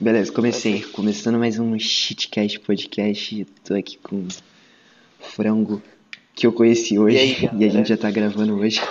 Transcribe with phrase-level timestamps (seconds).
[0.00, 0.82] Beleza, comecei.
[0.82, 3.44] Começando mais um Shitcast Podcast.
[3.64, 4.28] Tô aqui com o
[5.18, 5.82] frango
[6.34, 7.16] que eu conheci hoje.
[7.16, 8.80] E aí, E, a gente já tá gravando hoje.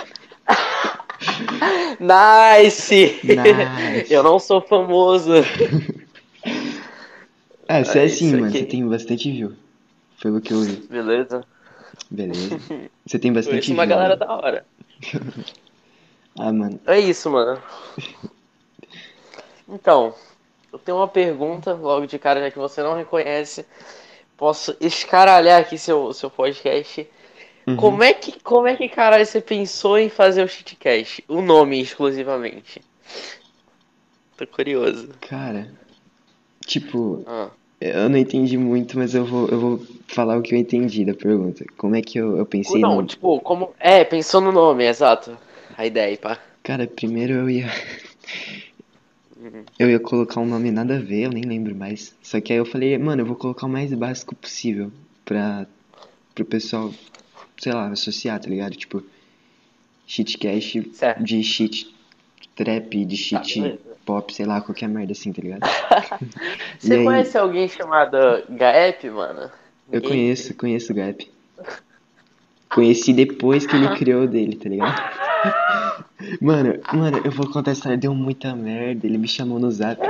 [1.98, 3.20] Nice!
[3.24, 4.12] Nice.
[4.12, 5.32] Eu não sou famoso.
[7.68, 8.46] Ah, você é É assim, mano.
[8.46, 8.58] aqui.
[8.58, 9.52] Você tem bastante view.
[10.22, 10.76] Pelo que eu vi.
[10.88, 11.44] Beleza?
[12.08, 12.60] Beleza.
[13.04, 13.96] Você tem bastante uma view.
[13.96, 14.24] galera né?
[14.26, 14.66] da hora.
[16.38, 16.78] Ah, mano.
[16.86, 17.60] É isso, mano.
[19.68, 20.14] Então,
[20.72, 23.64] eu tenho uma pergunta logo de cara, já que você não reconhece.
[24.36, 27.08] Posso escaralhar aqui seu, seu podcast.
[27.66, 27.76] Uhum.
[27.76, 31.24] Como é que, como é que caralho você pensou em fazer o shitcast?
[31.28, 32.80] O nome exclusivamente.
[34.36, 35.10] Tô curioso.
[35.20, 35.70] Cara,
[36.64, 37.50] tipo, Ah,
[37.80, 41.14] eu não entendi muito, mas eu vou, eu vou falar o que eu entendi da
[41.14, 41.64] pergunta.
[41.76, 43.06] Como é que eu, eu pensei não, no...
[43.06, 43.74] tipo, como.
[43.78, 45.36] É, pensou no nome, exato.
[45.76, 46.38] A ideia, pá.
[46.62, 47.68] Cara, primeiro eu ia.
[49.78, 52.14] Eu ia colocar um nome nada a ver, eu nem lembro mais.
[52.22, 54.90] Só que aí eu falei, mano, eu vou colocar o mais básico possível
[55.24, 55.66] pra.
[56.34, 56.92] pro pessoal,
[57.58, 58.74] sei lá, associar, tá ligado?
[58.76, 59.02] Tipo,
[60.06, 61.22] shitcast Certo.
[61.22, 61.94] de shit
[62.56, 63.78] trap, de Tá, shit beleza.
[64.04, 65.60] pop, sei lá, qualquer merda assim, tá ligado?
[66.78, 67.04] Você aí?
[67.04, 68.16] conhece alguém chamado
[68.50, 69.50] Gaep, mano?
[69.92, 71.30] Eu conheço, conheço o Gap.
[72.68, 75.27] Conheci depois que ele criou o dele, tá ligado?
[76.40, 80.00] Mano, mano, eu vou contar a história, deu muita merda, ele me chamou no zap.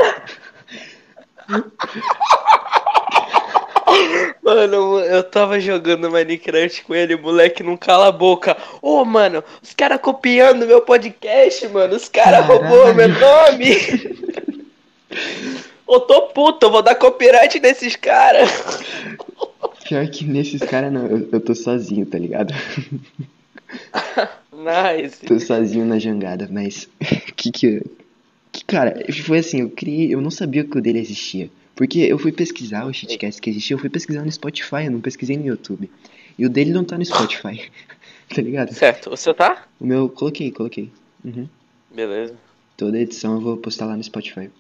[4.42, 8.56] Mano, eu tava jogando Minecraft com ele, moleque não cala a boca.
[8.80, 11.94] Ô, mano, os caras copiando meu podcast, mano.
[11.94, 14.16] Os caras roubou meu nome.
[15.88, 18.50] Eu tô puto, eu vou dar copyright nesses caras.
[19.84, 22.52] Pior que nesses caras não, eu, eu tô sozinho, tá ligado?
[24.58, 25.24] Nice.
[25.24, 26.88] Tô sozinho na jangada, mas
[27.36, 27.82] que que,
[28.50, 31.48] que cara, foi assim, eu criei, eu não sabia que o dele existia.
[31.76, 35.00] Porque eu fui pesquisar o shitcast que existia, eu fui pesquisar no Spotify, eu não
[35.00, 35.88] pesquisei no YouTube.
[36.36, 37.70] E o dele não tá no Spotify.
[38.34, 38.74] tá ligado?
[38.74, 39.64] Certo, você tá?
[39.78, 40.90] O meu, coloquei, coloquei.
[41.24, 41.48] Uhum.
[41.94, 42.34] Beleza.
[42.76, 44.50] Toda edição eu vou postar lá no Spotify.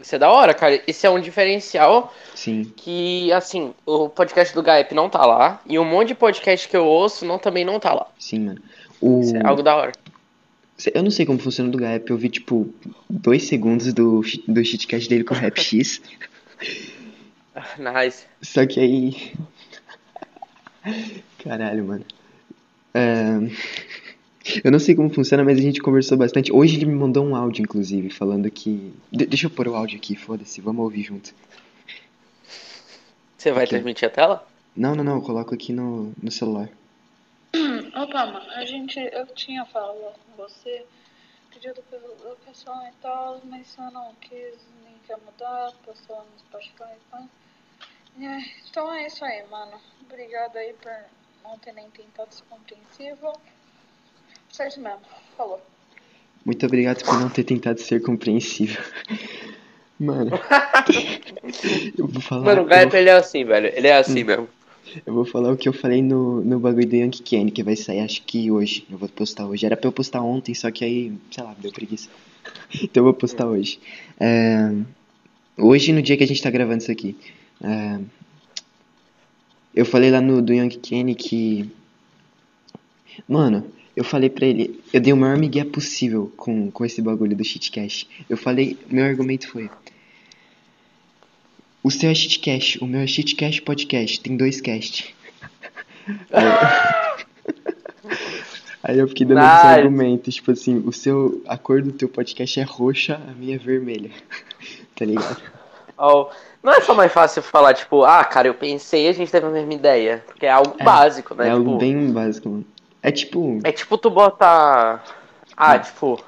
[0.00, 0.82] Isso é da hora, cara.
[0.86, 2.72] Isso é um diferencial Sim.
[2.76, 5.60] que, assim, o podcast do Gaep não tá lá.
[5.66, 8.06] E um monte de podcast que eu ouço não, também não tá lá.
[8.18, 8.62] Sim, mano.
[9.00, 9.20] O...
[9.20, 9.92] Isso é algo da hora.
[10.94, 12.72] Eu não sei como funciona do Gap, eu vi tipo
[13.08, 16.00] dois segundos do, do shitcast dele com o Rap X.
[17.78, 18.24] Nice.
[18.40, 19.32] Só que aí.
[21.44, 22.04] Caralho, mano.
[22.94, 23.38] É,
[24.64, 26.52] Eu não sei como funciona, mas a gente conversou bastante.
[26.52, 28.92] Hoje ele me mandou um áudio, inclusive, falando que.
[29.10, 31.32] De- Deixa eu pôr o áudio aqui, foda-se, vamos ouvir junto.
[33.36, 33.68] Você vai Ok.
[33.70, 34.48] transmitir a tela?
[34.76, 36.68] Não, não, não, eu coloco aqui no, no celular.
[37.54, 40.84] Opa, mano, a gente, eu tinha falado com você,
[41.52, 46.38] pedido pela locação e tal, mas você não quis nem quer mudar, postou lá no
[46.38, 47.24] Spotify e tal.
[48.20, 48.38] É,
[48.70, 49.72] Então é isso aí, mano.
[50.02, 50.92] Obrigado aí por
[51.42, 53.32] não ter nem tentado ser compreensivo.
[54.50, 55.00] Só isso mesmo.
[55.36, 55.60] Falou.
[56.44, 58.82] Muito obrigado por não ter tentado ser compreensível.
[59.98, 60.30] Mano.
[61.98, 62.44] eu vou falar.
[62.44, 63.70] Mano, o eu ele é assim, velho.
[63.74, 64.48] Ele é assim mesmo.
[65.06, 67.76] Eu vou falar o que eu falei no, no bagulho do Yankee Kenny, que vai
[67.76, 68.86] sair acho que hoje.
[68.90, 69.66] Eu vou postar hoje.
[69.66, 72.08] Era pra eu postar ontem, só que aí, sei lá, deu preguiça.
[72.82, 73.78] Então eu vou postar hoje.
[74.18, 74.72] É,
[75.58, 77.16] hoje, no dia que a gente tá gravando isso aqui.
[77.62, 78.00] é,
[79.74, 81.70] eu falei lá no do Yankee Kenny que.
[83.28, 83.64] Mano,
[83.96, 84.80] eu falei pra ele.
[84.92, 88.08] Eu dei o maior migué possível com, com esse bagulho do shitcast.
[88.28, 88.78] Eu falei.
[88.90, 89.68] Meu argumento foi.
[91.82, 95.14] O seu é shitcast, o meu é shitcast podcast, tem dois cast.
[98.82, 99.66] Aí, eu fiquei dando esse Nice.
[99.66, 103.58] argumento, tipo assim, o seu, a cor do teu podcast é roxa, a minha é
[103.58, 104.10] vermelha.
[104.96, 105.40] tá ligado?
[105.98, 106.30] Ó,
[106.62, 109.46] Não é só mais fácil falar, tipo, ah, cara, eu pensei e a gente teve
[109.46, 110.22] a mesma ideia.
[110.26, 111.48] Porque é algo É, básico, né?
[111.48, 112.64] é algo tipo, bem básico, mano.
[113.02, 115.02] É tipo, é tipo tu botar.
[115.56, 115.80] Ah, Hum.
[115.80, 116.24] tipo.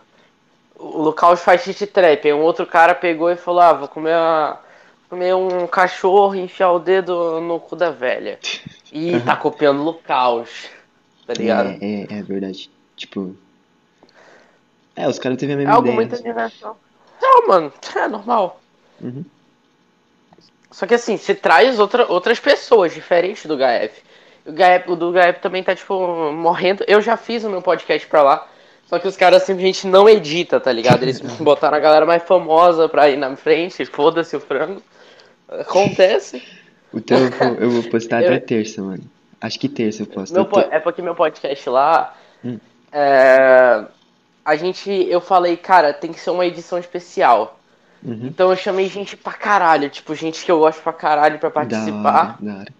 [0.77, 2.27] O local faz shit trap.
[2.27, 4.58] Aí um outro cara pegou e falou, ah, vou comer uma.
[5.08, 8.38] Comer um cachorro e enfiar o dedo no cu da velha.
[8.94, 10.69] E tá copiando locaus.
[11.26, 11.70] Tá ligado?
[11.70, 12.70] é, é, é verdade.
[12.94, 13.35] Tipo,
[14.94, 15.94] é, os caras teve a É, mesma algo ideia.
[15.96, 16.79] muito universal.
[17.20, 18.61] Não, mano, é normal.
[19.00, 19.25] Uhum.
[20.70, 23.94] Só que assim, você traz outra, outras pessoas diferentes do Gaep.
[24.47, 24.91] O, Gaep.
[24.91, 26.85] o do Gaep também tá, tipo, morrendo.
[26.89, 28.49] Eu já fiz o meu podcast pra lá.
[28.87, 31.03] Só que os caras simplesmente não editam, tá ligado?
[31.03, 33.85] Eles botaram a galera mais famosa pra ir na frente.
[33.87, 34.83] Foda-se o frango.
[35.49, 36.43] Acontece.
[36.94, 39.03] Então eu vou, eu vou postar até Eu- terça, mano.
[39.41, 40.33] Acho que terça eu posto.
[40.35, 42.15] Meu é porque meu podcast lá.
[42.44, 42.59] Hum.
[42.93, 43.83] é,
[44.44, 44.91] a gente.
[44.91, 47.59] Eu falei, cara, tem que ser uma edição especial.
[48.05, 48.27] Uhum.
[48.27, 51.55] Então eu chamei gente pra caralho, tipo, gente que eu gosto pra caralho pra Da
[51.55, 52.37] participar.
[52.41, 52.73] hora, da hora.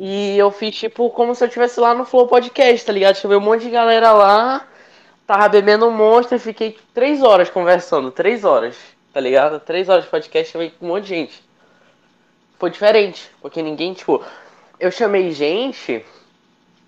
[0.00, 3.16] E eu fiz, tipo, como se eu estivesse lá no Flow Podcast, tá ligado?
[3.16, 4.66] Chamei um monte de galera lá,
[5.24, 8.76] tava bebendo um monstro e fiquei três horas conversando, três horas,
[9.12, 9.60] tá ligado?
[9.60, 11.44] Três horas de podcast, chamei um monte de gente.
[12.58, 14.24] Foi diferente, porque ninguém, tipo,
[14.80, 16.04] eu chamei gente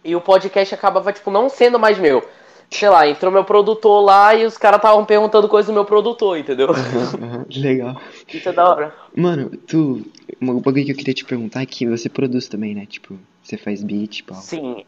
[0.02, 2.28] e o podcast acabava, tipo, não sendo mais meu.
[2.70, 6.38] Sei lá, entrou meu produtor lá e os caras estavam perguntando coisa do meu produtor,
[6.38, 6.70] entendeu?
[6.70, 8.00] Aham, aham, Legal.
[8.32, 8.94] Isso é da hora.
[9.16, 10.02] Mano, tu.
[10.40, 12.86] Um bagulho que eu queria te perguntar é que você produz também, né?
[12.86, 14.36] Tipo, você faz beat, pau.
[14.38, 14.84] Sim,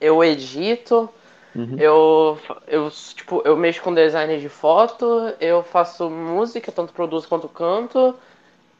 [0.00, 1.08] eu edito,
[1.54, 1.76] Uhum.
[1.78, 7.48] eu, eu, tipo, eu mexo com design de foto, eu faço música, tanto produzo quanto
[7.48, 8.14] canto,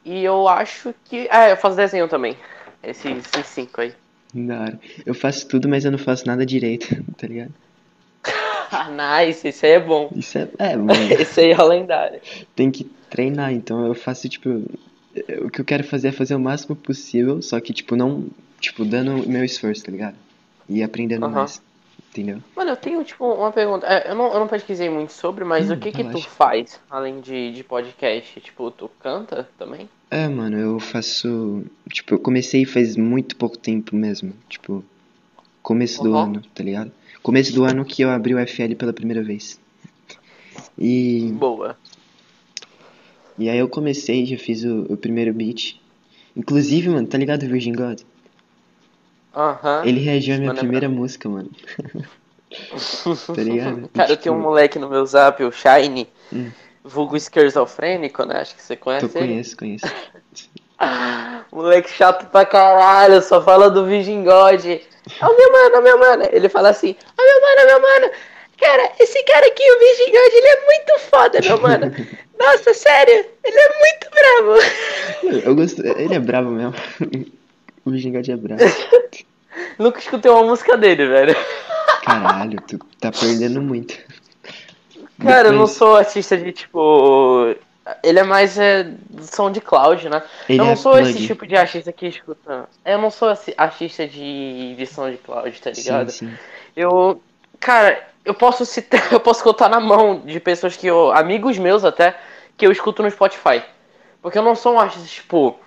[0.05, 1.29] e eu acho que.
[1.31, 2.37] Ah, eu faço desenho também.
[2.83, 3.05] Esses,
[3.35, 3.93] esses cinco aí.
[4.35, 4.81] Da hora.
[5.05, 7.53] Eu faço tudo, mas eu não faço nada direito, tá ligado?
[9.27, 10.11] Nice, esse aí é bom.
[10.15, 10.49] Isso é.
[10.59, 10.93] É, mano.
[11.13, 12.21] Esse aí é lendário.
[12.55, 14.63] tem que treinar, então eu faço, tipo.
[15.43, 18.27] O que eu quero fazer é fazer o máximo possível, só que, tipo, não.
[18.61, 20.17] Tipo, dando meu esforço, tá ligado?
[20.69, 21.63] E aprendendo mais.
[22.11, 22.39] Entendeu?
[22.57, 23.87] Mano, eu tenho, tipo, uma pergunta.
[23.87, 26.81] É, Eu não, eu não pesquisei muito sobre, mas Hum, o que que tu faz
[26.91, 28.41] além de, de podcast?
[28.41, 29.89] Tipo, tu canta também?
[30.11, 31.63] É, mano, eu faço.
[31.91, 34.33] Tipo, eu comecei faz muito pouco tempo mesmo.
[34.49, 34.83] Tipo,
[35.63, 36.91] começo do ano, tá ligado?
[37.27, 39.59] Começo do ano que eu abri o FL pela primeira vez.
[40.79, 41.77] E, Boa.
[43.37, 45.75] e aí eu comecei, já fiz o, o primeiro beat.
[46.37, 48.03] Inclusive, mano, tá ligado o Virgin God?
[49.35, 49.83] Aham.
[49.85, 51.51] Ele reagiu à minha Mano, é primeira música, mano.
[53.35, 53.89] tá ligado?
[53.89, 56.53] Cara, eu Tipo, tenho um moleque no meu zap, o Shine, Hum.
[56.85, 58.37] vulgo esquizofrênico, né?
[58.37, 59.27] Acho que você Eu conhece ele.
[59.27, 59.87] conheço, conheço.
[61.53, 64.65] Moleque chato pra caralho, só fala do Virgin God.
[65.23, 66.29] Ó, meu mano, ó, meu mano.
[66.33, 68.13] Ele fala assim: Ó, meu mano, meu mano.
[68.61, 71.95] Cara, esse cara aqui, o Virgin God, ele é muito foda, meu mano.
[72.39, 75.43] Nossa, sério, ele é muito bravo.
[75.47, 75.83] Eu gosto.
[75.87, 76.75] Ele é bravo mesmo.
[77.85, 78.63] O Virgin God é bravo.
[79.79, 81.37] Nunca escutei uma música dele, velho.
[82.05, 83.95] Caralho, tu tá perdendo muito.
[85.23, 87.55] Cara, eu não Depois- sou artista de tipo.
[88.03, 90.23] Ele é mais é, do SoundCloud, né?
[90.49, 91.09] Ele eu não é sou plug.
[91.09, 92.69] esse tipo de artista que escuta.
[92.85, 96.11] Eu não sou esse artista de, de SoundCloud, tá ligado?
[96.11, 96.35] Sim, sim.
[96.77, 97.23] Eu.
[97.61, 99.01] Cara, eu posso citar.
[99.13, 101.13] Eu posso contar na mão de pessoas que eu.
[101.13, 102.17] Amigos meus até,
[102.57, 103.63] que eu escuto no Spotify.
[104.21, 105.59] Porque eu não sou um artista, tipo.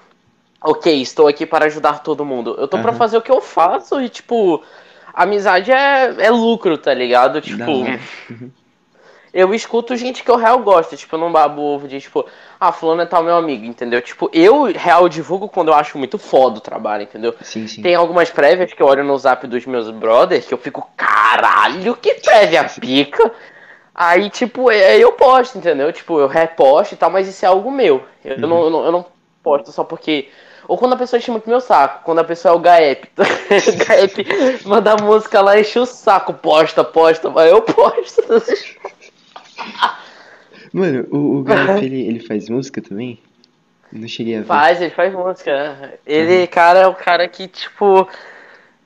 [0.62, 2.54] Ok, estou aqui para ajudar todo mundo.
[2.60, 2.98] Eu tô pra Aham.
[2.98, 4.62] fazer o que eu faço e, tipo.
[5.14, 7.40] Amizade é, é lucro, tá ligado?
[7.40, 7.72] Tipo.
[7.72, 8.52] Uhum.
[9.34, 12.26] Eu escuto gente que eu real gosto, tipo, eu não babo ovo de, tipo,
[12.60, 14.02] ah, fulano é tal meu amigo, entendeu?
[14.02, 17.36] Tipo, eu real divulgo quando eu acho muito foda o trabalho, entendeu?
[17.42, 17.82] Sim, sim.
[17.82, 21.96] Tem algumas prévias que eu olho no zap dos meus brothers que eu fico, caralho,
[21.96, 23.32] que prévia pica!
[23.94, 25.92] Aí, tipo, é- eu posto, entendeu?
[25.92, 28.04] Tipo, eu reposto e tal, mas isso é algo meu.
[28.24, 28.48] Eu, Uhum.
[28.48, 29.06] não, eu, não, eu não
[29.44, 30.30] posto só porque.
[30.68, 33.06] Ou quando a pessoa enche muito meu saco, quando a pessoa é o Gaep.
[33.18, 38.22] Gaep manda música lá, enche o saco, posta, posta, mas eu posto.
[40.74, 43.20] Mano, o, o Gareth, ele, ele faz música também?
[43.92, 44.46] Não cheguei a ver.
[44.46, 45.98] Faz, ele faz música.
[46.06, 48.08] Ele, cara, é o cara que, tipo,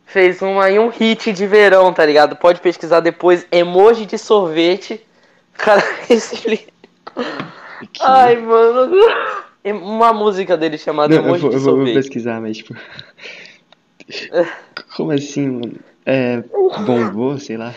[0.05, 2.37] fez uma, um hit de verão, tá ligado?
[2.37, 5.05] Pode pesquisar depois, emoji de sorvete.
[5.57, 6.37] Cara, esse.
[6.37, 6.67] Que-
[8.01, 8.91] Ai, mano.
[9.65, 11.93] Uma música dele chamada Não, eu Emoji vou, de eu vou- sorvete.
[11.95, 12.73] pesquisar, mas tipo.
[14.97, 15.75] Como assim, mano?
[16.05, 16.43] É.
[16.85, 17.73] Bombou, sei lá.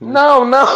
[0.00, 0.66] Não, não.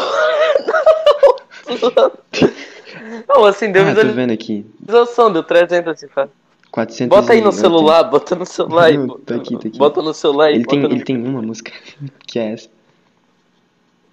[3.28, 4.66] Não, assim, deu Ah, visualização, vendo aqui.
[4.80, 6.30] deu 300 assim, fala.
[6.70, 8.92] 400 Bota aí no celular, bota no celular.
[8.92, 9.78] Não, tá aqui, tá aqui.
[9.78, 10.50] Bota no celular.
[10.50, 11.72] Ele tem, no- ele tem uma música,
[12.26, 12.68] que é essa.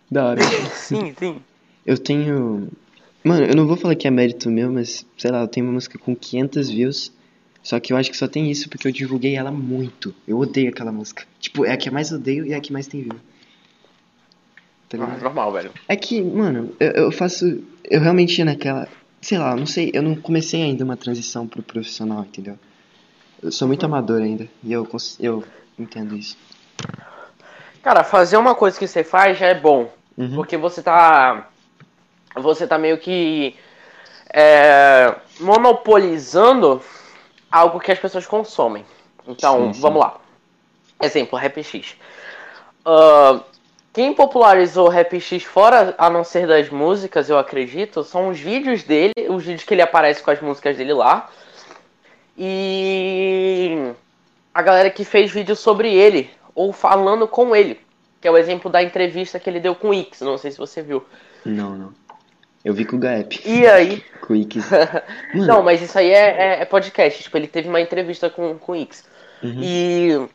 [0.10, 0.41] Da hora.
[0.74, 1.41] Sim, sim.
[1.86, 2.69] Eu tenho.
[3.24, 5.74] Mano, eu não vou falar que é mérito meu, mas sei lá, eu tenho uma
[5.74, 7.12] música com 500 views.
[7.62, 10.13] Só que eu acho que só tem isso porque eu divulguei ela muito.
[10.27, 11.24] Eu odeio aquela música.
[11.39, 13.15] Tipo, é a que eu mais odeio e é a que mais tem view.
[14.97, 15.23] Tá Ah, ligado?
[15.23, 15.71] normal, velho.
[15.88, 17.63] É que, mano, eu, eu faço.
[17.83, 18.88] Eu realmente ia naquela.
[19.21, 22.59] Sei lá, não sei, eu não comecei ainda uma transição pro profissional, entendeu?
[23.41, 24.47] Eu sou muito amador ainda.
[24.63, 24.88] E eu,
[25.19, 25.43] eu
[25.79, 26.38] entendo isso.
[27.81, 29.89] Cara, fazer uma coisa que você faz já é bom.
[30.17, 30.35] Uhum.
[30.35, 31.50] Porque você tá.
[32.35, 33.55] Você tá meio que.
[34.33, 36.81] é, monopolizando
[37.51, 38.85] algo que as pessoas consomem.
[39.27, 39.81] Então, Sim, sim.
[39.81, 40.19] vamos lá.
[41.01, 41.95] Exemplo, Rap X.
[43.93, 48.39] Quem popularizou o Rap X fora a não ser das músicas, eu acredito, são os
[48.39, 51.29] vídeos dele, os vídeos que ele aparece com as músicas dele lá.
[52.35, 53.91] E
[54.53, 57.79] a galera que fez vídeo sobre ele, ou falando com ele.
[58.19, 60.57] Que é o exemplo da entrevista que ele deu com o X, não sei se
[60.57, 61.05] você viu.
[61.45, 61.93] Não, não.
[62.63, 64.03] Eu vi com o Gaep, E aí.
[64.25, 64.55] com o Ix.
[65.35, 67.21] Não, mas isso aí é, é- é podcast.
[67.21, 69.03] Tipo, ele teve uma entrevista com, com o X.
[69.43, 69.59] Uhum.
[69.62, 70.27] E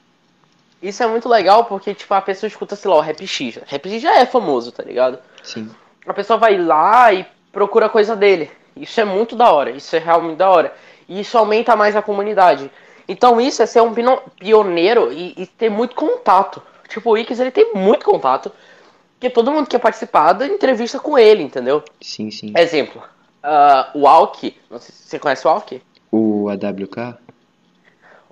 [0.82, 3.58] isso é muito legal porque, tipo, a pessoa escuta, sei lá, o Rap X.
[3.66, 5.18] Rap X já é famoso, tá ligado?
[5.42, 5.70] sim,
[6.06, 8.50] A pessoa vai lá e procura coisa dele.
[8.76, 9.70] Isso é muito da hora.
[9.70, 10.73] Isso é realmente da hora.
[11.08, 12.70] E isso aumenta mais a comunidade.
[13.08, 13.92] Então isso é ser um
[14.38, 16.62] pioneiro e, e ter muito contato.
[16.88, 18.52] Tipo, o Ix, ele tem muito contato.
[19.14, 21.82] Porque todo mundo quer participar da entrevista com ele, entendeu?
[22.00, 22.52] sim, sim.
[22.56, 23.02] Exemplo.
[23.42, 24.54] ah, o Alck.
[24.70, 25.82] Não sei se você conhece o Alck?
[26.12, 27.16] O AWK?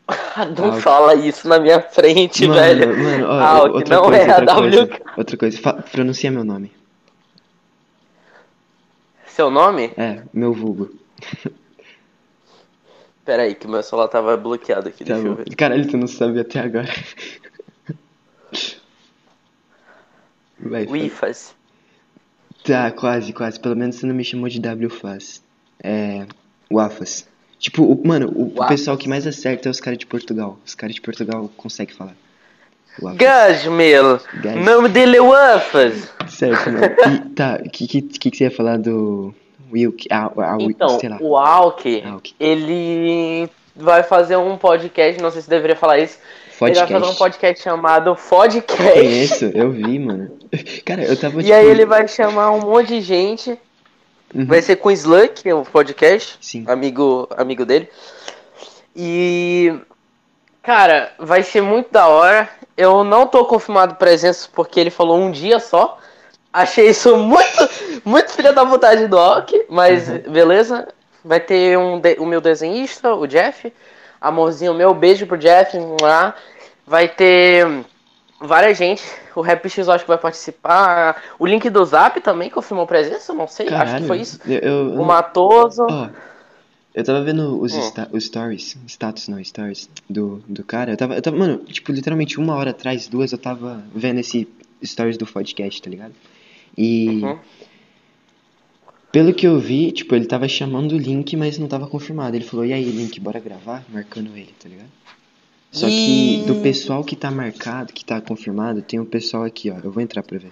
[0.56, 0.80] Não Alck.
[0.82, 2.96] fala isso na minha frente, Mano, velho.
[2.96, 4.82] mano, ó, Alck, outra não coisa, é outra a coisa.
[4.84, 5.02] WK.
[5.18, 6.72] Outra coisa, fa- pronuncia meu nome.
[9.26, 9.92] Seu nome?
[9.96, 10.90] É, meu vulgo.
[13.24, 15.04] Pera aí, que meu celular tava bloqueado aqui.
[15.04, 15.42] Tá deixa eu bom.
[15.42, 15.54] ver.
[15.56, 16.86] Caralho, tu não sabe até agora.
[20.58, 21.54] Vai, O IFAS.
[22.64, 23.58] Tá, quase, quase.
[23.60, 25.42] Pelo menos você não me chamou de WFAS.
[25.82, 26.26] É.
[26.70, 27.26] Wafas.
[27.66, 30.56] Tipo, o, mano, o, o pessoal que mais acerta é os caras de Portugal.
[30.64, 32.14] Os caras de Portugal conseguem falar.
[33.02, 33.18] Wafas.
[33.18, 34.20] Gasmel.
[34.40, 34.54] Gas.
[34.54, 36.08] O nome dele é Wafas.
[36.28, 36.86] Certo, mano.
[37.26, 39.34] E, tá, o que, que, que, você ia falar do
[39.72, 40.06] Wilk?
[40.12, 41.18] Ah, ah, Então, sei lá.
[41.20, 42.04] o Alck,
[42.38, 46.20] ele vai fazer um podcast, não sei se deveria falar isso.
[46.62, 47.64] Ele vai fazer um Podcast.
[47.64, 48.76] chamado Podcast.
[48.76, 50.30] Conheço, eu vi, mano.
[50.86, 51.54] Cara, eu tava E tipo.
[51.56, 53.58] aí ele vai chamar um monte de gente.
[54.34, 54.46] Uhum.
[54.46, 56.36] Vai ser com o Slunk, o podcast.
[56.40, 56.64] Sim.
[56.68, 57.88] Amigo, amigo dele.
[58.94, 59.74] E.
[60.62, 62.48] Cara, vai ser muito da hora.
[62.76, 65.98] Eu não tô confirmado presença porque ele falou um dia só.
[66.52, 67.70] Achei isso muito,
[68.04, 70.18] muito filha da vontade do Alck, mas Uhum.
[70.32, 70.88] beleza.
[71.24, 73.72] Vai ter um de- o meu desenhista, o Jeff.
[74.20, 75.76] Amorzinho meu, beijo pro Jeff.
[76.00, 76.34] Lá.
[76.86, 77.66] Vai ter
[78.40, 79.02] várias gente.
[79.34, 81.22] O Rap X eu acho que vai participar.
[81.38, 83.66] O link do Zap também confirmou presença, não sei.
[83.66, 84.00] Acho Caralho.
[84.02, 84.40] que foi isso.
[84.46, 85.86] Eu, eu, O Matoso.
[85.88, 86.08] Ó,
[86.94, 88.06] eu tava vendo os, Hum.
[88.12, 90.92] os stories, status não, stories do, do cara.
[90.92, 94.48] Eu tava, eu tava, mano, tipo, literalmente uma hora atrás, duas, eu tava vendo esse
[94.84, 96.14] stories do podcast, tá ligado?
[96.76, 97.38] E Uhum.
[99.12, 102.36] pelo que eu vi, tipo, ele tava chamando o link, mas não tava confirmado.
[102.36, 103.82] Ele falou, e aí, link, bora gravar?
[103.88, 104.88] Marcando ele, tá ligado?
[105.76, 109.70] Só que E- do pessoal que tá marcado, que tá confirmado, tem um pessoal aqui,
[109.70, 109.76] ó.
[109.84, 110.50] Eu vou entrar pra ver.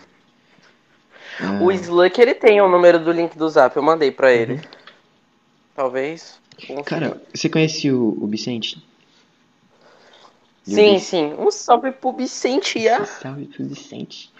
[1.40, 4.60] Ah, O Slunk ele tem o número do link do Zap, eu mandei pra ele.
[5.74, 6.38] Talvez.
[6.68, 6.82] Uhum.
[6.82, 8.84] Cara, você conhece o, o Vicente?
[10.62, 11.34] Sim, sim.
[11.38, 12.86] Um salve pro Vicente.
[12.86, 13.04] ah.
[13.06, 14.30] Salve pro Vicente.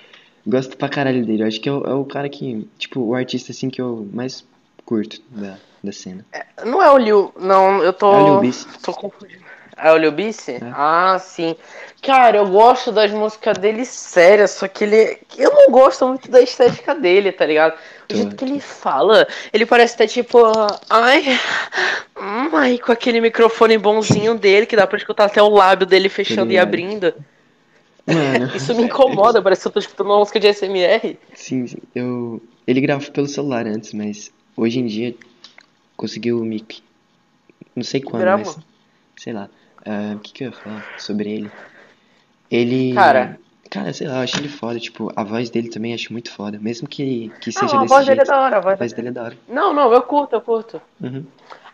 [0.47, 1.43] Gosto pra caralho dele.
[1.43, 4.07] Eu acho que é o, é o cara que, tipo, o artista assim que eu
[4.13, 4.45] mais
[4.85, 6.25] curto da, da cena.
[6.65, 7.33] Não é o Liu.
[7.41, 8.13] Não, eu tô.
[8.13, 8.67] É o Lil Bis.
[8.83, 9.43] Tô confundindo.
[9.77, 10.49] É o Lil Bis?
[10.49, 10.61] É.
[10.73, 11.57] Ah, sim.
[12.03, 15.19] Cara, eu gosto das músicas dele sérias, só que ele.
[15.37, 17.75] Eu não gosto muito da estética dele, tá ligado?
[18.11, 20.39] O jeito que ele fala, ele parece até tipo.
[20.89, 21.25] Ai.
[22.15, 26.53] Ai, com aquele microfone bonzinho dele, que dá pra escutar até o lábio dele fechando
[26.53, 27.15] e abrindo.
[28.07, 31.19] Mano, Isso me incomoda, parece que eu tô escutando uma música de SMR.
[31.35, 31.79] sim, sim.
[31.95, 35.15] Eu, ele gravava pelo celular antes, mas hoje em dia
[35.97, 36.83] conseguiu o mic.
[37.75, 38.43] Não sei quando, Grava.
[38.45, 38.59] mas
[39.17, 39.49] sei lá.
[39.87, 41.51] Ah, O que que eu ia falar sobre ele?
[42.51, 42.95] Ele.
[42.95, 43.39] Cara.
[43.71, 44.79] Cara, sei lá, eu acho ele foda.
[44.79, 46.59] Tipo, a voz dele também acho muito foda.
[46.61, 48.29] Mesmo que, que Não, seja a desse voz dele é jeito.
[48.37, 48.57] da hora.
[48.57, 48.75] A voz...
[48.75, 49.39] A voz dele é da hora.
[49.49, 50.81] Não, não, eu curto, eu curto.
[51.01, 51.25] Uhum.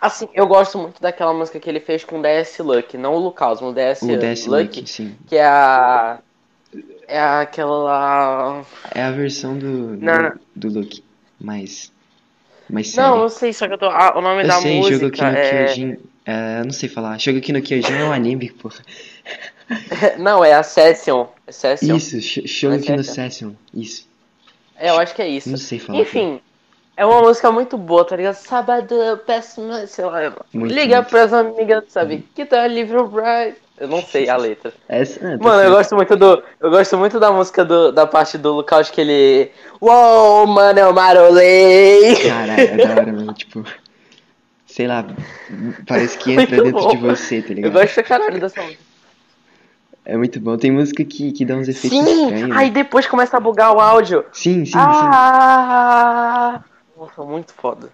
[0.01, 3.19] Assim, eu gosto muito daquela música que ele fez com o DS Luck, não o
[3.19, 5.15] Lucas, o DS, O DS Luck, sim.
[5.27, 6.19] que é a.
[7.07, 8.65] É aquela.
[8.95, 9.67] É a versão do,
[9.99, 11.05] Não, do, do Luke.
[11.39, 11.93] Mais.
[12.71, 13.87] Mais Não, eu sei, só que eu tô.
[13.87, 15.65] ah, o nome Eu da sei, música no é.
[15.67, 15.97] Kyojin.
[16.31, 17.19] É, não sei falar.
[17.19, 18.77] Shogeki no Kyojin é um anime, porra.
[20.19, 21.27] Não, é a Session.
[21.47, 21.97] É Session.
[21.97, 23.53] Isso, Sh- Shogeki no Mas é- Session.
[23.75, 24.09] Isso.
[24.77, 25.51] É, eu acho que é isso.
[25.51, 25.99] Não sei falar.
[25.99, 26.41] Enfim,
[26.97, 28.35] é uma música muito boa, tá ligado?
[28.35, 30.33] Sábado eu peço, sei lá.
[30.53, 31.09] Muito, liga muito.
[31.09, 32.25] pras amigas, sabe?
[32.35, 33.57] Que tá livro bright.
[33.79, 34.73] Eu não sei a letra.
[34.89, 36.43] Essa, ah, tá Mano, eu gosto muito do.
[36.61, 39.51] Eu gosto muito da música do, da parte do Lucas que ele.
[39.81, 42.15] Uou, mano, eu marolei!
[42.17, 43.33] Caralho, é da hora, mano.
[43.33, 43.65] Tipo.
[44.71, 45.05] Sei lá.
[45.87, 46.89] Parece que entra Muito dentro bom.
[46.91, 47.73] de você, tá Eu ligado?
[47.73, 48.83] gosto pra caralho dessa música.
[50.05, 50.57] É muito bom.
[50.57, 52.25] Tem música que, que dá uns efeitos Sim!
[52.25, 52.57] estranhos.
[52.57, 54.25] Aí depois começa a bugar o áudio.
[54.33, 54.79] Sim, sim, sim.
[54.79, 56.63] ah!
[56.97, 57.91] Nossa, muito foda.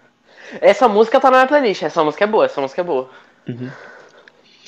[0.61, 1.83] Essa música tá na minha playlist.
[1.83, 3.09] Essa música é boa, essa música é boa.
[3.47, 3.69] Uhum.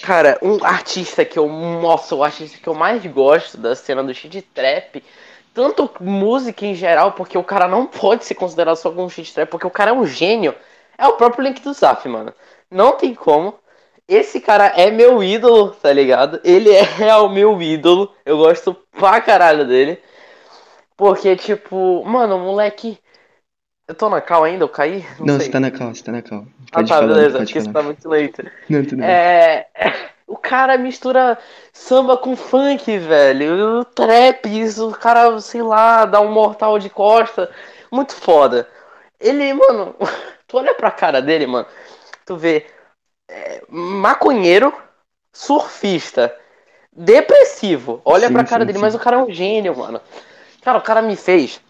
[0.02, 1.48] Cara, um artista que eu.
[1.48, 5.04] Nossa, o artista que eu mais gosto da cena do shit trap.
[5.54, 9.50] Tanto música em geral, porque o cara não pode ser considerado só como shit trap,
[9.50, 10.54] porque o cara é um gênio.
[11.00, 12.34] É o próprio Link do Zap, mano.
[12.70, 13.56] Não tem como.
[14.06, 16.42] Esse cara é meu ídolo, tá ligado?
[16.44, 18.14] Ele é o meu ídolo.
[18.26, 19.98] Eu gosto pra caralho dele.
[20.98, 23.00] Porque, tipo, mano, o moleque.
[23.88, 24.66] Eu tô na cal ainda?
[24.66, 25.06] Eu caí?
[25.20, 25.46] Não, sei.
[25.46, 26.46] você tá na cal, você tá na cal.
[26.72, 28.44] Ah, Pode tá, falar, beleza, porque você tá muito lento.
[28.70, 29.08] Não, tudo bem.
[29.10, 29.68] É.
[30.30, 31.40] O cara mistura
[31.74, 33.80] samba com funk, velho.
[33.80, 37.50] O trap, isso, o cara, sei lá, dá um mortal de costa.
[37.92, 38.68] Muito foda.
[39.20, 39.96] Ele, mano,
[40.50, 41.68] tu olha pra cara dele, mano,
[42.26, 42.66] tu vê
[43.30, 44.74] é, maconheiro,
[45.32, 46.36] surfista,
[46.92, 48.02] depressivo.
[48.04, 48.84] Olha Sim, pra cara sim, dele, sim.
[48.84, 50.02] mas o cara é um gênio, mano.
[50.62, 51.62] Cara, o cara me fez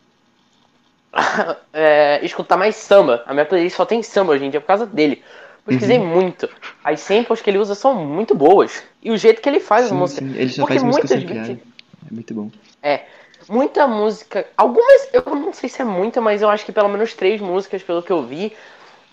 [1.74, 3.24] é, escutar mais samba.
[3.28, 5.24] A minha playlist só tem samba hoje em dia por causa dele.
[5.66, 6.08] Pesquisei Uhum.
[6.08, 6.50] muito.
[6.84, 8.82] As samples que ele usa são muito boas.
[9.04, 10.28] E o jeito que ele faz Sim, músicas.
[10.32, 11.48] sim, ele só Porque faz música muitas sampleada.
[11.48, 11.64] vezes-
[12.10, 12.50] É muito bom.
[12.82, 13.06] É.
[13.50, 14.48] Muita música.
[14.56, 17.82] Algumas, eu não sei se é muita, mas eu acho que pelo menos três músicas,
[17.84, 18.56] pelo que eu vi.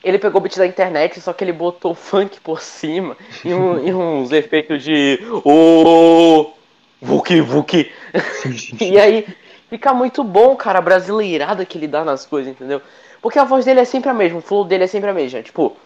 [0.04, 3.78] Ele pegou o beat da internet, só que ele botou funk por cima e, um-
[3.78, 5.18] e uns efeitos de.
[5.44, 6.52] Ô!
[7.00, 7.90] Vuki Vuki!
[8.28, 8.94] Sim, sim, sim.
[8.94, 9.28] E aí
[9.70, 12.82] fica muito bom, cara, a brasileirada que ele dá nas coisas, entendeu?
[13.22, 15.42] Porque a voz dele é sempre a mesma, o flow dele é sempre a mesma.
[15.42, 15.76] Tipo,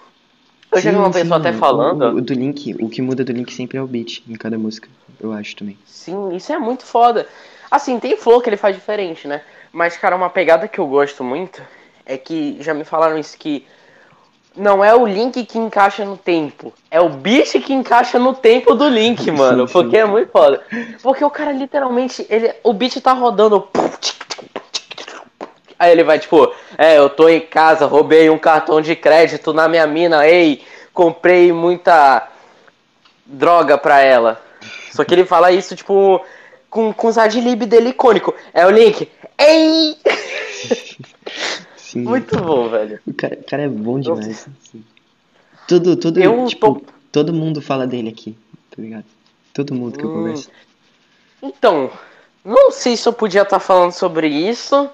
[0.72, 2.14] eu já vi Sim, uma sim, pessoa até o- falando.
[2.14, 4.58] O, o do Link, o que muda do Link sempre é o beat em cada
[4.58, 4.88] música,
[5.18, 5.78] eu acho também.
[5.84, 7.28] Sim, isso é muito foda.
[7.70, 9.42] Assim, tem flow que ele faz diferente, né?
[9.72, 11.62] Mas, cara, uma pegada que eu gosto muito
[12.04, 13.64] é que já me falaram isso que
[14.56, 18.74] não é o link que encaixa no tempo, é o beat que encaixa no tempo
[18.74, 19.68] do link, mano.
[19.68, 20.62] Porque é muito foda.
[21.02, 23.68] Porque o cara literalmente, ele, o beat tá rodando.
[25.78, 29.68] Aí ele vai, tipo, é, eu tô em casa, roubei um cartão de crédito na
[29.68, 30.62] minha mina, ei,
[30.92, 32.28] comprei muita
[33.24, 34.42] droga pra ela.
[34.90, 36.20] Só que ele fala isso, tipo,
[36.70, 38.34] com, com os adlib dele icônico.
[38.54, 39.08] É o Link.
[39.38, 39.96] Ei!
[41.76, 42.02] Sim.
[42.04, 43.00] Muito bom, velho.
[43.06, 44.46] O cara, o cara é bom demais.
[44.62, 44.84] assim.
[45.66, 48.36] Tudo, tudo, Eu tipo, tô- todo mundo fala dele aqui,
[48.74, 49.04] tá ligado?
[49.52, 50.12] Todo mundo que eu Hum.
[50.12, 50.50] converso.
[51.42, 51.90] Então,
[52.44, 54.88] não sei se eu podia estar falando sobre isso,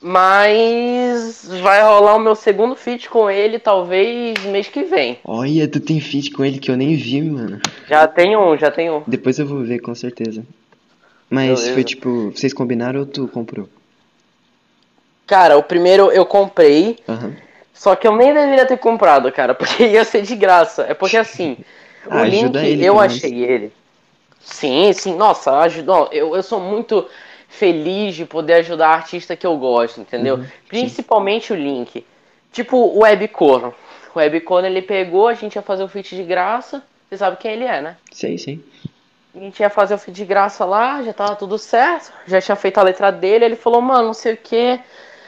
[0.00, 5.18] mas vai rolar o meu segundo feat com ele, talvez mês que vem.
[5.24, 7.60] Olha, tu tem feat com ele que eu nem vi, mano.
[7.88, 9.02] Já tem um, já tem um.
[9.06, 10.44] Depois eu vou ver, com certeza.
[11.30, 11.72] Mas Beleza.
[11.74, 13.68] foi tipo, vocês combinaram ou tu comprou?
[15.26, 17.34] Cara, o primeiro eu comprei, Aham.
[17.74, 20.84] só que eu nem deveria ter comprado, cara, porque ia ser de graça.
[20.88, 21.56] É porque assim,
[22.08, 23.16] Ah, o Link, ele, eu menos.
[23.16, 23.72] achei ele.
[24.40, 26.08] Sim, sim, nossa, ajudou.
[26.12, 27.08] Eu, eu sou muito
[27.48, 30.36] feliz de poder ajudar artista que eu gosto, entendeu?
[30.36, 30.50] Uhum, sim.
[30.68, 32.04] Principalmente o Link.
[32.52, 33.74] Tipo o Webcorno.
[34.14, 36.82] O Webcorno ele pegou, a gente ia fazer o feat de graça.
[37.08, 37.96] Você sabe quem ele é, né?
[38.12, 38.60] Sei, sei.
[39.36, 42.10] A gente ia fazer o feat de graça lá, já tava tudo certo.
[42.26, 43.44] Já tinha feito a letra dele.
[43.44, 44.80] Ele falou, mano, não sei o que.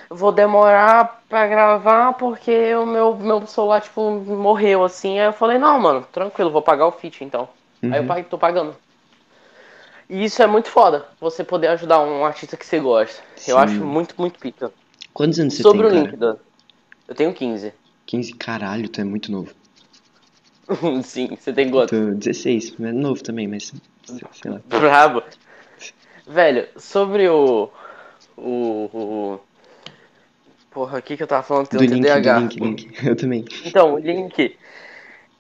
[0.09, 5.19] Vou demorar pra gravar porque o meu, meu celular, tipo, morreu assim.
[5.21, 7.47] Aí eu falei, não, mano, tranquilo, vou pagar o feat então.
[7.83, 8.23] Aí eu Uhum.
[8.25, 8.75] tô pagando.
[10.09, 13.23] E isso é muito foda, você poder ajudar um artista que você gosta.
[13.47, 13.63] Eu Sim.
[13.63, 14.73] acho muito, muito pica.
[15.13, 16.03] Quantos anos você Sobre tem, o cara?
[16.05, 16.37] link, Dan.
[17.07, 17.75] Eu tenho 15.
[18.07, 18.33] 15?
[18.33, 19.53] Caralho, tu é muito novo.
[21.05, 21.91] Sim, você tem quanto?
[21.91, 23.73] Tô 16, é novo também, mas.
[24.67, 25.23] Brabo.
[26.27, 27.71] Velho, sobre o.
[28.37, 28.51] O.
[28.93, 29.41] o...
[30.71, 31.69] Porra, o que que eu tava falando?
[31.69, 32.39] Tem Do um link, TDAH.
[32.41, 32.93] link, link.
[33.07, 33.45] Eu também.
[33.65, 34.57] Então, o Link,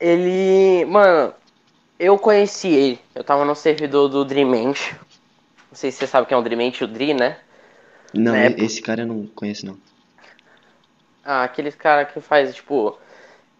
[0.01, 0.85] ele.
[0.87, 1.35] Mano,
[1.99, 3.01] eu conheci ele.
[3.15, 4.79] Eu tava no servidor do Dreamant.
[5.71, 7.39] Não sei se você sabe quem é o Dreamant, o Dri, né?
[8.15, 9.77] Não, Na e- época- esse cara eu não conheço, não.
[11.23, 12.99] Ah, aqueles cara que faz, tipo.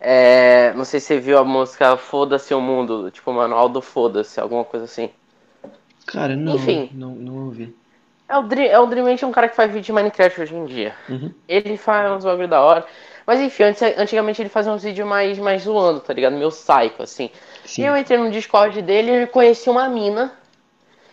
[0.01, 4.41] É, não sei se você viu a música Foda-se o Mundo, tipo, manual do Foda-se,
[4.41, 5.11] alguma coisa assim.
[6.07, 6.91] Cara, não, Enfim.
[6.95, 7.75] não, não ouvi.
[8.29, 10.55] É o, Dri, é o Dreamant é um cara que faz vídeo de Minecraft hoje
[10.55, 10.95] em dia.
[11.09, 11.33] Uhum.
[11.49, 12.87] Ele faz uns bagulho da hora.
[13.27, 16.37] Mas enfim, antes, antigamente ele fazia uns vídeos mais, mais zoando, tá ligado?
[16.37, 17.31] Meu psycho, assim.
[17.65, 17.83] Sim.
[17.83, 20.33] E eu entrei no Discord dele e conheci uma mina.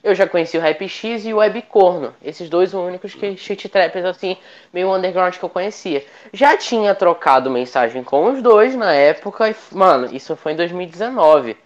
[0.05, 2.13] Eu já conheci o Rap X e o Webcorno.
[2.23, 4.37] Esses dois os únicos que shit trappers, assim,
[4.71, 6.05] meio underground que eu conhecia.
[6.31, 9.49] Já tinha trocado mensagem com os dois na época.
[9.49, 11.57] E, mano, isso foi em 2019.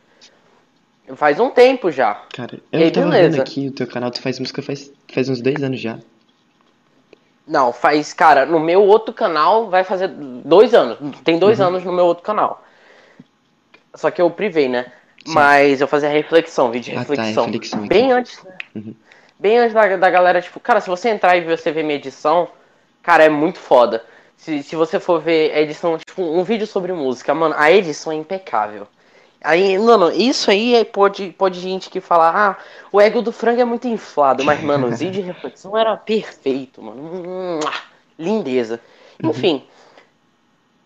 [1.15, 2.21] Faz um tempo já.
[2.33, 3.29] Cara, E eu aí, tava beleza.
[3.31, 5.99] vendo aqui, o teu canal, tu faz música faz, faz uns dois anos já.
[7.45, 10.97] Não, faz, cara, no meu outro canal vai fazer dois anos.
[11.25, 12.63] Tem dois anos no meu outro canal.
[13.95, 14.93] Só que eu privei, né?
[15.25, 15.33] Sim.
[15.33, 17.45] Mas eu fazia reflexão, vídeo de Ah, tá, reflexão.
[17.45, 17.89] reflexão aqui.
[17.89, 18.51] Bem antes, né?
[18.75, 18.95] Uhum.
[19.39, 22.49] Bem antes da, da galera, tipo, cara, se você entrar e você ver minha edição,
[23.01, 24.03] cara, é muito foda.
[24.35, 28.11] Se, se você for ver a edição, tipo, um vídeo sobre música, mano, a edição
[28.11, 28.87] é impecável.
[29.41, 32.57] Aí, mano, isso aí é, pode, pode gente que fala, ah,
[32.91, 36.81] o ego do frango é muito inflado, mas, mano, o vídeo de reflexão era perfeito,
[36.81, 37.59] mano.
[38.17, 38.81] Lindeza.
[39.23, 39.63] Enfim,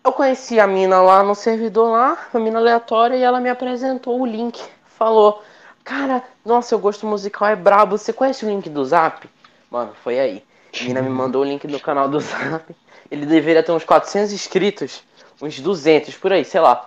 [0.04, 4.20] eu conheci a mina lá no servidor lá, uma mina aleatória, e ela me apresentou
[4.20, 4.62] o link.
[4.84, 5.42] Falou,
[5.82, 9.26] cara, nossa, seu gosto musical é brabo, você conhece o link do Zap?
[9.70, 10.44] Mano, foi aí.
[10.78, 12.76] A mina me mandou o link do canal do Zap.
[13.10, 15.02] ele deveria ter uns 400 inscritos,
[15.40, 16.86] uns 200 por aí, sei lá.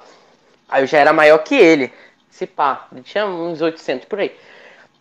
[0.70, 1.92] Aí eu já era maior que ele.
[2.30, 4.32] Se pá, ele tinha uns 800 por aí.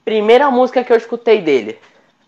[0.03, 1.79] Primeira música que eu escutei dele,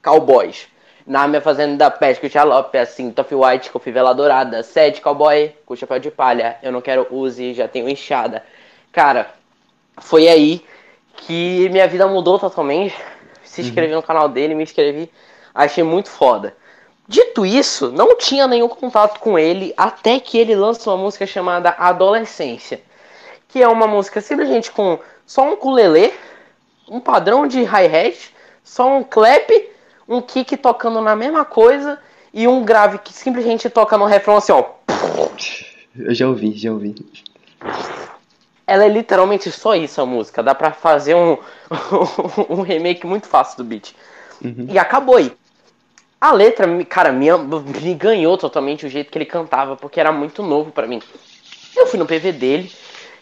[0.03, 0.69] Cowboys.
[1.09, 5.75] Na minha fazenda pesca, o xalope, assim, Toff White com fivela dourada, sede cowboy com
[5.75, 8.45] chapéu de palha, eu não quero use, já tenho enxada.
[8.93, 9.31] Cara,
[9.97, 10.63] foi aí
[11.17, 12.95] que minha vida mudou totalmente.
[13.43, 15.11] Se inscrevi no canal dele, me inscrevi,
[15.55, 16.55] achei muito foda.
[17.09, 21.71] Dito isso, não tinha nenhum contato com ele até que ele lança uma música chamada
[21.71, 22.83] Adolescência,
[23.49, 26.13] que é uma música simplesmente com só um ukulele,
[26.87, 28.31] um padrão de hi-hat,
[28.63, 29.51] só um clap,
[30.09, 31.99] um kick tocando na mesma coisa
[32.33, 34.65] e um grave que simplesmente toca no refrão assim, ó.
[35.97, 36.95] Eu já ouvi, já ouvi.
[38.67, 40.43] Ela é literalmente só isso a música.
[40.43, 41.37] Dá pra fazer um,
[42.49, 43.95] um remake muito fácil do beat.
[44.43, 44.67] Uhum.
[44.69, 45.33] E acabou aí.
[46.21, 47.27] A letra, cara, me,
[47.83, 51.01] me ganhou totalmente o jeito que ele cantava, porque era muito novo pra mim.
[51.77, 52.73] Eu fui no PV dele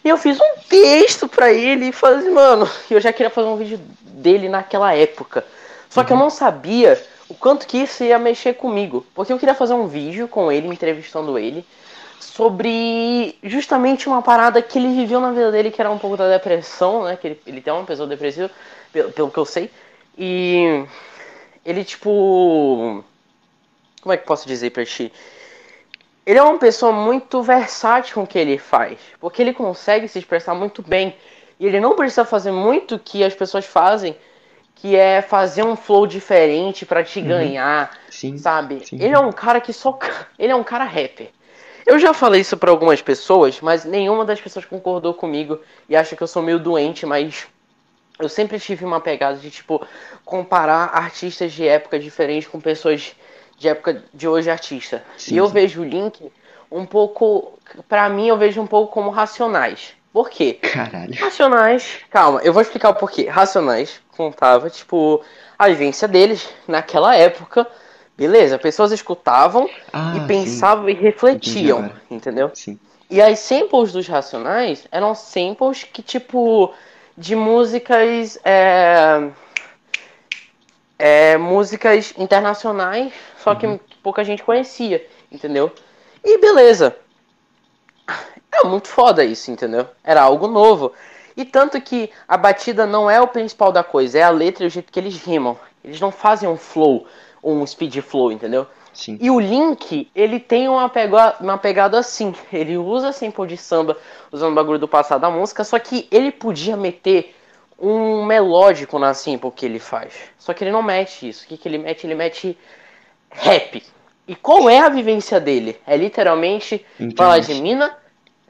[0.03, 3.55] e eu fiz um texto pra ele e falei, mano, eu já queria fazer um
[3.55, 5.45] vídeo dele naquela época.
[5.89, 9.05] Só que eu não sabia o quanto que isso ia mexer comigo.
[9.13, 11.65] Porque eu queria fazer um vídeo com ele, entrevistando ele,
[12.19, 16.29] sobre justamente uma parada que ele viveu na vida dele, que era um pouco da
[16.29, 17.15] depressão, né?
[17.15, 18.49] Que ele, ele tem uma pessoa depressiva,
[18.91, 19.69] pelo, pelo que eu sei.
[20.17, 20.85] E
[21.65, 23.03] ele, tipo.
[24.01, 25.11] Como é que eu posso dizer pra ti?
[26.25, 28.97] Ele é uma pessoa muito versátil com o que ele faz.
[29.19, 31.15] Porque ele consegue se expressar muito bem.
[31.59, 34.15] E ele não precisa fazer muito o que as pessoas fazem,
[34.79, 38.37] que é fazer um flow diferente pra te ganhar, Sim.
[38.37, 38.85] sabe?
[38.85, 38.97] sim.
[39.01, 39.97] Ele é um cara que só.
[40.37, 41.29] Ele é um cara rapper.
[41.85, 46.15] Eu já falei isso pra algumas pessoas, mas nenhuma das pessoas concordou comigo e acha
[46.15, 47.47] que eu sou meio doente, mas
[48.19, 49.85] eu sempre tive uma pegada de, tipo,
[50.25, 53.15] comparar artistas de época diferentes com pessoas
[53.57, 55.03] de época de hoje artista.
[55.17, 56.31] Sim, e eu vejo o Link
[56.71, 57.57] um pouco.
[57.87, 59.96] Pra mim, eu vejo um pouco como racionais.
[60.17, 60.53] Por quê?
[60.55, 61.13] Caralho.
[61.13, 63.27] Racionais, calma, eu vou explicar o porquê.
[63.27, 65.23] Racionais contava, tipo,
[65.59, 67.67] a vivência deles naquela época.
[68.17, 70.25] Beleza, pessoas escutavam Ah, e sim.
[70.25, 72.49] pensavam e refletiam, entendeu?
[72.55, 72.79] Sim.
[73.11, 76.73] E as samples dos Racionais eram samples que, tipo,
[77.15, 78.39] de músicas.
[78.43, 79.29] É,
[80.97, 85.71] é, músicas internacionais, só que pouca gente conhecia, entendeu?
[86.23, 86.97] E beleza.
[88.51, 89.87] É muito foda isso, entendeu?
[90.03, 90.93] Era algo novo.
[91.35, 94.67] E tanto que a batida não é o principal da coisa, é a letra e
[94.67, 95.57] o jeito que eles rimam.
[95.83, 97.05] Eles não fazem um flow,
[97.43, 98.65] um speed flow, entendeu?
[98.91, 99.17] Sim.
[99.21, 102.33] E o Link, ele tem uma, pega uma pegada assim.
[102.51, 103.95] Ele usa sample de samba,
[104.31, 107.35] usando o bagulho do passado da música, só que ele podia meter
[107.79, 110.15] um melódico na sample que ele faz.
[110.39, 111.45] Só que ele não mete isso.
[111.45, 112.07] O que, que ele mete?
[112.07, 112.57] Ele mete
[113.29, 113.83] rap.
[114.27, 115.79] E qual é a vivência dele?
[115.85, 116.83] É literalmente
[117.15, 117.95] falar de mina,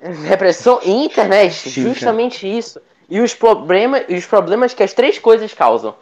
[0.02, 1.54] repressão e internet.
[1.70, 1.94] Sim, cara.
[1.94, 2.82] justamente isso.
[3.10, 5.96] E os, problema, os problemas que as três coisas causam.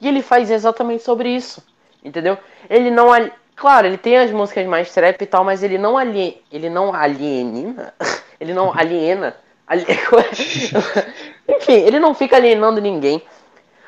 [0.00, 1.62] E ele faz exatamente sobre isso.
[2.04, 2.36] Entendeu?
[2.68, 3.08] Ele não.
[3.54, 6.92] Claro, ele tem as músicas mais trap e tal, mas ele não alien, ele não
[6.92, 7.94] alienina,
[8.40, 9.36] ele não aliena,
[9.66, 9.86] ali-
[11.46, 13.22] enfim, ele não fica alienando ninguém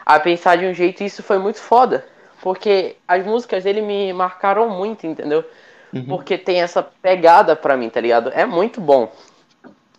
[0.04, 2.06] a pensar de um jeito e isso foi muito foda,
[2.42, 5.44] porque as músicas dele me marcaram muito, entendeu?
[5.92, 6.04] Uhum.
[6.06, 8.30] Porque tem essa pegada pra mim, tá ligado?
[8.34, 9.10] É muito bom.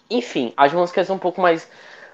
[0.09, 1.67] Enfim, as músicas um pouco mais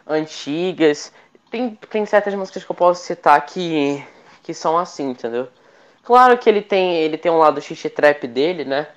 [0.08, 1.12] antigas,
[1.49, 4.04] tem, tem certas músicas que eu posso citar que,
[4.43, 5.47] que são assim, entendeu?
[6.04, 8.88] Claro que ele tem, ele tem um lado shit trap dele, né?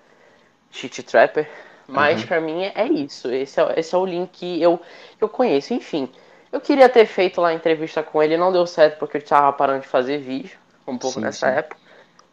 [0.70, 1.48] Shit trapper.
[1.92, 2.26] Mas Uhum.
[2.26, 3.30] pra mim é, isso.
[3.30, 4.78] Esse é, esse é o link que eu,
[5.18, 5.74] que eu conheço.
[5.74, 6.08] Enfim,
[6.52, 9.52] eu queria ter feito lá a entrevista com ele, não deu certo porque eu tava
[9.52, 11.58] parando de fazer vídeo, um pouco Sim, nessa sim.
[11.58, 11.76] época.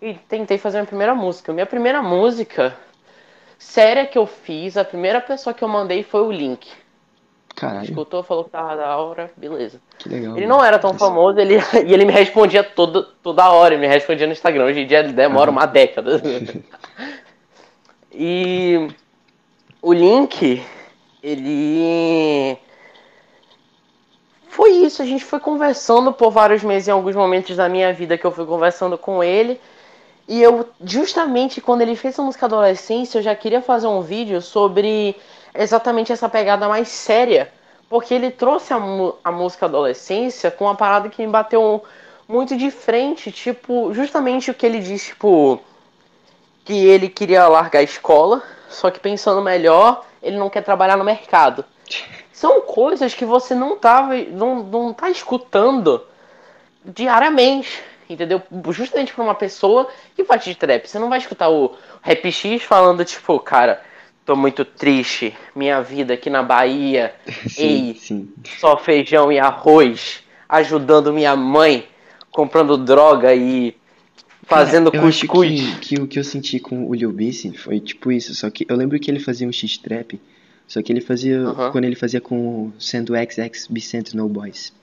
[0.02, 1.54] E tentei fazer minha primeira música.
[1.54, 2.76] Minha primeira música
[3.62, 6.68] séria que eu fiz, a primeira pessoa que eu mandei foi o Link.
[7.56, 9.80] Caralho, Escutou, falou que tava da hora, beleza.
[10.00, 10.36] que legal.
[10.38, 10.58] Ele mano.
[10.60, 11.00] não era tão Isso.
[11.00, 14.66] famoso, ele, e ele me respondia toda, toda hora, ele me respondia no Instagram.
[14.66, 15.58] Hoje em dia ele demora Uhum.
[15.58, 16.22] uma década.
[18.12, 18.88] e
[19.82, 20.64] o Link,
[21.22, 22.58] ele.
[24.48, 28.18] Foi isso, a gente foi conversando por vários meses em alguns momentos da minha vida
[28.18, 29.60] que eu fui conversando com ele.
[30.32, 34.42] E eu, justamente quando ele fez a música adolescência, eu já queria fazer um vídeo
[34.42, 35.14] sobre
[35.54, 37.52] exatamente essa pegada mais séria.
[37.90, 38.78] Porque ele trouxe a,
[39.26, 41.84] a música adolescência com uma parada que me bateu
[42.30, 43.30] muito de frente.
[43.30, 45.60] Tipo, justamente o que ele disse, tipo,
[46.64, 51.04] que ele queria largar a escola, só que pensando melhor, ele não quer trabalhar no
[51.04, 51.66] mercado.
[52.32, 56.02] São coisas que você não tá, não, não tá escutando
[56.86, 58.42] diariamente, entendeu?
[58.72, 60.88] Justamente pra uma pessoa que faz de trap.
[60.88, 63.82] Você não vai escutar o Rap X falando, tipo, cara,
[64.26, 67.14] tô muito triste, minha vida aqui na Bahia,
[67.48, 68.30] Sim, ei, sim.
[68.60, 71.86] só feijão e arroz, ajudando minha mãe,
[72.32, 73.76] comprando droga e
[74.44, 75.78] fazendo Cara, eu acho cuscuz.
[75.78, 78.66] que, que o que eu senti com o Lil Bisi foi tipo isso, só que
[78.70, 80.20] eu lembro que ele fazia um X-Trap,
[80.68, 81.72] só que ele fazia, Aham.
[81.72, 82.36] quando ele fazia com
[82.68, 84.74] o Sendo XX Bicento No Boys.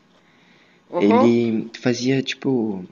[0.90, 1.02] Uhum.
[1.02, 2.84] Ele fazia, tipo,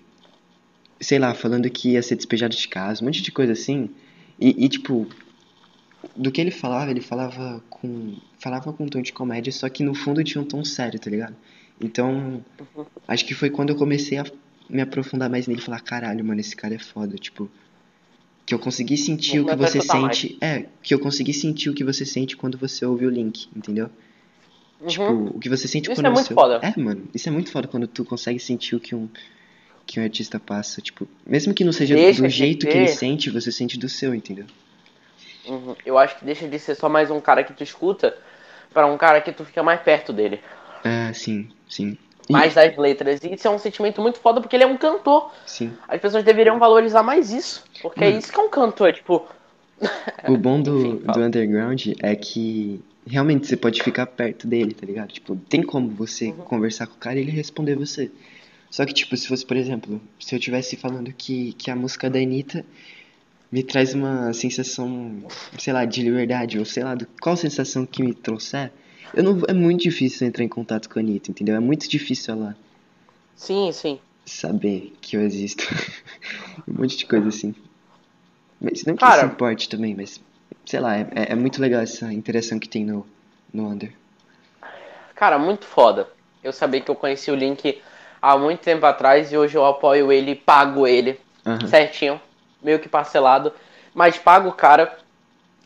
[1.00, 3.90] sei lá, falando que ia ser despejado de casa, um monte de coisa assim.
[4.38, 5.06] E, e, tipo,
[6.14, 9.82] do que ele falava, ele falava com, falava com um tom de comédia, só que
[9.82, 11.36] no fundo tinha um tom sério, tá ligado?
[11.80, 12.42] Então,
[12.76, 12.86] Uhum.
[13.06, 14.24] acho que foi quando eu comecei a
[14.68, 17.50] me aprofundar mais nele e falar, caralho, mano, esse cara é foda, tipo,
[18.44, 20.18] que eu consegui sentir o que você escutar mais.
[20.18, 23.48] sente, é, que eu consegui sentir o que você sente quando você ouve o link,
[23.54, 23.90] entendeu?
[24.80, 24.86] Uhum.
[24.88, 26.34] Tipo, o que você sente Isso quando é muito você...
[26.34, 26.60] foda.
[26.62, 29.08] É, mano, isso é muito foda quando tu consegue sentir o que um
[29.86, 32.92] que um artista passa, tipo, mesmo que não seja Deixa do jeito que ele ter.
[32.92, 34.44] sente, você sente do seu, entendeu?
[35.46, 35.76] Uhum.
[35.84, 38.16] Eu acho que deixa de ser só mais um cara que tu escuta
[38.72, 40.40] pra um cara que tu fica mais perto dele.
[40.82, 41.96] É, sim, sim.
[42.28, 43.22] E- Mais das letras.
[43.22, 45.32] E isso é um sentimento muito foda porque ele é um cantor.
[45.46, 45.72] Sim.
[45.86, 47.62] As pessoas deveriam valorizar mais isso.
[47.80, 48.18] Porque é Mano.
[48.18, 49.24] isso que é um cantor, tipo.
[50.26, 54.84] O bom do, Enfim, do underground é que realmente você pode ficar perto dele, tá
[54.84, 55.12] ligado?
[55.12, 56.36] Tipo, tem como você Uhum.
[56.38, 58.10] conversar com o cara e ele responder você.
[58.70, 62.10] Só que, tipo, se fosse, por exemplo, se eu tivesse falando que, que a música
[62.10, 62.64] da Anitta
[63.50, 65.22] me traz uma sensação,
[65.58, 68.72] sei lá, de liberdade, ou sei lá, do, qual sensação que me trouxer,
[69.14, 71.54] eu não, é muito difícil entrar em contato com a Anitta, entendeu?
[71.56, 72.56] É muito difícil ela
[73.36, 74.00] Sim, sim.
[74.24, 75.64] saber que eu existo.
[76.68, 77.54] um monte de coisa assim.
[78.60, 80.20] Mas não que Cara- isso importe também, mas
[80.64, 83.06] sei lá, é, é- é muito legal essa interação que tem no,
[83.52, 83.92] no Under.
[85.14, 86.08] Cara, muito foda.
[86.42, 87.80] Eu sabia que eu conheci o Link
[88.26, 91.68] há muito tempo atrás e hoje eu apoio ele, pago ele Aham.
[91.68, 92.20] certinho,
[92.60, 93.52] meio que parcelado,
[93.94, 94.98] mas pago o cara.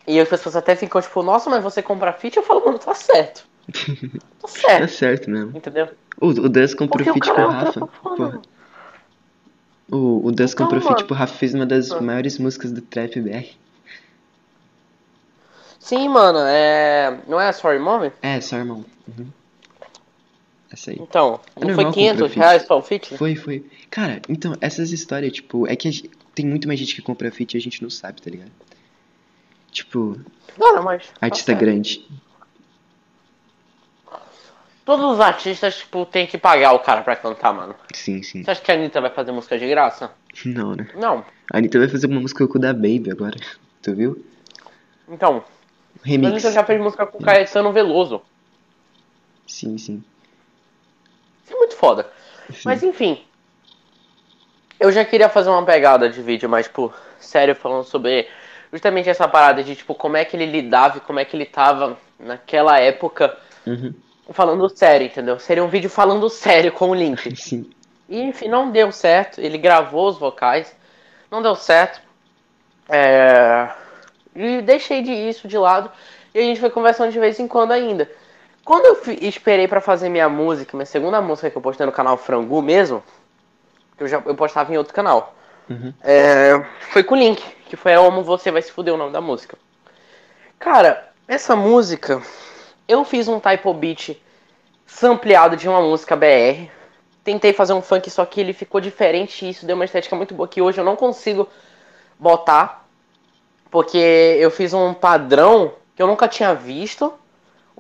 [0.07, 2.37] E as pessoas até ficam tipo, nossa, mas você compra fit?
[2.37, 3.44] Eu falo, mano, tá certo.
[3.66, 3.73] Tá
[4.40, 5.57] Tá certo, certo mesmo.
[5.57, 5.88] entendeu?
[6.20, 7.81] O, o comprou Porque o feat com o é um Rafa.
[8.03, 8.18] Porra.
[8.18, 8.42] mano.
[9.90, 11.07] O, o Então, comprou mano.
[11.07, 13.57] pro Rafa fez uma das maiores músicas do Trap BR.
[15.79, 17.18] Sim, mano, é.
[17.27, 18.12] Não é Sorry Moment?
[18.23, 18.85] É, só irmão.
[19.09, 19.27] Uhum.
[20.72, 20.98] Essa aí.
[21.00, 22.38] Então, É não foi 500 comprar feat.
[22.38, 23.16] reais só o fit?
[23.16, 23.64] Foi, foi.
[23.90, 27.30] Cara, então, essas histórias, tipo, é que a gente- tem muito mais gente que compra
[27.33, 28.52] feat e a gente não sabe, tá ligado?
[29.72, 30.18] Tipo,
[30.59, 31.06] Cara, mas.
[31.09, 31.61] tá artista certo.
[31.61, 32.06] grande.
[34.85, 37.74] Todos os artistas, tipo, tem que pagar o cara pra cantar, mano.
[37.94, 38.42] Sim, sim.
[38.42, 40.11] Você acha que a Anitta vai fazer música de graça?
[40.44, 40.88] Não, né?
[40.96, 41.24] Não.
[41.52, 43.37] A Anitta vai fazer uma música com o da Baby agora.
[43.83, 44.24] Tu viu?
[45.09, 45.42] Então,
[46.04, 46.33] a Remix.
[46.33, 48.20] Anitta já fez música com o Caetano Veloso.
[49.46, 50.04] Sim, sim.
[51.81, 52.07] Foda.
[52.53, 52.61] sim.
[52.66, 53.25] Mas enfim.
[54.79, 58.29] Eu já queria fazer uma pegada de vídeo mais, tipo, sério, falando sobre
[58.71, 61.47] justamente essa parada de, tipo, como é que ele lidava e como é que ele
[61.47, 63.35] tava naquela época
[63.66, 63.95] Uhum.
[64.33, 65.38] falando sério, entendeu?
[65.38, 67.33] Seria um vídeo falando sério com o Link.
[67.37, 67.71] Sim.
[68.09, 69.40] E enfim, não deu certo.
[69.40, 70.77] Ele gravou os vocais,
[71.31, 72.01] não deu certo.
[72.88, 73.69] É...
[74.35, 75.90] E deixei de isso de lado.
[76.35, 78.11] E a gente foi conversando de vez em quando ainda.
[78.70, 82.16] Quando eu esperei pra fazer minha música, minha segunda música que eu postei no canal
[82.16, 83.02] Frangu mesmo,
[83.96, 85.35] que eu já eu postava em outro canal,
[85.68, 85.92] Uhum.
[86.00, 89.12] é, foi com o Link, que foi Eu Amo Você Vai Se Fuder o nome
[89.12, 89.59] da música.
[90.56, 92.22] Cara, essa música,
[92.87, 94.16] eu fiz um typo beat
[94.87, 96.70] sampleado de uma música BR.
[97.24, 100.33] Tentei fazer um funk, só que ele ficou diferente e isso deu uma estética muito
[100.33, 101.48] boa que hoje eu não consigo
[102.16, 102.87] botar.
[103.68, 103.98] Porque
[104.38, 107.12] eu fiz um padrão que eu nunca tinha visto.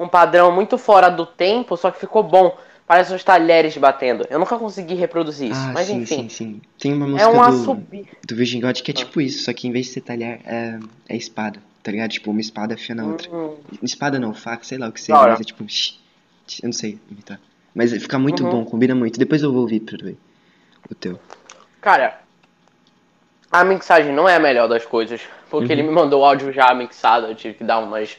[0.00, 2.56] Um padrão muito fora do tempo, só que ficou bom.
[2.86, 4.26] Parece uns talheres batendo.
[4.30, 5.60] Eu nunca consegui reproduzir isso.
[5.68, 6.22] Ah, mas sim, enfim.
[6.22, 6.62] sim, sim.
[6.78, 8.06] Tem uma É música um do, assobio.
[8.26, 10.78] do Virgin God que é tipo isso, só que em vez de ser talher, é,
[11.08, 12.10] é espada, tá ligado?
[12.10, 13.30] Tipo, uma espada afia na outra.
[13.30, 15.62] Hum, Espada não, faca, sei lá o que seja, mas é tipo.
[16.62, 17.38] Eu não sei imitar.
[17.72, 18.50] Mas fica muito Uhum.
[18.50, 19.20] bom, combina muito.
[19.20, 20.16] Depois eu vou ouvir pra ver
[20.90, 21.20] o teu.
[21.80, 22.18] Cara,
[23.52, 25.20] a mixagem não é a melhor das coisas.
[25.48, 25.72] Porque Uhum.
[25.78, 28.16] ele me mandou o áudio já mixado, eu tive que dar umas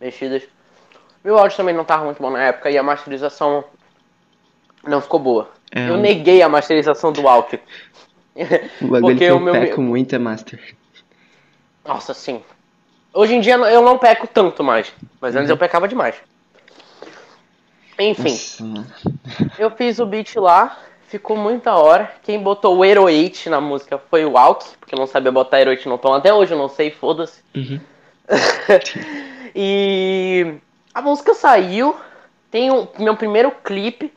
[0.00, 0.44] mexidas.
[1.24, 3.64] Meu áudio também não tava muito bom na época e a masterização
[4.84, 5.50] não ficou boa.
[5.74, 7.58] É, eu um- neguei a masterização do Alck.
[8.80, 10.74] O bagulho porque que eu meu- peco muito é Master.
[11.84, 12.42] Nossa, sim.
[13.14, 14.92] Hoje em dia eu não peco tanto mais.
[15.20, 15.54] Mas antes Uhum.
[15.54, 16.16] eu pecava demais.
[17.98, 19.12] Enfim, Nossa,
[19.58, 22.10] eu fiz o beat lá, ficou muito da hora.
[22.22, 25.60] Quem botou o Hero 8 na música foi o Alck, porque eu não sabia botar
[25.60, 26.14] Hero 8 no tom.
[26.14, 27.40] Até hoje eu não sei, foda-se.
[27.54, 27.78] Uhum.
[29.54, 30.54] e
[30.94, 31.96] a música saiu.
[32.50, 34.12] Tem o meu primeiro clipe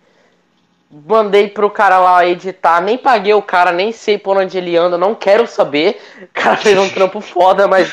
[1.07, 4.97] mandei pro cara lá editar, nem paguei o cara, nem sei por onde ele anda,
[4.97, 6.01] não quero saber.
[6.21, 7.91] O cara fez um trampo foda, mas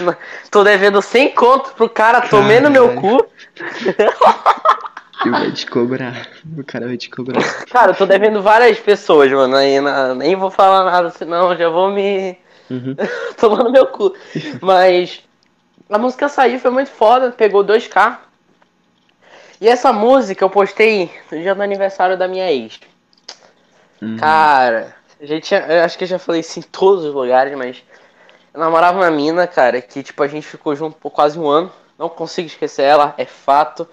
[0.50, 3.26] tô devendo 100 conto pro cara, tomei no meu cu.
[5.24, 6.28] E vai te cobrar.
[6.56, 7.42] O cara vai te cobrar.
[7.70, 9.76] Cara, eu tô devendo várias pessoas, mano, aí
[10.16, 12.38] nem vou falar nada, senão já vou me
[12.70, 12.96] Uhum.
[13.36, 14.14] tomando meu cu.
[14.60, 15.20] Mas
[15.90, 18.16] a música saiu, foi muito foda, pegou 2K.
[19.62, 22.80] E essa música eu postei no dia do aniversário da minha ex.
[24.02, 24.16] Uhum.
[24.16, 27.80] Cara, a gente, eu acho que eu já falei isso em todos os lugares, mas
[28.52, 31.70] eu namorava uma mina, cara, que tipo a gente ficou junto por quase um ano.
[31.96, 33.86] Não consigo esquecer ela, é fato.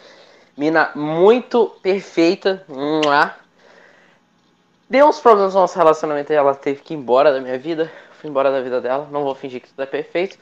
[0.58, 2.66] Mina muito perfeita.
[4.90, 7.92] Deu uns problemas no nosso relacionamento e ela teve que ir embora da minha vida.
[8.20, 9.08] Fui embora da vida dela.
[9.12, 10.36] Não vou fingir que tudo é perfeito.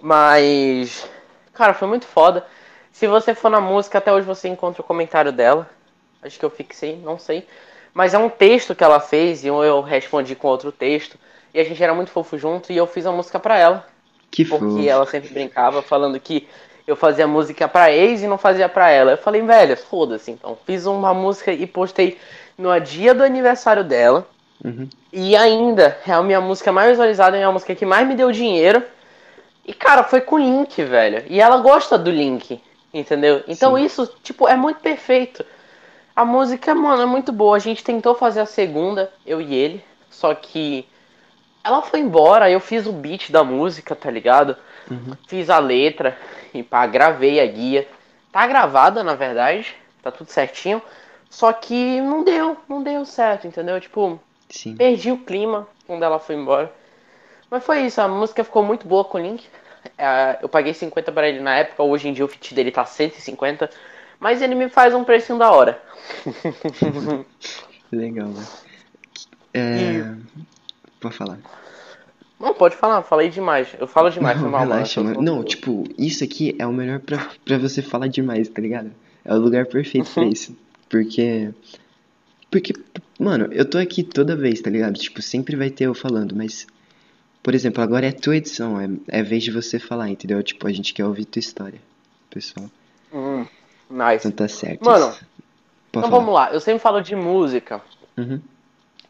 [0.00, 1.10] Mas.
[1.52, 2.46] Cara, foi muito foda.
[2.98, 5.70] Se você for na música, até hoje você encontra o comentário dela.
[6.20, 7.46] Acho que eu fixei, não sei.
[7.94, 11.16] Mas é um texto que ela fez e eu respondi com outro texto.
[11.54, 13.86] E a gente era muito fofo junto e eu fiz a música pra ela.
[14.32, 14.88] Que Porque fofo.
[14.88, 16.48] ela sempre brincava falando que
[16.88, 19.12] eu fazia música pra ex e não fazia pra ela.
[19.12, 20.58] Eu falei, velho, foda-se então.
[20.66, 22.18] Fiz uma música e postei
[22.58, 24.26] no dia do aniversário dela.
[24.64, 24.88] Uhum.
[25.12, 28.32] E ainda é a minha música mais visualizada, é a música que mais me deu
[28.32, 28.82] dinheiro.
[29.64, 31.22] E cara, foi com Link, velho.
[31.28, 32.60] E ela gosta do Link,
[32.92, 33.42] entendeu?
[33.46, 33.84] Então Sim.
[33.84, 35.44] isso, tipo, é muito perfeito.
[36.14, 37.56] A música, mano, é muito boa.
[37.56, 40.86] A gente tentou fazer a segunda, eu e ele, só que
[41.62, 44.56] ela foi embora, eu fiz o beat da música, tá ligado?
[44.90, 45.16] Uhum.
[45.26, 46.16] Fiz a letra
[46.52, 47.86] e pá, gravei a guia.
[48.32, 50.82] Tá gravada, na verdade, tá tudo certinho.
[51.30, 53.80] Só que não deu, não deu certo, entendeu?
[53.80, 54.76] Tipo, Sim.
[54.76, 56.72] Perdi o clima quando ela foi embora.
[57.50, 59.46] Mas foi isso, a música ficou muito boa com o Link.
[59.96, 62.84] É, eu paguei 50 pra ele na época, hoje em dia o fit dele tá
[62.84, 63.70] 150.
[64.20, 65.80] Mas ele me faz um precinho da hora.
[67.92, 68.46] Legal, né?
[69.54, 70.14] É...
[71.00, 71.38] Pode falar.
[72.38, 73.68] Não, pode falar, falei demais.
[73.78, 75.22] Eu falo demais, foi Não, mal, relaxa, mano.
[75.22, 78.92] Não, tipo, isso aqui é o melhor pra, pra você falar demais, tá ligado?
[79.24, 80.30] É o lugar perfeito pra Uhum.
[80.30, 80.56] isso.
[80.88, 81.50] Porque.
[82.50, 82.72] Porque,
[83.18, 84.94] mano, eu tô aqui toda vez, tá ligado?
[84.98, 86.66] Tipo, sempre vai ter eu falando, mas.
[87.48, 90.42] Por exemplo, agora é tua edição, é, é vez de você falar, entendeu?
[90.42, 91.80] Tipo, a gente quer ouvir tua história,
[92.28, 92.66] pessoal.
[93.10, 93.46] Hum,
[93.88, 94.28] nice.
[94.28, 94.84] Então tá certo.
[94.84, 95.06] Mano.
[95.06, 95.24] Pode
[95.88, 96.14] Então falar.
[96.18, 97.80] vamos lá, eu sempre falo de música.
[98.18, 98.38] Uhum.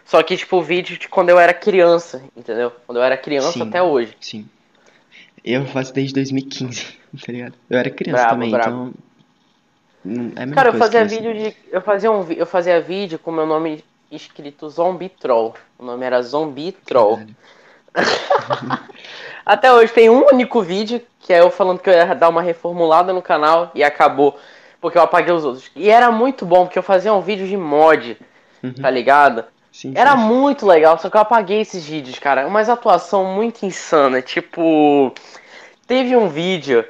[0.06, 2.72] Só que, tipo, vídeo de quando eu era criança, entendeu?
[2.86, 3.62] Quando eu era criança Sim.
[3.62, 4.16] até hoje.
[4.20, 4.48] Sim.
[5.44, 7.54] Eu faço desde 2015, tá ligado?
[7.68, 8.92] Eu era criança Brabo, também, brabo.
[10.04, 10.32] então.
[10.36, 11.56] É Cara, eu fazia vídeo de.
[11.70, 15.54] Eu fazia, um, eu fazia vídeo com meu nome escrito Zombie Troll.
[15.76, 17.20] O nome era Zombie Troll.
[19.44, 22.42] Até hoje tem um único vídeo, que é eu falando que eu ia dar uma
[22.42, 24.38] reformulada no canal e acabou,
[24.80, 25.70] porque eu apaguei os outros.
[25.74, 28.16] E era muito bom, porque eu fazia um vídeo de mod,
[28.62, 28.72] Uhum.
[28.74, 29.44] tá ligado?
[29.76, 30.22] Sim, Era sim.
[30.22, 32.46] muito legal, só que eu apaguei esses vídeos, cara.
[32.46, 35.12] Umas atuação muito insana, tipo.
[35.86, 36.82] Teve um vídeo.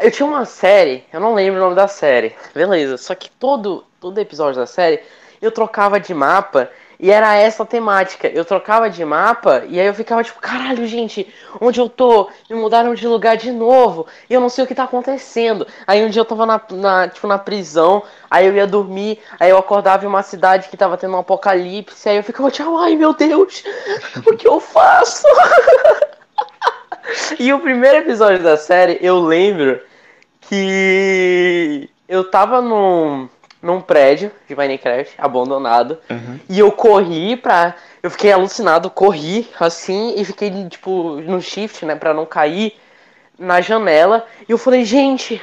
[0.00, 2.34] Eu tinha uma série, eu não lembro o nome da série.
[2.52, 5.00] Beleza, só que todo, todo episódio da série
[5.40, 6.68] eu trocava de mapa
[7.02, 8.28] e era essa a temática.
[8.28, 11.26] Eu trocava de mapa e aí eu ficava tipo, caralho, gente,
[11.60, 12.30] onde eu tô?
[12.48, 15.66] Me mudaram de lugar de novo e eu não sei o que tá acontecendo.
[15.84, 19.50] Aí um dia eu tava na, na, tipo, na prisão, aí eu ia dormir, aí
[19.50, 22.94] eu acordava em uma cidade que tava tendo um apocalipse, aí eu ficava tipo, ai
[22.94, 23.64] meu Deus,
[24.24, 25.26] o que eu faço?
[27.38, 29.80] E o primeiro episódio da série, eu lembro
[30.42, 33.28] que eu tava num,
[33.62, 36.40] num prédio de Minecraft, abandonado, Aham.
[36.48, 37.74] e eu corri pra.
[38.02, 42.74] Eu fiquei alucinado, corri assim, e fiquei, tipo, no shift, né, pra não cair
[43.38, 44.26] na janela.
[44.48, 45.40] E eu falei, gente,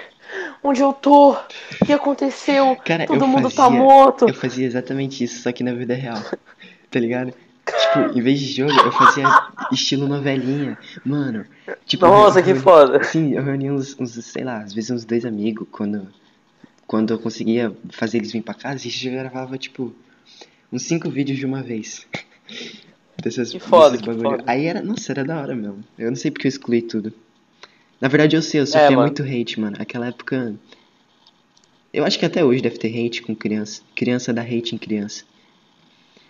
[0.61, 1.31] onde eu tô?
[1.81, 2.75] O que aconteceu?
[2.83, 4.27] Cara, Todo mundo tá fazia- morto.
[4.27, 6.17] Eu fazia exatamente isso, só que na vida real.
[6.91, 7.31] Tá ligado?
[7.67, 9.25] Tipo, em vez de jogo, eu fazia
[9.71, 10.75] estilo novelinha.
[11.05, 11.45] Mano,
[11.85, 12.03] tipo.
[12.07, 13.03] Nossa, eu- que eu- foda.
[13.03, 16.07] Sim, eu reunia uns, uns, sei lá, às vezes uns dois amigos quando.
[16.89, 19.93] Quando eu conseguia fazer eles vir pra casa, a gente já gravava, tipo,
[20.73, 22.07] uns cinco vídeos de uma vez.
[23.21, 24.37] Dessas, Que foda, desses bagulho.
[24.39, 24.43] foda.
[24.47, 25.83] Aí era, nossa, era da hora mesmo.
[25.99, 27.13] Eu não sei porque eu excluí tudo.
[28.01, 29.75] Na verdade eu sei, eu sofria É, muito hate, mano.
[29.79, 30.55] Aquela época.
[31.93, 33.83] Eu acho que até hoje deve ter hate com criança.
[33.95, 35.25] Criança dá hate em criança.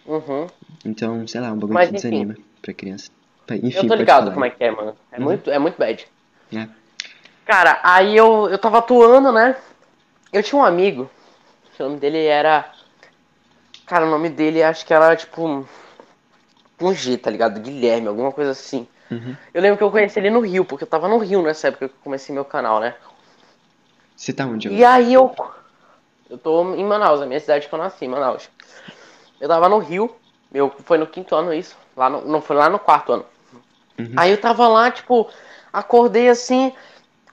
[0.06, 0.48] Uhum.
[0.84, 2.10] Então, sei lá, um bagulho Mas, que enfim.
[2.10, 3.10] desanima pra criança.
[3.64, 4.34] Enfim, eu tô ligado falar.
[4.34, 4.96] como é que é, mano.
[5.12, 5.24] É Uhum.
[5.26, 6.06] muito, é muito bad.
[6.54, 6.68] É.
[7.46, 9.56] Cara, aí eu, eu tava atuando, né?
[10.32, 11.10] Eu tinha um amigo,
[11.80, 12.72] o nome dele era.
[13.86, 15.46] Cara, o nome dele acho que era tipo.
[15.46, 15.66] um-
[16.94, 17.60] G, tá ligado?
[17.60, 18.88] Guilherme, alguma coisa assim.
[19.12, 19.36] Uhum.
[19.54, 21.90] Eu lembro que eu conheci ele no Rio, porque eu tava no Rio nessa época
[21.90, 22.96] que eu comecei meu canal, né?
[24.16, 24.70] Você tá onde?
[24.70, 25.36] E aí eu.
[26.30, 28.50] Eu tô em Manaus, a minha cidade que eu nasci, Manaus.
[29.42, 30.16] Eu tava no Rio,
[30.52, 31.76] meu, foi no quinto ano isso.
[31.98, 33.26] Lá no, não, foi lá no quarto ano.
[33.98, 34.14] Uhum.
[34.16, 35.30] Aí eu tava lá, tipo,
[35.74, 36.74] acordei assim,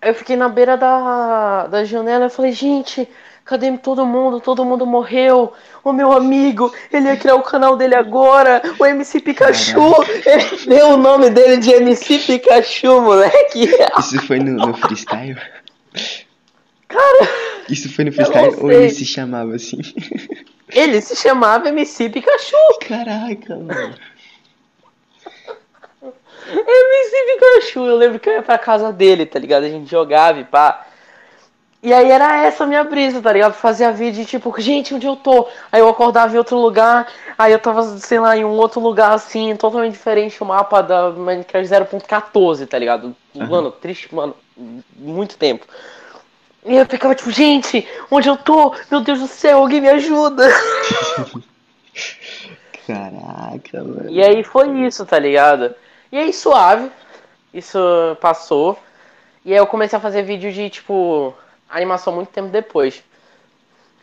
[0.03, 3.09] eu fiquei na beira da, da janela e falei, gente,
[3.45, 4.41] cadê todo mundo?
[4.41, 5.53] Todo mundo morreu.
[5.83, 9.95] O meu amigo, ele ia criar o canal dele agora, o MC Pikachu.
[10.27, 13.71] Ele deu o nome dele de MC Pikachu, moleque.
[13.99, 15.41] Isso foi no, no freestyle?
[16.89, 17.29] Cara!
[17.69, 19.81] Isso foi no freestyle ou ele se chamava assim?
[20.69, 22.57] Ele se chamava MC Pikachu.
[22.87, 23.95] Caraca, mano.
[26.49, 29.65] MC Pikachu, eu lembro que eu ia pra casa dele, tá ligado?
[29.65, 30.87] A gente jogava e pá.
[31.83, 33.53] E aí era essa a minha brisa, tá ligado?
[33.53, 35.47] Fazia vídeo de tipo, gente, onde eu tô?
[35.71, 37.07] Aí eu acordava em outro lugar,
[37.39, 41.11] aí eu tava, sei lá, em um outro lugar assim, totalmente diferente o mapa da
[41.11, 43.15] Minecraft 0.14, tá ligado?
[43.37, 43.47] Aham.
[43.49, 44.35] Mano, triste, mano,
[44.97, 45.67] muito tempo.
[46.65, 48.75] E eu ficava tipo, gente, onde eu tô?
[48.91, 50.49] Meu Deus do céu, alguém me ajuda.
[52.85, 54.11] Caraca, mano.
[54.11, 55.73] E aí foi isso, tá ligado?
[56.11, 56.91] E aí suave,
[57.53, 57.79] isso
[58.21, 58.79] passou.
[59.45, 61.35] E aí eu comecei a fazer vídeo de, tipo,
[61.69, 63.03] animação muito tempo depois.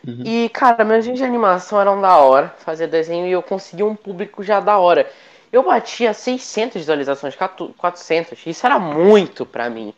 [0.06, 0.22] Uhum.
[0.24, 3.94] E, cara, meus vídeos de animação eram da hora, fazia desenho e eu consegui um
[3.94, 5.10] público já da hora.
[5.50, 9.94] Eu batia 600 visualizações, 400, isso era muito pra mim.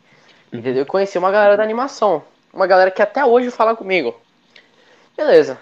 [0.51, 0.83] Entendeu?
[0.83, 4.15] Eu conheci uma galera da animação, uma galera que até hoje fala comigo.
[5.15, 5.59] Beleza,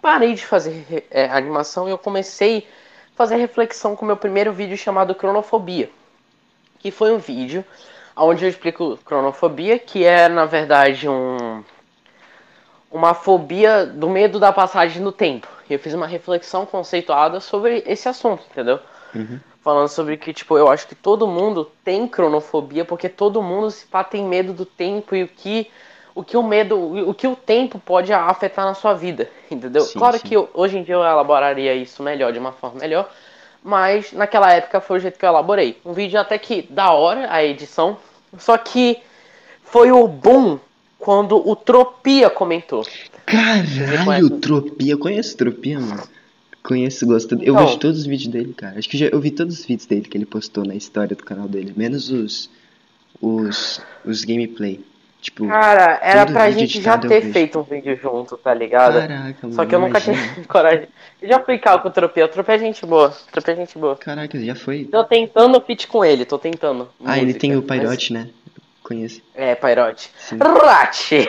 [0.00, 2.68] parei de fazer é, animação e eu comecei
[3.18, 5.90] fazer reflexão com o meu primeiro vídeo chamado Cronofobia.
[6.78, 7.64] Que foi um vídeo
[8.16, 11.64] onde eu explico cronofobia, que é na verdade um
[12.90, 15.48] uma fobia do medo da passagem do tempo.
[15.68, 18.78] E eu fiz uma reflexão conceituada sobre esse assunto, entendeu?
[19.14, 19.40] Uhum.
[19.62, 23.84] Falando sobre que, tipo, eu acho que todo mundo tem cronofobia, porque todo mundo se
[23.84, 25.70] pá, tem medo do tempo e o que
[26.14, 26.76] o que o medo,
[27.08, 29.82] o que o tempo pode afetar na sua vida, entendeu?
[29.82, 30.26] Sim, claro sim.
[30.26, 33.08] que eu- hoje em dia eu elaboraria isso melhor, de uma forma melhor,
[33.62, 35.78] mas naquela época foi o jeito que eu elaborei.
[35.84, 37.96] Um vídeo até que da hora a edição,
[38.38, 38.98] só que
[39.64, 40.58] foi o boom
[40.98, 42.84] quando o Tropia comentou.
[43.26, 44.30] Caralho?
[44.40, 44.92] Tropia.
[44.94, 46.02] Eu conheço Tropia, mano.
[46.62, 47.34] Conheço, gosto.
[47.36, 47.66] Eu Então.
[47.66, 48.78] vejo todos os vídeos dele, cara.
[48.78, 51.22] Acho que já, eu vi todos os vídeos dele que ele postou na história do
[51.24, 51.72] canal dele.
[51.76, 52.50] Menos os.
[53.22, 53.80] Os.
[54.04, 54.80] Os gameplay.
[55.20, 59.00] Tipo, Cara, era pra gente já eu ter feito um vídeo junto, tá ligado?
[59.00, 59.54] caraca, mano.
[59.54, 60.34] Só que eu nunca imagina.
[60.34, 60.88] tive coragem.
[61.20, 62.24] Eu já fui cal com o Tropia.
[62.24, 63.08] O Tropia é gente boa.
[63.08, 63.96] O Tropia é gente boa.
[63.96, 64.84] Caraca, já foi.
[64.84, 66.88] Tô tentando fit com ele, tô tentando.
[67.04, 68.28] Ah, ele música, tem o mas- Pyrote, né?
[68.82, 69.20] Conheço.
[69.34, 69.54] É.
[70.16, 70.38] Sim.
[70.38, 71.28] Rate!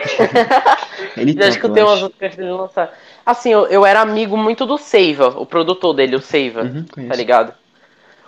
[1.14, 2.96] Ele Já topa, escutei eu umas músicas dele lançar.
[3.26, 7.14] Assim, eu, eu era amigo muito do Seiva, o produtor dele, o Seiva, Uhum, tá
[7.14, 7.52] ligado?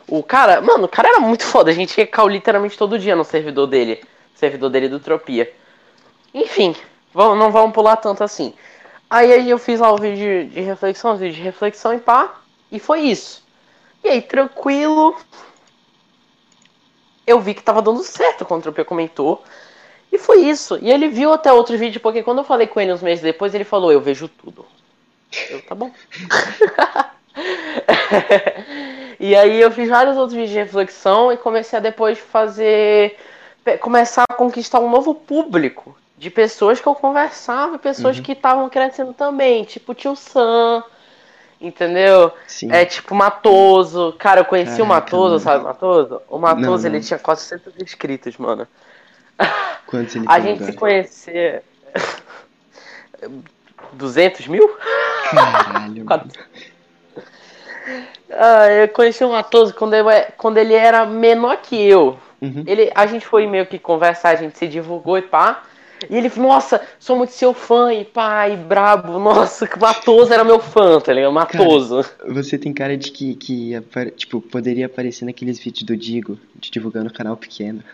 [0.06, 1.70] O cara, mano, o cara era muito foda.
[1.70, 4.02] A gente ia cal literalmente todo dia no servidor dele.
[4.42, 5.54] Servidor dele do Tropia.
[6.34, 6.74] Enfim,
[7.14, 8.52] vamos, não vamos pular tanto assim.
[9.08, 12.40] Aí, eu fiz lá o vídeo de reflexão, vídeo de reflexão e pá.
[12.70, 13.46] E foi isso.
[14.02, 15.16] E aí, tranquilo.
[17.24, 19.44] Eu vi que tava dando certo quando o Tropia comentou.
[20.10, 20.76] E foi isso.
[20.82, 23.54] E ele viu até outro vídeo, porque quando eu falei com ele uns meses depois,
[23.54, 24.66] ele falou, eu vejo tudo.
[25.50, 25.92] Eu, tá bom.
[29.20, 33.16] e aí eu fiz vários outros vídeos de reflexão e comecei a depois fazer.
[33.80, 38.22] Começar a conquistar um novo público de pessoas que eu conversava e pessoas Uhum.
[38.22, 40.84] que estavam crescendo também, tipo o tio Sam,
[41.60, 42.32] entendeu?
[42.46, 42.70] Sim.
[42.72, 44.14] É tipo Matoso.
[44.18, 45.40] Cara, eu conheci o Caraca, Matoso, mano.
[45.40, 46.22] sabe Matoso?
[46.28, 47.04] O Matoso, Não, ele não.
[47.04, 48.66] tinha 400 inscritos, mano.
[49.86, 50.72] Quantos ele A gente agora?
[50.72, 51.62] se conhecer.
[53.94, 54.68] 200 mil?
[55.30, 56.06] Caralho.
[58.34, 62.16] Ah, eu conheci o Matoso quando ele, quando ele era menor que eu.
[62.42, 62.64] Uhum.
[62.66, 65.62] Ele, a gente foi meio que conversar, a gente se divulgou e pá.
[66.10, 69.20] E ele falou, nossa, sou muito seu fã e pá, e brabo.
[69.20, 71.32] Nossa, que Matoso era meu fã, tá ligado?
[71.32, 72.04] Matoso.
[72.26, 73.80] Você tem cara de que, que
[74.16, 77.84] tipo, poderia aparecer naqueles vídeos do Digo, de divulgando o canal pequeno.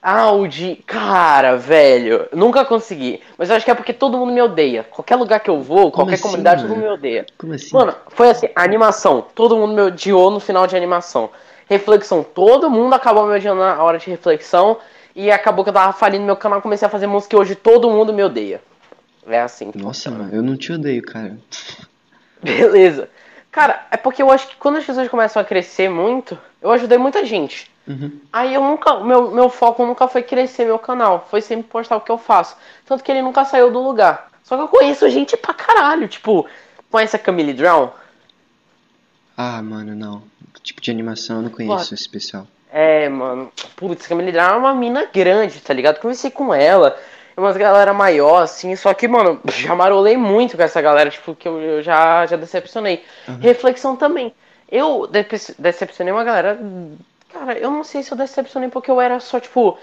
[0.00, 0.76] Ah, o de.
[0.86, 3.20] Cara, velho, nunca consegui.
[3.36, 4.82] Mas eu acho que é porque todo mundo me odeia.
[4.82, 6.80] Qualquer lugar que eu vou, qualquer assim, comunidade, todo mano?
[6.80, 7.26] mundo me odeia.
[7.38, 7.72] Como assim?
[7.72, 9.24] Mano, foi assim, a animação.
[9.34, 11.30] Todo mundo me odiou no final de animação.
[11.68, 14.78] Reflexão, todo mundo acabou me odiando na hora de reflexão.
[15.14, 17.90] E acabou que eu tava falindo meu canal, comecei a fazer música e hoje todo
[17.90, 18.62] mundo me odeia.
[19.26, 19.70] É assim.
[19.70, 21.36] que Nossa, mano, eu não te odeio, cara.
[22.42, 23.08] Beleza.
[23.50, 26.96] Cara, é porque eu acho que quando as pessoas começam a crescer muito, eu ajudei
[26.96, 27.70] muita gente.
[27.86, 28.20] Uhum.
[28.32, 32.00] Aí eu nunca, meu, meu foco nunca foi crescer meu canal, foi sempre postar o
[32.00, 32.56] que eu faço.
[32.86, 34.30] Tanto que ele nunca saiu do lugar.
[34.42, 36.46] Só que eu conheço gente pra caralho, tipo,
[36.90, 37.90] conhece a Camille Drown?
[39.36, 40.22] Ah, mano, não.
[40.62, 42.46] Tipo de animação eu não conheço esse pessoal.
[42.72, 46.00] É, mano, putz, Camille Drown é uma mina grande, tá ligado?
[46.00, 46.96] Conversei com ela,
[47.36, 51.34] é umas galera maior, assim, só que, mano, já marolei muito com essa galera, tipo,
[51.34, 53.04] que eu, eu já, já decepcionei.
[53.40, 54.32] Reflexão também.
[54.70, 56.58] Eu dece- decepcionei uma galera.
[57.30, 59.76] Cara, eu não sei se eu decepcionei porque eu era só, tipo.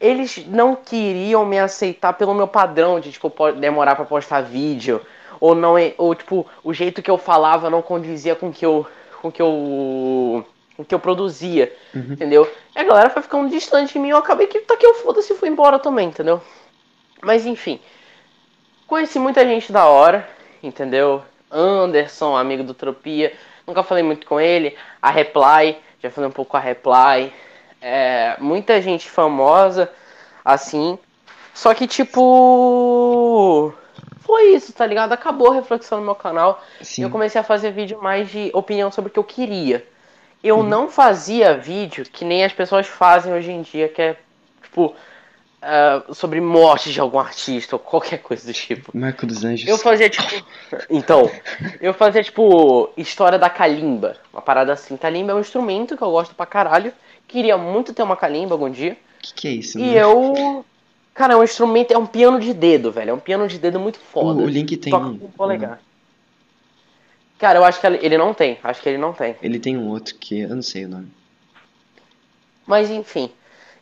[0.00, 5.00] Eles não queriam me aceitar pelo meu padrão de, tipo, po- demorar pra postar vídeo.
[5.42, 8.64] Ou não, é- ou, tipo, o jeito que eu falava não condizia com o que
[8.64, 8.86] eu.
[9.20, 10.46] com que eu.
[10.76, 11.76] com que eu produzia.
[12.12, 12.48] Entendeu?
[12.76, 14.10] E a galera foi ficando distante de mim.
[14.10, 16.40] Eu acabei que tá que eu foda-se e fui embora também, entendeu?
[17.20, 17.80] Mas enfim.
[18.86, 20.28] Conheci muita gente da hora,
[20.62, 21.24] entendeu?
[21.50, 23.32] Anderson, amigo do Tropia.
[23.66, 24.76] Nunca falei muito com ele.
[25.02, 27.32] A Reply, já falei um pouco com a Reply.
[27.80, 29.90] É, muita gente famosa,
[30.44, 30.96] assim.
[31.52, 33.74] Só que, tipo.
[34.32, 35.12] Foi isso, tá ligado?
[35.12, 36.64] Acabou a reflexão no meu canal.
[36.80, 37.02] Sim.
[37.02, 39.86] Eu comecei a fazer vídeo mais de opinião sobre o que eu queria.
[40.42, 44.16] Eu não fazia vídeo que nem as pessoas fazem hoje em dia, que é,
[44.62, 44.96] tipo,
[45.60, 48.96] ah, sobre morte de algum artista ou qualquer coisa do tipo.
[48.96, 49.68] Marco dos Anjos.
[49.68, 50.42] Eu fazia tipo.
[50.88, 51.30] Então,
[51.78, 52.90] eu fazia tipo.
[52.96, 54.16] História da Kalimba.
[54.32, 54.96] Uma parada assim.
[54.96, 56.90] Kalimba é um instrumento que eu gosto pra caralho.
[57.28, 58.92] Queria muito ter uma Kalimba algum dia.
[58.92, 60.64] O que, que é isso, E eu.
[61.14, 61.92] Cara, é um instrumento.
[61.92, 63.10] É um piano de dedo, velho.
[63.10, 64.42] É um piano de dedo muito foda.
[64.42, 65.18] o Link tem Toca um.
[65.18, 65.80] com polegar.
[67.38, 68.58] Cara, eu acho que ele não tem.
[68.62, 69.36] Acho que ele não tem.
[69.42, 71.08] Ele tem um outro que eu não sei o nome.
[72.66, 73.30] Mas enfim.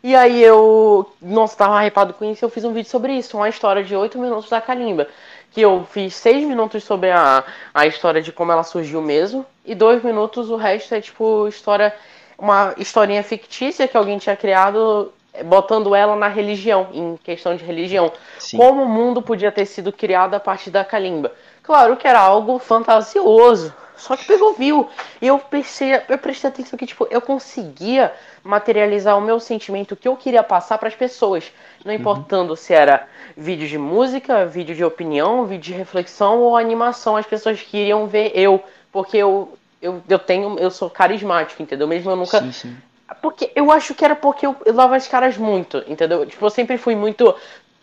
[0.03, 1.13] E aí eu.
[1.21, 3.37] Nossa, tava hypado com isso eu fiz um vídeo sobre isso.
[3.37, 5.09] Uma história de 8 minutos da Kalimba.
[5.53, 9.45] Que eu fiz 6 minutos sobre a, a história de como ela surgiu mesmo.
[9.65, 11.95] E 2 minutos o resto é tipo história.
[12.39, 15.13] Uma historinha fictícia que alguém tinha criado.
[15.45, 18.13] Botando ela na religião, em questão de religião.
[18.39, 18.57] Sim.
[18.57, 21.33] Como o mundo podia ter sido criado a partir da Kalimba.
[21.63, 24.89] Claro que era algo fantasioso, só que pegou view.
[25.21, 28.13] E eu prestei, eu prestei atenção que, tipo, eu conseguia
[28.43, 31.53] materializar o meu sentimento, o que eu queria passar para as pessoas.
[31.85, 33.07] Não importando se era
[33.37, 38.33] vídeo de música, vídeo de opinião, vídeo de reflexão ou animação, as pessoas queriam ver
[38.35, 38.63] eu.
[38.91, 40.59] Porque eu, eu, eu tenho.
[40.59, 41.87] Eu sou carismático, entendeu?
[41.87, 42.41] Mesmo eu nunca.
[42.41, 42.77] Sim, sim.
[43.21, 46.25] Porque eu acho que era porque eu, eu dava as caras muito, entendeu?
[46.27, 47.35] Tipo, eu sempre fui muito.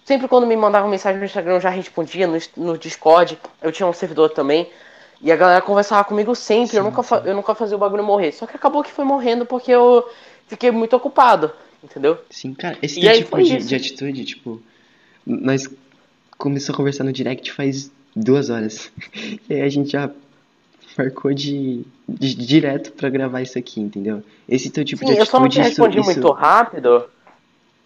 [0.06, 3.88] Sempre quando me mandavam mensagem no Instagram eu já respondia, no, no Discord, eu tinha
[3.88, 4.70] um servidor também.
[5.22, 8.04] E a galera conversava comigo sempre, eu, Sim, nunca fa- eu nunca fazia o bagulho
[8.04, 8.32] morrer.
[8.32, 10.08] Só que acabou que foi morrendo porque eu
[10.48, 11.52] fiquei muito ocupado,
[11.84, 12.18] entendeu?
[12.30, 14.62] Sim, cara, esse E tipo de, de atitude, tipo,
[15.26, 15.68] nós
[16.38, 18.92] começamos a conversar no direct faz duas horas.
[19.50, 20.12] E aí a gente já
[20.98, 24.24] marcou de, de direto pra gravar isso aqui, entendeu?
[24.48, 26.22] Esse teu tipo Sim, de eu só não te atitude, isso, respondi isso...
[26.22, 27.06] muito rápido.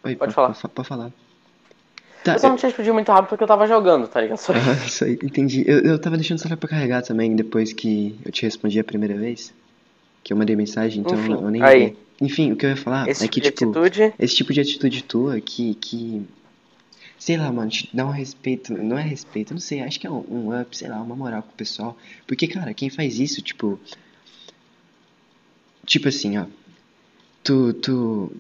[0.04, 0.54] Oi, Pode po- falar.
[0.54, 1.12] po- Pode falar.
[2.24, 4.38] Tá, Eu só não te respondi muito rápido porque eu tava jogando, tá ligado?
[4.38, 5.64] Só- Aham, isso aí, entendi.
[5.68, 8.84] Eu, eu tava deixando o celular pra carregar também, depois que eu te respondi a
[8.84, 9.54] primeira vez.
[10.24, 11.98] Que eu mandei mensagem, então Enfim, eu nem aí.
[12.22, 14.14] Enfim, o que eu ia falar Esse é que, tipo de tipo, atitude.
[14.20, 16.22] esse tipo de atitude tua que, que.
[17.22, 18.74] Sei lá, mano, te dá um respeito.
[18.74, 21.44] Não é respeito, não sei, acho que é um, um up, sei lá, uma moral
[21.44, 21.96] com o pessoal.
[22.26, 23.80] Porque, cara, quem faz isso, tipo.
[25.86, 26.46] Tipo assim, ó.
[27.44, 27.74] Tu.
[27.74, 28.32] Tu.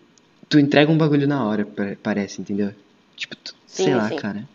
[0.50, 2.74] Tu entrega um bagulho na hora, pa- parece, entendeu?
[3.16, 4.16] Tipo, tu- sei Sim, lá, sim.
[4.16, 4.50] cara.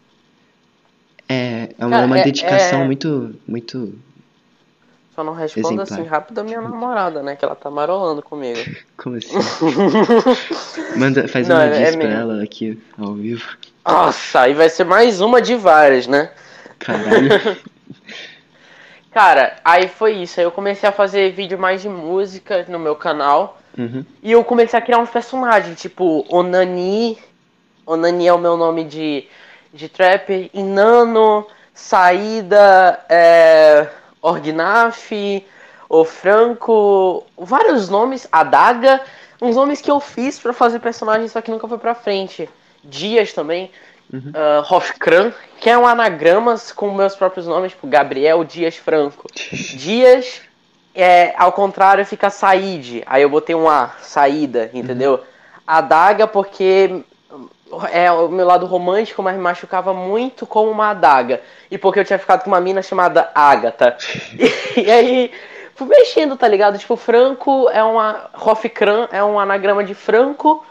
[1.28, 3.34] É, é uma, Cara, uma é- dedicação é- muito.
[3.46, 3.96] Muito.
[5.16, 5.82] Só não respondo Exemplar.
[5.84, 7.36] assim rápido a minha namorada, né?
[7.36, 8.60] Que ela tá marolando comigo.
[8.98, 9.34] Como assim?
[10.94, 12.20] Manda, faz Não, uma é diss pra mesmo.
[12.20, 13.56] ela aqui, ao vivo.
[13.86, 16.30] Nossa, aí vai ser mais uma de várias, né?
[16.78, 17.30] Caralho.
[19.10, 20.38] Cara, aí foi isso.
[20.38, 23.58] Aí eu comecei a fazer vídeo mais de música no meu canal.
[23.78, 24.04] Uhum.
[24.22, 27.16] E eu comecei a criar uns personagens, tipo Onani.
[27.86, 29.24] Onani é o meu nome de,
[29.72, 30.50] de trapper.
[30.52, 33.86] Inano, Saída, é,
[34.28, 35.12] Orgnaf,
[35.88, 37.24] O Franco.
[37.36, 38.26] Vários nomes.
[38.30, 39.00] Adaga.
[39.40, 42.48] Uns nomes que eu fiz pra fazer personagens, só que nunca foi pra frente.
[42.82, 43.70] Dias também.
[44.12, 44.30] Uhum.
[44.30, 49.28] Uh, Hofkran, que é um anagramas com meus próprios nomes, tipo Gabriel Dias Franco.
[49.74, 50.42] Dias,
[50.94, 53.02] é, ao contrário, fica Said.
[53.04, 55.22] Aí eu botei um A, saída, entendeu?
[55.66, 57.02] Adaga, porque
[57.92, 61.40] é o meu lado romântico, mas me machucava muito como uma adaga.
[61.70, 63.96] E porque eu tinha ficado com uma mina chamada Agatha.
[64.76, 65.30] E, e aí
[65.74, 66.78] fui mexendo, tá ligado?
[66.78, 68.30] Tipo, Franco é uma.
[68.34, 70.64] Hofkran é um anagrama de Franco.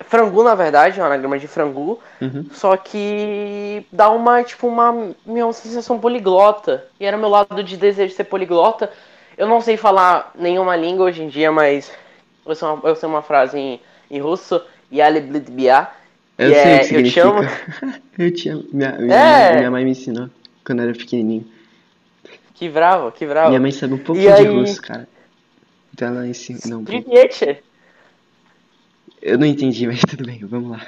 [0.00, 2.00] Frangu, na verdade, é um anagrama de frangu.
[2.20, 2.46] Uhum.
[2.52, 6.84] Só que dá uma, tipo, uma minha sensação poliglota.
[6.98, 8.90] E era meu lado de desejo de ser poliglota.
[9.36, 11.90] Eu não sei falar nenhuma língua hoje em dia, mas
[12.44, 13.80] eu sei uma, eu sei uma frase em,
[14.10, 14.62] em russo.
[14.94, 15.88] Yali blidbia.
[16.38, 17.40] Eu sei é, o que eu te amo.
[18.18, 18.64] eu te amo.
[18.72, 19.48] Minha, minha, É.
[19.50, 20.28] mãe, minha mãe me ensinou
[20.64, 21.46] quando eu era pequenininho.
[22.54, 23.48] Que bravo, que bravo.
[23.48, 25.08] Minha mãe sabe um pouco E de aí- russo, cara.
[25.92, 26.58] Então ela ensina.
[26.66, 26.84] Não.
[26.84, 27.62] Priviete.
[29.22, 30.86] eu não entendi, mas tudo bem, vamos lá.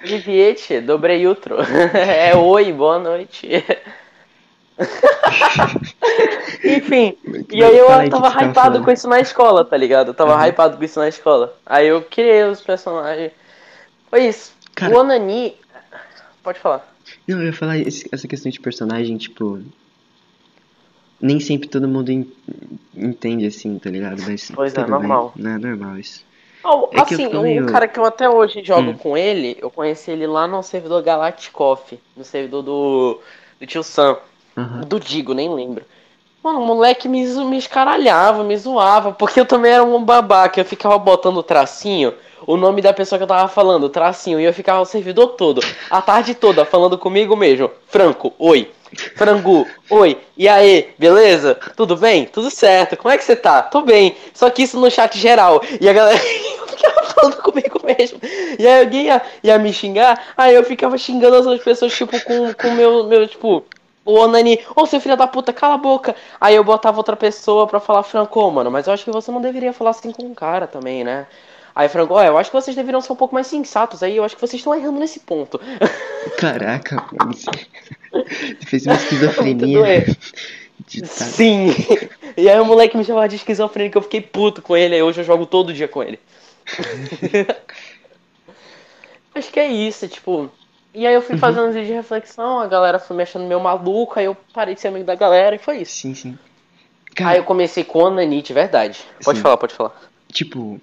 [0.00, 1.56] Priviete, dobrei outro.
[1.94, 3.48] É oi, boa noite.
[6.64, 7.16] Enfim,
[7.50, 10.08] e aí eu Fala aí que tava hypado com isso na escola, tá ligado?
[10.08, 10.46] Eu tava Uhum.
[10.46, 11.54] hypado com isso na escola.
[11.66, 13.32] Aí eu criei os personagens.
[14.12, 14.52] Foi isso.
[14.74, 15.56] Cara- O Onani.
[16.42, 16.86] Pode falar.
[17.26, 19.58] Não, eu ia falar esse- essa questão de personagem, tipo.
[21.18, 22.30] Nem sempre todo mundo en-
[22.94, 24.20] entende assim, tá ligado?
[24.26, 25.32] Mas Pois é, normal.
[25.34, 25.44] Bem.
[25.44, 26.22] Não é normal isso.
[26.62, 28.98] Oh, É assim, um meio- cara que eu até hoje jogo Hum.
[28.98, 33.20] com ele, eu conheci ele lá no servidor Galacticoff, no servidor do,
[33.58, 34.18] do tio Sam.
[34.56, 34.82] Aham.
[34.82, 35.86] Do Digo, nem lembro.
[36.42, 40.60] Mano, o moleque me, me escaralhava, me zoava, porque eu também era um babaca.
[40.60, 42.12] Eu ficava botando o tracinho,
[42.44, 45.60] o nome da pessoa que eu tava falando, tracinho, e eu ficava o servidor todo,
[45.88, 47.70] a tarde toda, falando comigo mesmo.
[47.86, 48.68] Franco, oi.
[49.14, 50.18] Frangu, oi.
[50.36, 51.54] E aí, beleza?
[51.76, 52.26] Tudo bem?
[52.26, 52.96] Tudo certo.
[52.96, 53.62] Como é que você tá?
[53.62, 54.16] Tô bem.
[54.34, 55.62] Só que isso no chat geral.
[55.80, 56.18] E a galera
[56.66, 58.18] ficava falando comigo mesmo.
[58.58, 62.12] E aí alguém ia, ia me xingar, aí eu ficava xingando as outras pessoas, tipo,
[62.24, 63.64] com o meu, meu, tipo,
[64.04, 66.14] o Onani, ô seu filho da puta, cala a boca.
[66.40, 69.30] Aí eu botava outra pessoa pra falar, Franco, "Ô, mano, mas eu acho que você
[69.30, 71.26] não deveria falar assim com um cara também, né?
[71.74, 74.24] Aí Franco, ó, eu acho que vocês deveriam ser um pouco mais sensatos aí, eu
[74.24, 75.58] acho que vocês estão errando nesse ponto.
[76.36, 77.32] Caraca, mano.
[77.34, 77.50] Você
[78.66, 80.04] fez uma esquizofrenia.
[80.86, 81.68] de tá- Sim.
[82.36, 85.20] E aí o moleque me chamava de esquizofrênico, eu fiquei puto com ele, aí hoje
[85.20, 86.18] eu jogo todo dia com ele.
[89.34, 90.50] Acho que é isso, tipo.
[90.94, 93.60] E aí eu fui fazendo uns vídeos de reflexão, a galera foi me achando meio
[93.60, 95.92] maluco, aí eu parei de ser amigo da galera e foi isso.
[95.96, 96.38] Sim, sim.
[97.10, 98.98] Aí Cara, eu comecei com o Nanite, verdade.
[99.24, 99.42] Pode Sim.
[99.42, 100.10] falar, pode falar.
[100.30, 100.80] tipo,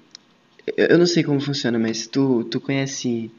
[0.77, 3.31] eu não sei como funciona, mas tu, tu conhece.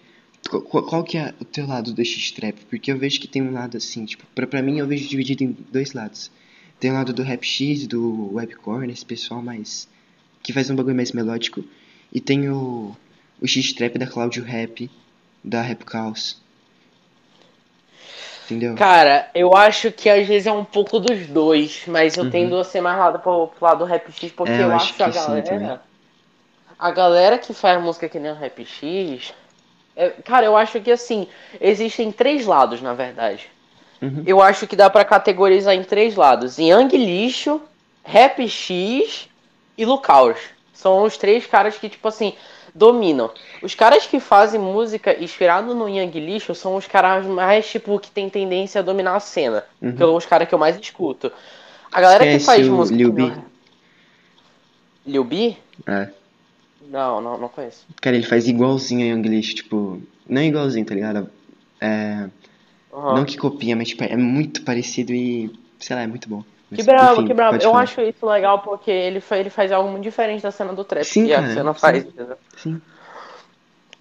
[0.48, 2.64] Qual, qual- qual que é o teu lado do X-Trap?
[2.68, 5.44] Porque eu vejo que tem um lado assim, tipo, pra, pra mim eu vejo dividido
[5.44, 6.30] em dois lados.
[6.80, 9.86] Tem o lado do Rap X, do Webcorn, esse pessoal mais.
[10.42, 11.62] que faz um bagulho mais melódico.
[12.12, 12.96] E tem o,
[13.40, 14.90] o X-Trap da Claudio Rap,
[15.44, 16.40] da Rap Chaos.
[18.50, 18.74] Entendeu?
[18.74, 22.30] Cara, eu acho que às vezes é um pouco dos dois, mas eu Uhum.
[22.30, 24.72] tendo a ser mais lado pro, pro lado do Rap X, porque É, eu eu,
[24.72, 25.82] acho que a sim galera.
[26.78, 29.32] A galera que faz música que nem o Rap X.
[29.96, 31.28] é- cara, eu acho que assim,
[31.60, 33.48] existem três lados, na verdade.
[34.02, 34.22] Uhum.
[34.26, 37.60] Eu acho que dá pra categorizar em três lados: Yang Lixo,
[38.04, 39.28] Rap X
[39.76, 40.38] e Lucaus.
[40.72, 42.34] São os três caras que, tipo assim,
[42.74, 43.30] dominam.
[43.62, 48.10] Os caras que fazem música inspirado no Yang Lixo são os caras mais, tipo, que
[48.10, 49.64] tem tendência a dominar a cena.
[49.80, 49.92] Uhum.
[49.92, 51.32] Que são os caras que eu mais escuto.
[51.92, 52.96] A galera que Conhece faz música.
[52.96, 53.36] Lil que nem B?
[53.36, 55.56] o- Lil B?
[55.86, 56.08] É.
[56.88, 57.86] Não, não, não conheço.
[58.00, 60.00] Cara, ele faz igualzinho a Younglish, tipo.
[60.28, 61.30] Não igualzinho, tá ligado?
[61.80, 62.28] É.
[62.92, 63.14] Aham.
[63.16, 65.50] Não que copia, mas tipo, é muito parecido e.
[65.78, 66.42] sei lá, é muito bom.
[66.74, 67.52] Que Mas, bravo, enfim, que bravo.
[67.52, 67.82] pode Eu falar.
[67.82, 71.04] acho isso legal porque ele, ele faz algo muito diferente da cena do trap.
[71.04, 71.80] Sim, que a cara, cena sim.
[71.80, 72.36] faz, entendeu?
[72.56, 72.80] Sim.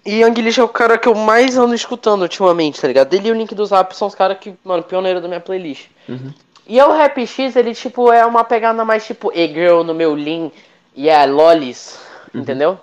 [0.04, 3.12] E Young Lish é o cara que eu mais ando escutando ultimamente, tá ligado?
[3.12, 5.88] Ele e o Link do Zap são os caras que, mano, pioneiro da minha playlist.
[6.08, 6.32] Uhum.
[6.66, 10.14] E o Rap X, ele, tipo, é uma pegada mais tipo, e girl no meu
[10.14, 10.50] lean,
[10.94, 11.98] e é lolis,
[12.34, 12.78] entendeu?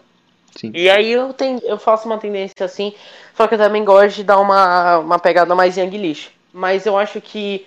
[0.55, 0.71] Sim.
[0.73, 2.93] E aí eu, tenho, eu faço uma tendência assim,
[3.35, 6.29] só que eu também gosto de dar uma, uma pegada mais Young Lish.
[6.53, 7.65] Mas eu acho que.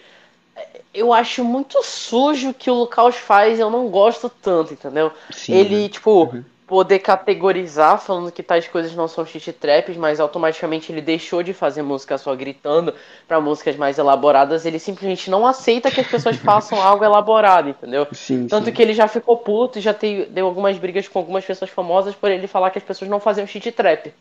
[0.93, 5.13] Eu acho muito sujo que o Lucas faz, eu não gosto tanto, entendeu?
[5.31, 5.55] Sim.
[5.55, 5.89] ele, né?
[5.89, 6.45] tipo, Uhum.
[6.67, 11.53] poder categorizar, falando que tais coisas não são shit traps, mas automaticamente ele deixou de
[11.53, 12.93] fazer música só gritando
[13.27, 18.07] pra músicas mais elaboradas, ele simplesmente não aceita que as pessoas façam algo elaborado, entendeu?
[18.13, 18.73] Sim, Tanto sim.
[18.73, 19.95] que ele já ficou puto e já
[20.29, 23.47] deu algumas brigas com algumas pessoas famosas por ele falar que as pessoas não faziam
[23.47, 24.13] shit trap.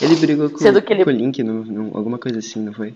[0.00, 2.72] Ele brigou com, Sendo que ele- com o Link, no, no- alguma coisa assim, não
[2.72, 2.94] foi?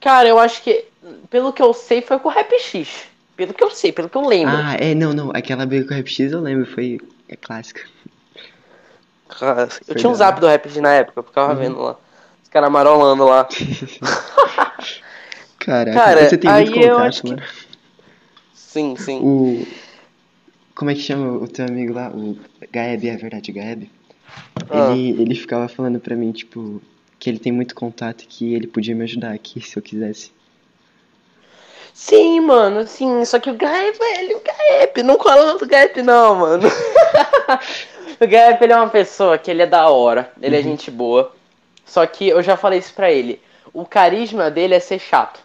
[0.00, 0.84] Cara, eu acho que,
[1.30, 3.04] pelo que eu sei, foi com o Rap X.
[3.36, 4.54] Pelo que eu sei, pelo que eu lembro.
[4.56, 5.30] Ah, é, não, não.
[5.34, 7.00] Aquela briga com o Rap X eu lembro, foi.
[7.28, 7.82] É clássica.
[9.28, 11.58] Cara, eu Foi tinha um zap do Rap X na época, eu ficava Uhum.
[11.58, 11.96] vendo lá.
[12.42, 13.46] Os caras marolando lá.
[15.58, 17.42] Caraca, Cara, você tem muito contato, que- mano.
[18.54, 19.20] Sim, sim.
[19.22, 19.66] O.
[20.74, 22.10] Como é que chama o teu amigo lá?
[22.10, 22.38] O
[22.70, 23.90] Gaeb, é verdade, Gaeb.
[24.70, 24.92] Ah.
[24.92, 26.80] Ele, ele ficava falando pra mim, tipo,
[27.26, 30.30] que ele tem muito contato e que ele podia me ajudar aqui se eu quisesse.
[31.92, 33.24] Sim, mano, sim.
[33.24, 36.68] Só que o Gaep, velho, o Gaep, não cola do Gaep, não, mano.
[38.20, 41.34] o Gaep, ele é uma pessoa que ele é da hora, ele é gente boa.
[41.84, 43.40] Só que eu já falei isso pra ele.
[43.72, 45.40] O carisma dele é ser chato.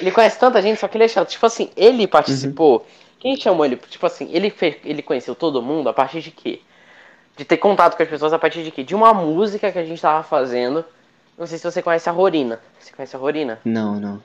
[0.00, 1.28] Ele conhece tanta gente, só que ele é chato.
[1.28, 2.84] Tipo assim, ele participou.
[3.20, 3.76] Quem chamou ele?
[3.76, 6.62] Tipo assim, ele, fez, ele conheceu todo mundo a partir de quê?
[7.36, 8.82] De ter contato com as pessoas a partir de quê?
[8.82, 10.84] De uma música que a gente tava fazendo.
[11.36, 12.60] Não sei se você conhece a Rorina.
[12.78, 13.58] Você conhece a Rorina?
[13.64, 14.22] Não, não.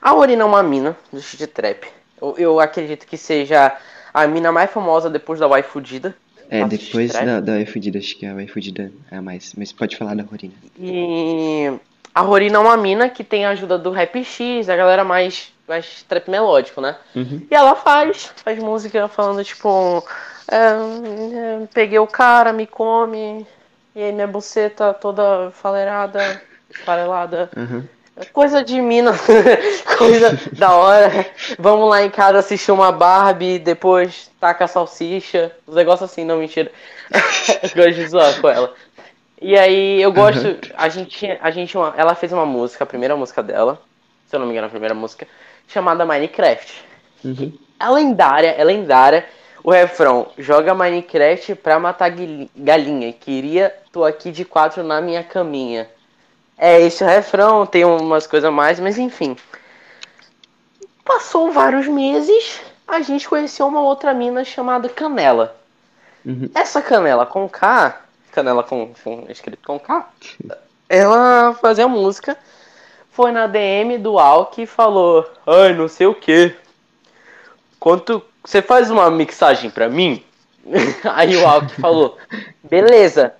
[0.00, 1.86] A Orina é uma mina do shit trap.
[2.20, 3.76] Eu, eu acredito que seja
[4.12, 6.14] a mina mais famosa depois da Wai Fudida.
[6.50, 9.52] É, Nossa, depois da, da Oi Fudida, acho que a Oi Fudida é a mais.
[9.56, 10.54] Mas pode falar da Rorina.
[10.78, 11.70] E
[12.14, 15.52] a Rorina é uma mina que tem a ajuda do Rap X, a galera mais,
[15.68, 16.96] mais trap melódico, né?
[17.14, 17.46] Uhum.
[17.50, 20.02] E ela faz, faz música falando tipo.
[20.50, 23.46] é, é, peguei o cara, me come,
[23.98, 26.40] e aí minha buceta toda falerada,
[26.70, 27.50] esfarelada.
[27.56, 27.82] Aham.
[28.32, 29.12] Coisa de mina,
[29.98, 31.26] coisa da hora.
[31.58, 35.50] Vamos lá em casa assistir uma Barbie, depois taca a salsicha.
[35.66, 36.70] Os negócios assim, não, mentira.
[37.10, 38.72] eu gosto de zoar com ela.
[39.42, 40.56] E aí eu gosto.
[40.76, 41.26] A gente.
[41.40, 43.82] A gente uma- ela fez uma música, a primeira música dela,
[44.28, 45.26] se eu não me engano, a primeira música,
[45.66, 46.84] chamada Minecraft.
[47.24, 47.52] Uhum.
[47.80, 49.26] É lendária, é lendária.
[49.62, 52.12] O refrão, joga Minecraft pra matar
[52.56, 53.12] galinha.
[53.12, 55.88] Queria, tô aqui de quatro na minha caminha.
[56.56, 59.36] É esse o refrão, tem umas coisas a mais, mas enfim.
[61.04, 65.56] Passou vários meses, a gente conheceu uma outra mina chamada Canela.
[66.24, 66.50] Uhum.
[66.54, 68.00] Essa Canela com K,
[68.32, 70.08] Canela com, com escrito com K,
[70.88, 72.36] ela fazia música,
[73.10, 76.54] foi na DM do Alck e falou, ai, não sei o que.
[77.78, 78.22] Quanto.
[78.44, 80.22] Você faz uma mixagem pra mim?
[81.04, 82.16] Aí o Alck falou,
[82.62, 83.34] beleza.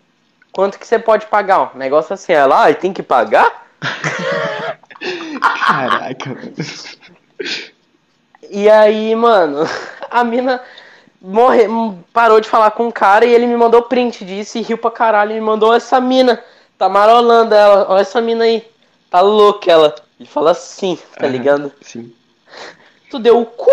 [0.52, 1.72] Quanto que você pode pagar?
[1.74, 3.66] Um negócio assim, ela, ai, tem que pagar?
[5.40, 6.54] Caraca, mano.
[8.50, 9.68] E aí, mano,
[10.10, 10.60] a mina
[11.20, 11.66] morre,
[12.12, 14.90] parou de falar com o cara e ele me mandou print disso e riu pra
[14.90, 15.32] caralho.
[15.32, 16.42] Ele me mandou essa mina,
[16.76, 18.66] tá marolando ela, olha essa mina aí,
[19.10, 19.94] tá louca ela.
[20.18, 21.72] Ele fala assim, tá ligado?
[21.82, 22.12] Sim.
[23.10, 23.70] Tu deu o cu?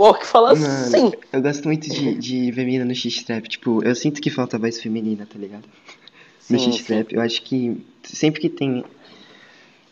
[0.00, 1.12] O Alck fala Mano, assim.
[1.30, 3.46] eu gosto muito de, de ver mina no X-Trap.
[3.46, 5.64] Tipo, eu sinto que falta voz feminina, tá ligado?
[6.48, 7.12] No Sim, X-Trap.
[7.12, 8.82] Eu acho que sempre que tem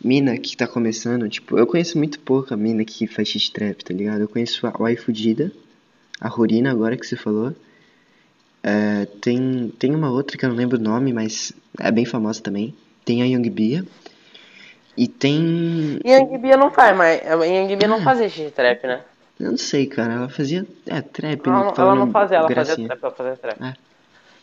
[0.03, 4.23] mina que tá começando, tipo, eu conheço muito pouca mina que faz X-Trap, tá ligado?
[4.23, 5.53] Eu conheço a Wai Fudida,
[6.19, 7.55] a Rorina agora que você falou.
[8.63, 12.41] É, tem, tem uma outra que eu não lembro o nome, mas é bem famosa
[12.41, 12.75] também.
[13.05, 13.85] Tem a Young Bia.
[14.97, 16.01] E tem.
[16.03, 19.03] Yang Bia não faz, mas Yang Bia não fazia xixi trap, né?
[19.41, 20.13] Eu não sei, cara.
[20.15, 20.67] Ela fazia.
[20.87, 21.47] É, trap.
[21.49, 22.89] Ela, não- ela não fazia, ela fazia gracinha.
[22.89, 23.63] trap, ela fazia trap.
[23.65, 23.75] É.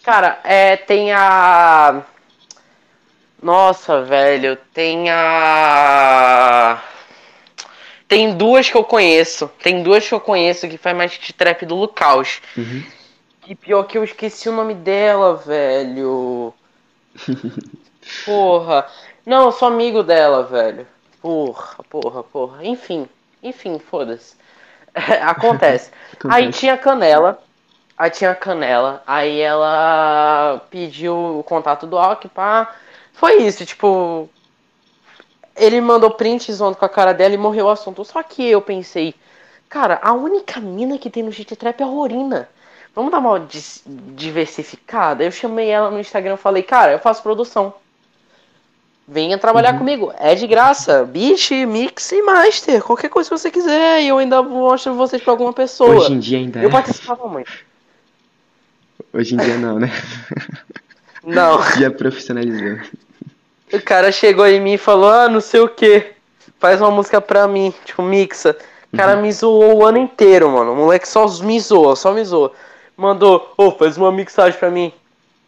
[0.04, 2.04] Cara, é, tem a.
[3.41, 6.82] Nossa, velho, tem a.
[8.08, 9.50] Tem duas que eu conheço.
[9.62, 12.39] Tem duas que eu conheço que faz mais de trap do Lucaus.
[12.56, 12.84] Uhum.
[13.48, 16.54] E pior que eu esqueci o nome dela, velho.
[18.26, 18.88] Porra.
[19.26, 20.88] Não, eu sou amigo dela, velho.
[21.22, 22.64] Porra, porra, porra.
[22.66, 23.08] Enfim,
[23.41, 24.36] enfim, foda-se.
[25.22, 25.91] Acontece.
[26.30, 27.39] Aí tinha Canela.
[27.98, 29.04] Aí tinha Canela.
[29.06, 32.74] Aí ela pediu o contato do Alck, pá.
[33.14, 34.30] Foi isso, tipo.
[35.56, 38.04] Ele mandou print zoando com a cara dela e morreu o assunto.
[38.04, 39.16] Só que eu pensei,
[39.70, 42.50] cara, a única mina que tem no GT Trap é a Rorina.
[42.93, 43.48] Vamos dar uma
[44.16, 45.24] diversificada?
[45.24, 47.74] Eu chamei ela no Instagram e falei, cara, eu faço produção.
[49.08, 49.80] Venha trabalhar Uhum.
[49.80, 50.14] comigo.
[50.18, 51.03] É de graça.
[51.06, 52.82] Beat, mix e master.
[52.84, 54.01] Qualquer coisa que você quiser.
[54.01, 55.95] E eu ainda mostro vocês pra alguma pessoa.
[55.95, 56.66] Hoje em dia ainda é.
[56.66, 57.51] Eu participava muito.
[59.14, 59.91] Hoje em dia não, né?
[61.24, 61.60] Não.
[61.80, 62.78] Já profissionalizou.
[63.74, 66.12] O cara chegou em mim e falou, ah, não sei o que.
[66.60, 68.56] Faz uma música pra mim, tipo, mixa.
[68.93, 70.74] O cara me zoou o ano inteiro, mano.
[70.74, 72.51] O moleque só me zoa, só me zoa.
[72.95, 74.93] Mandou, ô, faz uma mixagem pra mim.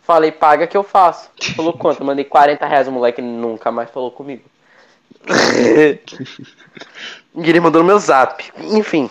[0.08, 1.30] Falei, paga que eu faço.
[1.54, 2.02] Falou quanto?
[2.02, 4.44] Mandei 40 reais, o moleque nunca mais falou comigo.
[7.36, 8.42] e ele mandou no meu zap.
[8.58, 9.10] Enfim.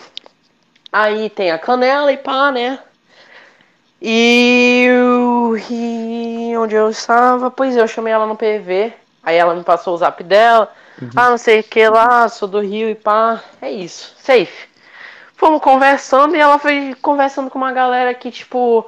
[0.91, 2.79] Aí tem a canela e pá, né?
[4.01, 4.87] E,
[5.69, 8.91] e onde eu estava, pois é, eu chamei ela no PV.
[9.21, 10.73] Aí ela me passou o zap dela.
[11.15, 13.43] Ah, não sei o que lá, sou do Rio e pá.
[13.61, 14.67] É isso, safe.
[15.35, 18.83] Fomos conversando e ela foi conversando com uma galera que, tipo,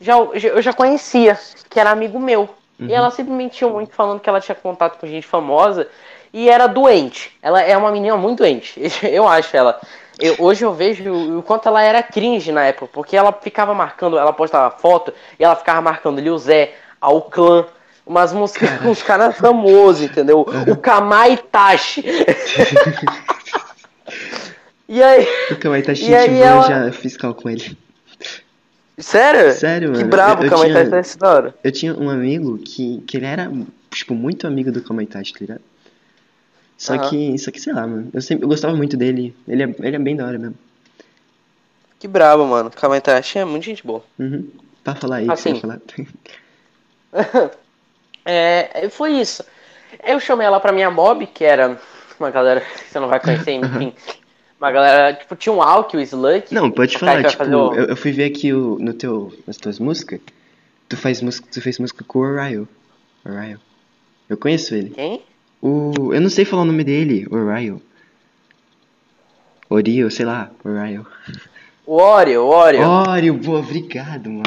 [0.00, 1.38] já, eu já conhecia,
[1.68, 2.48] que era amigo meu.
[2.78, 5.86] E ela sempre mentiu muito falando que ela tinha contato com gente famosa.
[6.32, 7.36] e era doente.
[7.42, 8.80] Ela é uma menina muito doente.
[9.04, 9.78] Eu acho ela.
[10.18, 14.18] Eu, hoje eu vejo o quanto ela era cringe na época, porque ela ficava marcando,
[14.18, 17.64] ela postava foto e ela ficava marcando Lil Zé, ao clã,
[18.06, 20.40] umas músicas com os caras famosos, entendeu?
[20.68, 22.04] O Kamai Tashi.
[24.88, 25.26] e aí.
[25.50, 27.76] O Kamai Tashi, E aí ela- já fiz cal com ele.
[29.00, 29.52] Sério?
[29.52, 30.10] Sério, Que mano.
[30.10, 31.54] brabo, eu, eu tinha, Tashi desse da hora.
[31.64, 33.50] eu tinha um amigo que, que ele era,
[33.90, 35.60] tipo, muito amigo do Kamai tá ligado?
[36.76, 37.10] Só Aham.
[37.10, 38.10] que, só que, sei lá, mano.
[38.12, 39.36] Eu, sempre, eu gostava muito dele.
[39.46, 40.54] Ele é, ele é bem da hora mesmo.
[41.98, 42.70] Que brabo, mano.
[42.70, 43.02] Kamai
[43.34, 44.02] é muito gente boa.
[44.18, 44.48] Uhum.
[44.82, 45.60] Pra falar aí, que Assim.
[45.60, 45.78] falar.
[48.24, 49.42] É, foi isso.
[50.04, 51.78] Eu chamei ela pra minha mob, que era
[52.18, 53.94] uma galera que você não vai conhecer, enfim.
[54.60, 56.44] Uma galera, tipo, tinha um Alck, o Slug.
[56.52, 59.78] Não, pode falar, tipo, o- eu, eu fui ver aqui o, no teu, nas tuas
[59.78, 60.20] músicas.
[60.88, 62.66] Tu faz música, tu fez música com o Orion.
[63.24, 63.56] Orion.
[64.28, 64.90] Eu conheço ele.
[64.90, 65.22] Quem?
[65.62, 67.78] O, eu não sei falar o nome dele, Orion.
[69.70, 71.04] Orio, sei lá, Orion.
[71.86, 72.88] O Oreo, o Oreo.
[72.88, 74.42] Oreo, boa, obrigado, mano.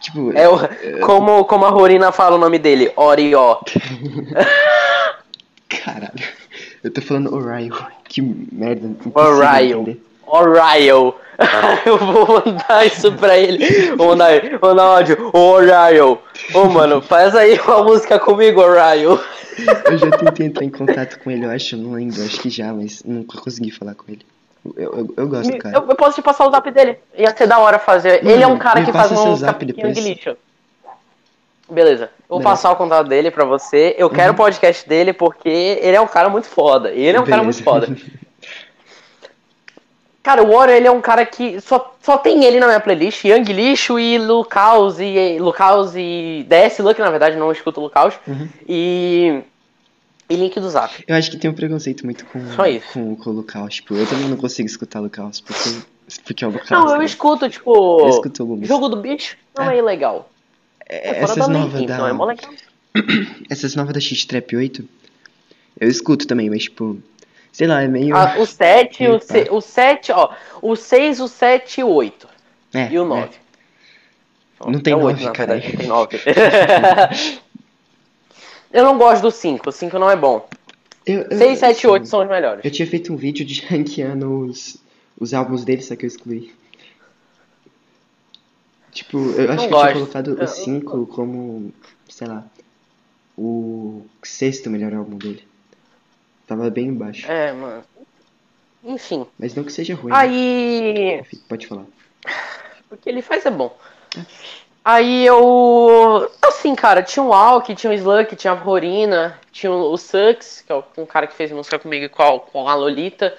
[0.00, 0.58] Tipo, É o,
[1.00, 3.58] como, como a Rorina fala o nome dele, Oreo.
[5.68, 6.24] caralho.
[6.82, 7.70] Eu tô falando Orion.
[8.12, 8.90] Que merda.
[9.14, 9.94] Orion.
[10.26, 11.12] Orion.
[11.86, 13.64] Eu vou mandar isso pra ele.
[13.96, 15.30] Mandar áudio.
[15.32, 16.18] Orion.
[16.52, 19.16] Ô, mano, faz aí uma música comigo, Orion.
[19.86, 22.70] Eu já tentei entrar em contato com ele, eu acho, não lembro, acho que já,
[22.70, 24.26] mas nunca consegui falar com ele.
[24.76, 25.78] Eu, eu, eu gosto, cara.
[25.78, 26.98] Eu, eu posso te passar o zap dele.
[27.16, 28.24] Ia ser da hora fazer.
[28.26, 29.94] ele é um cara que faz um zap depois.
[29.94, 30.36] de lixo.
[31.70, 32.10] Beleza.
[32.32, 32.56] Vou Beleza.
[32.56, 33.94] passar o contato dele pra você.
[33.98, 35.50] Eu quero o podcast dele porque
[35.82, 36.90] ele é um cara muito foda.
[36.90, 37.86] Ele é um cara muito Beleza.
[37.86, 37.96] foda.
[40.22, 43.24] Cara, o Warrior, ele é um cara que só, só tem ele na minha playlist,
[43.24, 48.14] Young Lixo e Lucaus e Lucaus e DS Luck, na verdade, não escuto Lucaus.
[48.28, 48.48] Uhum.
[48.68, 49.42] E
[50.30, 51.04] e link do Zap.
[51.08, 52.86] Eu acho que tem um preconceito muito com, Só isso.
[52.92, 53.74] com, com o Lucas.
[53.74, 55.70] Tipo, eu também não consigo escutar o Lucas, porque,
[56.24, 56.70] porque é o Lucas.
[56.70, 57.04] Não, eu cara.
[57.04, 58.68] escuto, tipo, Eu escuto algumas.
[58.68, 60.30] Jogo do Bicho não é, ilegal.
[60.94, 62.50] É, É essas da novas então é mó da, legal.
[63.50, 64.88] essas novas da X-Trap 8,
[65.80, 66.98] eu escuto também, mas tipo,
[67.50, 68.14] sei lá, é meio...
[68.16, 70.34] Ah, o 7, o, se- o 7, ó.
[70.60, 72.28] O 6, o 7 e o 8.
[72.74, 73.06] é, E o é.
[73.06, 73.28] 9.
[74.66, 75.60] Não tem é o nove, 8, na caralho.
[75.60, 77.42] verdade, não tem 9.
[78.72, 80.48] Eu não gosto do 5, o 5 não é bom.
[81.04, 82.64] Eu, eu- 6, 7 e assim, 8 são os melhores.
[82.64, 84.76] Eu tinha feito um vídeo de ranqueando os,
[85.18, 86.52] os álbuns dele, só que eu excluí.
[88.92, 91.72] Tipo, eu acho que eu tinha colocado Eu- o 5 como,
[92.08, 92.44] sei lá,
[93.36, 95.48] o sexto melhor álbum dele.
[96.46, 97.30] Tava bem embaixo.
[97.30, 97.82] É, mano.
[98.84, 99.26] Enfim.
[99.38, 100.12] Mas não que seja ruim.
[100.12, 100.18] né?
[100.18, 101.20] Aí.
[101.20, 101.84] Enfim, Pode falar.
[102.90, 103.74] O que ele faz é bom.
[104.84, 106.30] Aí eu.
[106.42, 110.72] Assim, cara, tinha o Alck, tinha o Slug, tinha a Rorina, tinha o Sux, que
[110.72, 113.34] é um cara que fez música comigo com a, com a Lolita.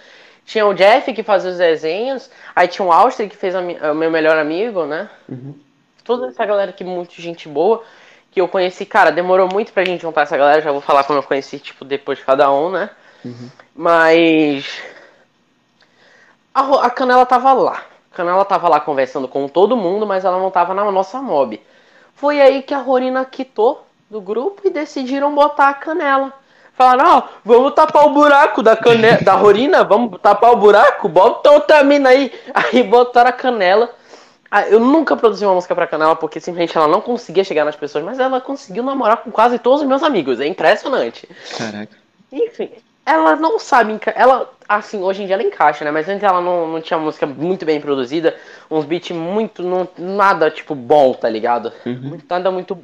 [0.46, 2.30] Tinha o Jeff que fazia os desenhos.
[2.56, 5.10] Aí tinha o Auster que fez o meu melhor amigo, né?
[5.28, 5.56] Uhum.
[6.04, 7.84] Toda essa galera que muito gente boa.
[8.32, 10.62] Que eu conheci, cara, demorou muito pra gente juntar essa galera.
[10.62, 12.90] Já vou falar como eu conheci, tipo, depois de cada um, né?
[13.24, 13.50] Uhum.
[13.76, 14.82] Mas.
[16.54, 17.86] A, a Canela tava lá.
[18.12, 21.62] A Canela tava lá conversando com todo mundo, mas ela não tava na nossa mob.
[22.16, 26.34] Foi aí que a Rorina quitou do grupo e decidiram botar a Canela.
[26.76, 31.52] Falaram, ó, vamos tapar o buraco da canela, da Rorina, vamos tapar o buraco, bota
[31.52, 32.32] outra mina aí.
[32.54, 33.90] Aí botaram a Canela.
[34.50, 37.76] Ah, Eu nunca produzi uma música pra Canela porque simplesmente ela não conseguia chegar nas
[37.76, 40.40] pessoas, mas ela conseguiu namorar com quase todos os meus amigos.
[40.40, 41.28] É impressionante.
[41.58, 41.98] Caraca.
[42.32, 42.70] Enfim,
[43.06, 44.00] ela não sabe.
[44.16, 45.92] Ela, assim, hoje em dia ela encaixa, né?
[45.92, 48.36] Mas antes ela não, não tinha música muito bem produzida,
[48.70, 49.62] uns beats muito.
[49.64, 51.72] Não, nada, tipo, bom, tá ligado?
[51.86, 52.20] Uhum.
[52.30, 52.78] Nada muito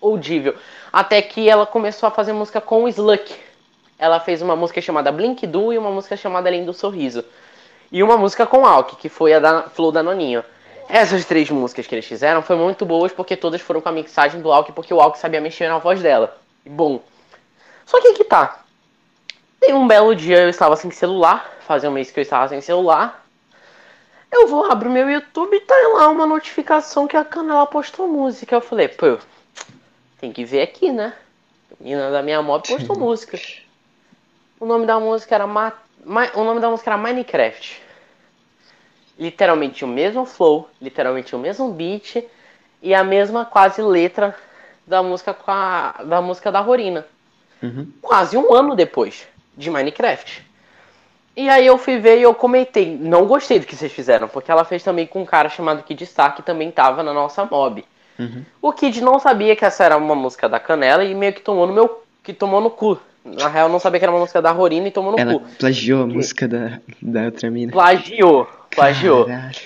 [0.00, 0.54] audível.
[0.92, 3.34] Até que ela começou a fazer música com o Sluck.
[3.98, 7.24] Ela fez uma música chamada Blink Do e uma música chamada Além do Sorriso.
[7.90, 10.44] E uma música com Alck, que foi a da Flow da Noninho.
[10.88, 14.40] Essas três músicas que eles fizeram foram muito boas porque todas foram com a mixagem
[14.40, 16.38] do Alck, porque o Alck sabia mexer na voz dela.
[16.64, 17.02] Bom.
[17.84, 18.60] Só que aqui tá.
[19.60, 22.60] Tem um belo dia eu estava sem celular, fazia um mês que eu estava sem
[22.60, 23.24] celular.
[24.30, 28.54] Eu vou abrir meu YouTube e tá lá uma notificação que a Canela postou música.
[28.54, 29.18] Eu falei, pô,
[30.20, 31.14] tem que ver aqui, né?
[31.70, 33.38] A menina da minha mob postou música.
[34.60, 35.72] O nome da música era Ma...
[36.04, 37.80] Ma- o nome da música era Minecraft.
[39.18, 42.24] Literalmente o mesmo flow, literalmente o mesmo beat
[42.80, 44.34] e a mesma quase letra
[44.86, 46.02] da música a...
[46.04, 47.06] da música da Rorina
[47.60, 47.92] Uhum.
[48.00, 50.44] quase um ano depois de Minecraft.
[51.36, 54.50] E aí eu fui ver e eu comentei, não gostei do que vocês fizeram, porque
[54.50, 57.84] ela fez também com um cara chamado Kid Star, que também tava na nossa mob.
[58.18, 58.42] Uhum.
[58.60, 61.66] O Kid não sabia que essa era uma música da Canela e meio que tomou
[61.66, 64.50] no meu que tomou no cu, Na real, não sabia que era uma música da
[64.50, 65.40] Rorina e tomou no Ela cu.
[65.58, 67.72] plagiou a música da, da outra mina.
[67.72, 68.46] Plagiou.
[68.70, 69.24] Plagiou.
[69.24, 69.56] Caralho.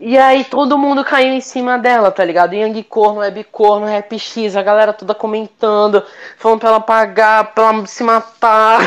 [0.00, 2.54] E aí todo mundo caiu em cima dela, tá ligado?
[2.54, 6.04] Yang Corno, Web Corno, Rap X, a galera toda comentando,
[6.36, 8.80] falando pra ela pagar, pra ela se matar.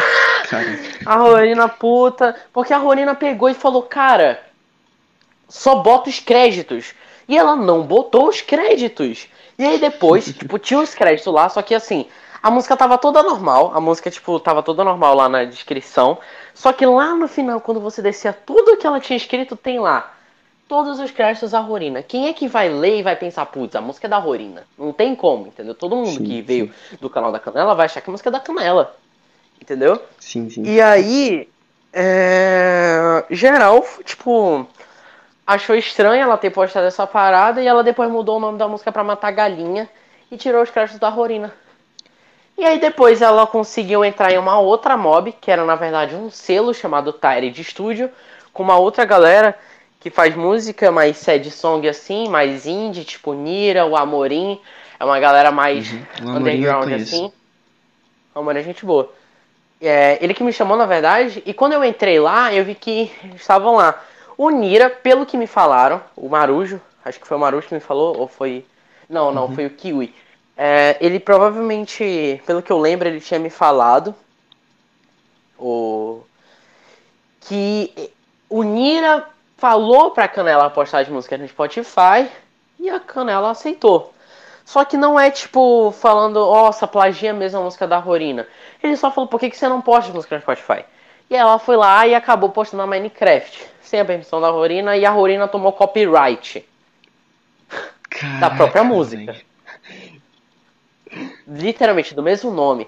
[1.06, 2.36] A Rorina puta.
[2.54, 4.40] Porque a Rorina pegou e falou, cara,
[5.50, 6.94] só bota os créditos.
[7.28, 9.28] E ela não botou os créditos.
[9.58, 12.08] E aí depois, tipo, tinha os créditos lá, só que assim,
[12.42, 13.72] a música tava toda normal.
[13.74, 16.18] A música, tipo, tava toda normal lá na descrição.
[16.54, 20.14] Só que lá no final, quando você descia tudo que ela tinha escrito, tem lá.
[20.68, 22.02] Todos os créditos da Rorina.
[22.02, 24.64] Quem é que vai ler e vai pensar, putz, a música é da Rorina?
[24.78, 25.76] Não tem como, entendeu?
[25.76, 26.42] Todo mundo Sim, que sim.
[26.42, 28.96] veio do canal da Canela vai achar que a música é da Canela.
[29.62, 30.02] Entendeu?
[30.18, 30.64] sim, sim.
[30.64, 31.48] E aí,
[31.94, 33.24] é...
[33.30, 34.66] geral, tipo,
[35.54, 38.92] achou estranho ela ter postado essa parada e ela depois mudou o nome da música
[38.92, 39.90] pra Matar Galinha
[40.32, 41.54] e tirou os créditos da Rorina.
[42.58, 46.30] E aí depois ela conseguiu entrar em uma outra mob, que era na verdade um
[46.30, 48.10] selo chamado Tire de Studio,
[48.54, 49.58] com uma outra galera
[50.00, 54.60] que faz música mais sad song assim, mais indie, tipo Nira, o Amorim,
[55.00, 56.38] é uma galera mais Uhum.
[56.38, 57.32] Underground assim.
[58.34, 59.12] O Amorim é gente boa.
[59.82, 63.12] É, ele que me chamou, na verdade, e quando eu entrei lá, eu vi que
[63.36, 64.00] estavam lá.
[64.42, 67.80] O Nira, pelo que me falaram, o Marujo, acho que foi o Marujo que me
[67.80, 68.66] falou, ou foi.
[69.08, 70.16] Não, não, foi o Kiwi.
[70.58, 74.16] É, ele provavelmente, pelo que eu lembro, ele tinha me falado.
[75.60, 76.24] O...
[77.42, 78.12] Que
[78.50, 79.28] o Nira
[79.58, 82.28] falou pra Canela postar as músicas no Spotify
[82.80, 84.12] e a Canela aceitou.
[84.66, 88.48] Só que não é tipo falando, nossa, plagia mesmo a música da Rorina.
[88.82, 90.84] Ele só falou, por que, que você não posta música no Spotify?
[91.32, 95.06] E ela foi lá e acabou postando na Minecraft, sem a permissão da Rorina, e
[95.06, 96.68] a Rorina tomou copyright
[98.42, 99.36] da própria Caraca, música.
[101.48, 102.86] Literalmente, do mesmo nome.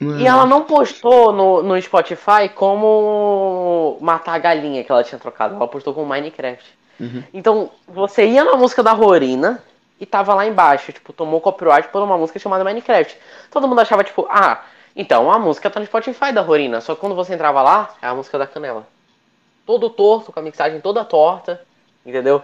[0.00, 5.20] Mano, E ela não postou no, no Spotify como matar a galinha que ela tinha
[5.20, 5.54] trocado.
[5.54, 6.76] Ela postou como Minecraft.
[6.98, 7.22] Uhum.
[7.32, 9.62] Então, você ia na música da Rorina
[10.00, 13.16] e tava lá embaixo, tipo, tomou copyright por uma música chamada Minecraft.
[13.48, 14.60] Todo mundo achava, tipo, ah,
[14.96, 16.80] então a música tá no Spotify da Rorina.
[16.80, 18.86] Só que quando você entrava lá, é a música da Canela.
[19.66, 21.60] Todo torto, com a mixagem toda torta,
[22.04, 22.42] entendeu?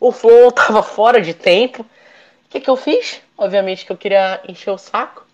[0.00, 1.82] O flow tava fora de tempo.
[1.82, 3.22] O que que eu fiz?
[3.36, 5.24] Obviamente que eu queria encher o saco.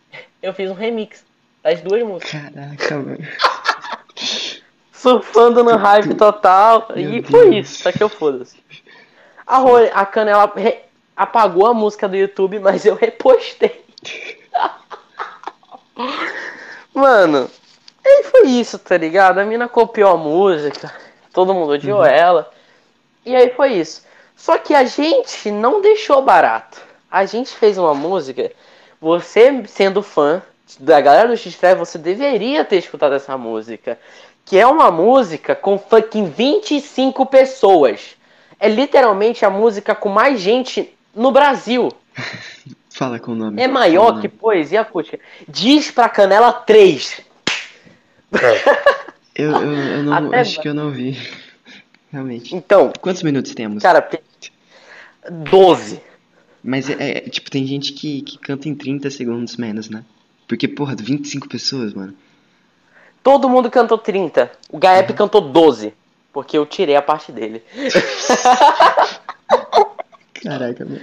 [0.42, 1.24] Eu fiz um remix
[1.62, 2.42] das duas músicas.
[2.42, 3.18] Caraca, mano.
[5.06, 6.88] surfando no hype total.
[6.94, 7.70] Meu e foi Deus.
[7.70, 8.56] isso, só que eu foda-se.
[9.46, 9.60] A,
[10.00, 10.52] a Canela
[11.16, 13.84] apagou a música do YouTube, mas eu repostei.
[16.94, 17.50] Mano,
[18.04, 19.38] e foi isso, tá ligado?
[19.38, 20.92] A mina copiou a música,
[21.32, 22.50] todo mundo odiou ela.
[23.24, 24.04] E aí foi isso.
[24.36, 26.80] Só que a gente não deixou barato.
[27.10, 28.52] A gente fez uma música,
[29.00, 30.42] você sendo fã
[30.78, 33.98] da galera do X-Trap, você deveria ter escutado essa música.
[34.44, 38.16] Que é uma música com fucking 25 pessoas.
[38.60, 41.90] É literalmente a música com mais gente no Brasil.
[42.96, 43.60] Fala com o nome.
[43.60, 44.22] É maior nome.
[44.22, 45.20] que poesia acústica.
[45.46, 47.20] Diz pra Canela 3.
[49.34, 51.14] Eu, eu, eu não, Até acho que eu não vi.
[52.10, 52.56] Realmente.
[52.56, 53.82] Então, Quantos minutos temos?
[53.82, 54.22] cara, pe-
[55.30, 56.00] 12.
[56.64, 60.02] Mas é, é, tipo, tem gente que, que canta em 30 segundos menos, né?
[60.48, 62.14] Porque, porra, 25 pessoas, mano.
[63.22, 64.50] Todo mundo cantou 30.
[64.70, 65.92] O Gaep cantou 12.
[66.32, 67.62] Porque eu tirei a parte dele.
[70.42, 71.00] Caraca, mano.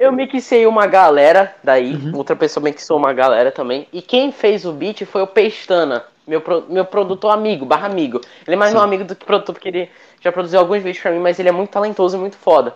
[0.00, 2.16] Eu mixei uma galera daí, Uhum.
[2.16, 3.86] outra pessoa mixou uma galera também.
[3.92, 8.18] E quem fez o beat foi o Pestana, meu, pro- meu produtor amigo, barra amigo.
[8.46, 8.78] Ele é mais Sim.
[8.78, 9.90] meu amigo do que produtor, porque ele
[10.22, 12.74] já produziu alguns vídeos pra mim, mas ele é muito talentoso e muito foda.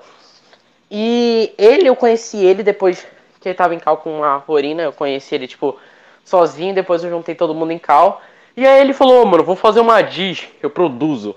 [0.91, 3.07] E ele, eu conheci ele depois
[3.41, 5.79] que ele tava em cal com a Rorina, eu conheci ele, tipo,
[6.25, 8.21] sozinho, depois eu juntei todo mundo em cal.
[8.55, 11.35] E aí ele falou, "Ô, mano, vou fazer uma diz, eu produzo.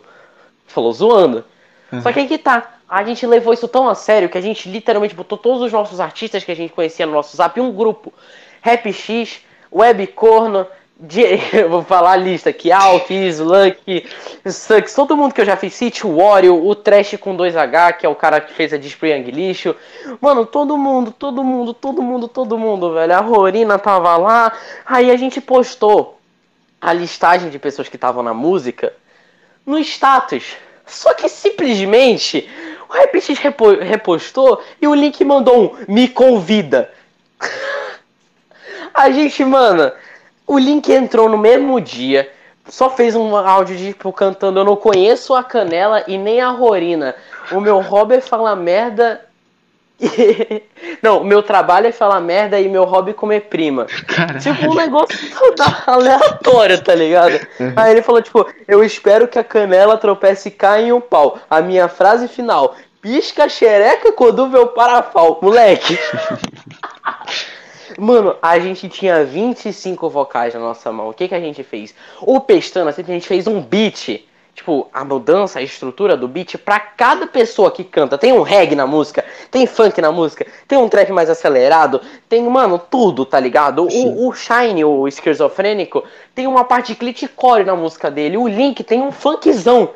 [0.67, 1.45] Falou zoando.
[2.01, 2.73] Só que aí que tá.
[2.89, 5.99] A gente levou isso tão a sério que a gente literalmente botou todos os nossos
[5.99, 8.13] artistas que a gente conhecia no nosso zap em um grupo.
[8.61, 10.65] Rap X, Web Corno,
[11.69, 14.05] vou falar a lista aqui, Alk, Slunk,
[14.45, 18.09] Sucks, todo mundo que eu já fiz, City Warrior, o Trash com 2H, que é
[18.09, 19.75] o cara que fez a Young Lixo.
[20.19, 23.13] Mano, todo mundo, todo mundo, todo mundo, todo mundo, velho.
[23.13, 24.51] A Rorina tava lá.
[24.85, 26.19] Aí a gente postou
[26.81, 28.93] a listagem de pessoas que estavam na música
[29.65, 30.55] no status.
[30.85, 32.49] Só que simplesmente
[32.89, 36.91] o repo- repostou e o link mandou um me convida.
[38.93, 39.91] A gente, mano,
[40.45, 42.31] o link entrou no mesmo dia.
[42.67, 46.49] Só fez um áudio de tipo cantando Eu não conheço a Canela e nem a
[46.49, 47.15] Rorina.
[47.51, 49.21] O meu hobby é falar merda
[51.01, 53.85] Não, meu trabalho é falar merda e meu hobby é comer prima.
[53.85, 54.39] Caralho.
[54.39, 55.17] Tipo, um negócio
[55.85, 57.39] aleatório, tá ligado?
[57.59, 57.73] Uhum.
[57.75, 61.39] Aí ele falou, tipo, eu espero que a canela tropece e caia em um pau.
[61.49, 65.39] A minha frase final, pisca xereca quando vê o parafal.
[65.41, 65.97] Moleque.
[67.97, 71.09] Mano, a gente tinha 25 vocais na nossa mão.
[71.09, 71.95] O que, que a gente fez?
[72.21, 74.23] O Pestana, sempre a gente fez um beat.
[74.57, 78.17] Tipo, a mudança, a estrutura do beat pra cada pessoa que canta.
[78.17, 82.41] Tem um reggae na música, tem funk na música, tem um trap mais acelerado, tem,
[82.49, 83.83] mano, tudo, tá ligado?
[83.83, 86.03] O, o Shine, o esquizofrênico,
[86.33, 88.35] tem uma parte de clitcore na música dele.
[88.35, 89.91] O Link tem um funkzão.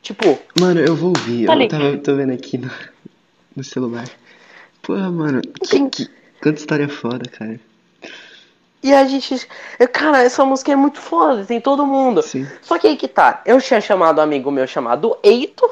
[0.00, 1.46] Tipo, Mano, eu vou ouvir.
[1.46, 2.70] Tá eu tava, tô vendo aqui no,
[3.56, 4.08] no celular.
[4.82, 5.42] Porra, mano.
[5.42, 6.08] Que, que,
[6.40, 7.58] quanta história foda, cara.
[8.86, 9.48] E a gente.
[9.92, 12.22] Cara, essa música é muito foda, tem todo mundo.
[12.22, 12.46] Sim.
[12.62, 15.68] Só que aí que tá, eu tinha chamado um amigo meu chamado Eito.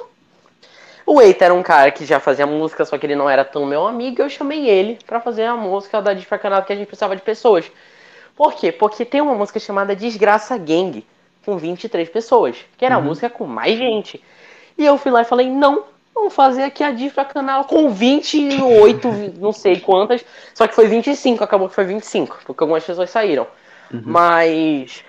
[1.07, 3.65] O Eito era um cara que já fazia música, só que ele não era tão
[3.67, 7.15] meu amigo, eu chamei ele pra fazer a música da Canal que a gente precisava
[7.15, 7.71] de pessoas.
[8.35, 8.73] Por quê?
[8.73, 11.07] Porque tem uma música chamada Desgraça Gang,
[11.45, 13.05] com 23 pessoas, que era a Uhum.
[13.05, 14.21] música com mais gente.
[14.77, 15.85] E eu fui lá e falei, não,
[16.15, 19.09] vamos fazer aqui a Dispa Canal com 28,
[19.39, 23.47] não sei quantas, só que foi 25, acabou que foi 25, porque algumas pessoas saíram.
[23.91, 25.05] Mas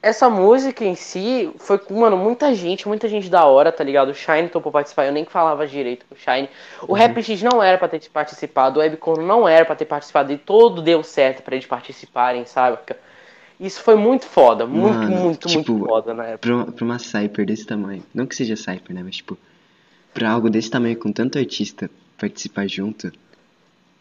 [0.00, 4.10] essa música em si foi com, mano, muita gente, muita gente da hora, tá ligado?
[4.10, 6.48] O Shine topou participar, eu nem falava direito com o Shine.
[6.86, 10.32] O Rap X não era pra ter participado, o Webcorn não era pra ter participado,
[10.32, 12.78] e todo deu certo pra eles participarem, sabe?
[13.58, 16.38] Isso foi muito foda, muito, Mano, muito, tipo, muito foda na época.
[16.38, 18.04] Pra uma, pra uma Cyper desse tamanho.
[18.14, 19.02] Não que seja Cyper, né?
[19.04, 19.36] Mas, tipo,
[20.18, 21.88] pra algo desse tamanho com tanto artista
[22.18, 23.12] participar junto,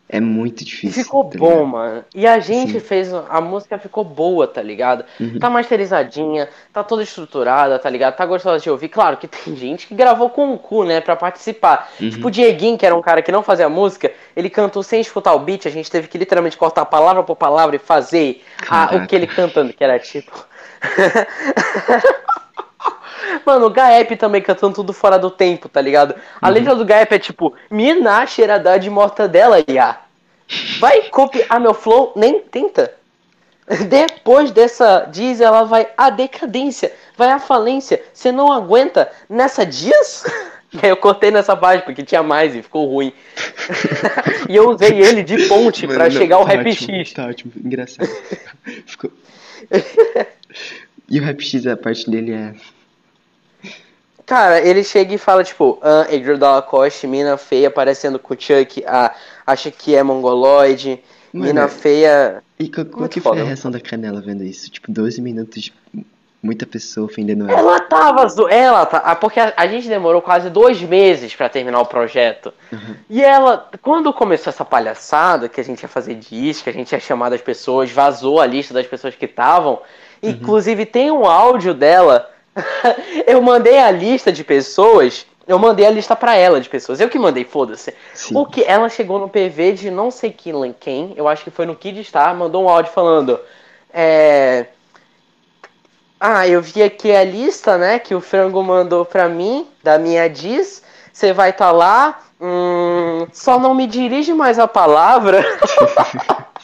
[0.09, 1.03] é muito difícil.
[1.03, 2.03] ficou tá bom, mano.
[2.15, 2.79] E a gente Sim.
[2.79, 3.13] fez.
[3.13, 5.03] A música ficou boa, tá ligado?
[5.19, 5.37] Uhum.
[5.37, 8.15] Tá masterizadinha, tá toda estruturada, tá ligado?
[8.15, 8.87] Tá gostosa de ouvir.
[8.87, 11.91] Claro que tem gente que gravou com o cu, né, pra participar.
[11.99, 12.09] Uhum.
[12.09, 15.33] Tipo o Dieguinho, que era um cara que não fazia música, ele cantou sem escutar
[15.33, 19.05] o beat, a gente teve que literalmente cortar palavra por palavra e fazer a- o
[19.07, 20.31] que ele cantando, que era tipo.
[23.45, 26.15] Mano, o Gaep também cantando tudo fora do tempo, tá ligado?
[26.41, 26.53] A Uhum.
[26.53, 29.97] letra do Gaep é tipo, mina cheirada de mortadela, ia.
[30.79, 32.93] Vai copiar meu flow, nem tenta.
[33.89, 38.01] Depois dessa diz, ela vai à decadência, vai à falência.
[38.13, 40.23] Você não aguenta nessa dias?
[40.83, 43.13] Eu cortei nessa parte porque tinha mais e ficou ruim.
[44.49, 47.13] e eu usei ele de ponte não, chegar ao tá Rap ótimo, X.
[47.13, 48.09] Tá ótimo, engraçado.
[48.85, 49.09] Ficou...
[51.09, 52.53] E o Rap X, a parte dele é.
[54.27, 58.83] Cara, ele chega e fala, tipo, ah, Adriel Dalacoste, mina feia, parecendo com o Chuck,
[58.85, 59.15] ah,
[59.45, 61.01] acha que é mongoloide,
[61.33, 62.43] Mano, mina feia.
[62.59, 63.41] E co- como que foi foda.
[63.41, 64.69] a reação da Canela vendo isso?
[64.69, 65.73] Tipo, 12 minutos de
[66.43, 67.57] muita pessoa ofendendo ela.
[67.57, 68.47] Ela tava zo...
[68.49, 69.15] Ela tá.
[69.15, 72.53] Porque a, a gente demorou quase dois meses pra terminar o projeto.
[73.09, 76.91] E ela, quando começou essa palhaçada, que a gente ia fazer disco, que a gente
[76.91, 79.79] ia chamar das pessoas, vazou a lista das pessoas que estavam.
[80.21, 82.29] Inclusive tem um áudio dela.
[83.27, 85.25] eu mandei a lista de pessoas.
[85.47, 86.99] Eu mandei a lista pra ela de pessoas.
[86.99, 87.93] Eu que mandei, foda-se.
[88.33, 91.65] O que ela chegou no PV de não sei que- quem, eu acho que foi
[91.65, 93.39] no Kid Star, mandou um áudio falando.
[93.93, 94.65] É.
[96.19, 100.27] Ah, eu vi aqui a lista, né, que o Frango mandou pra mim, da minha
[100.27, 100.83] diz.
[101.13, 102.19] Você vai estar lá.
[102.41, 105.43] Hum, só não me dirige mais a palavra.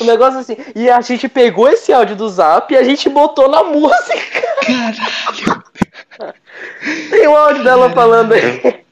[0.00, 0.56] um negócio assim.
[0.74, 4.46] E a gente pegou esse áudio do zap e a gente botou na música.
[7.10, 8.84] Tem um áudio dela falando aí.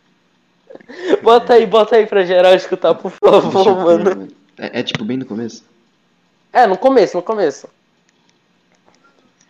[1.23, 4.29] Bota aí, bota aí pra geral escutar, por eu favor, ver, mano.
[4.59, 5.65] É, é tipo bem no começo?
[6.53, 7.69] É, no começo, no começo.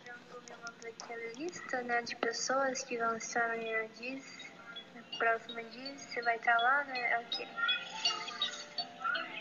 [0.06, 0.14] Eu
[1.36, 4.24] lista né, de pessoas que vão estar na minha diz,
[4.94, 7.18] na próxima diz, você vai estar lá, né?
[7.18, 7.46] Ok.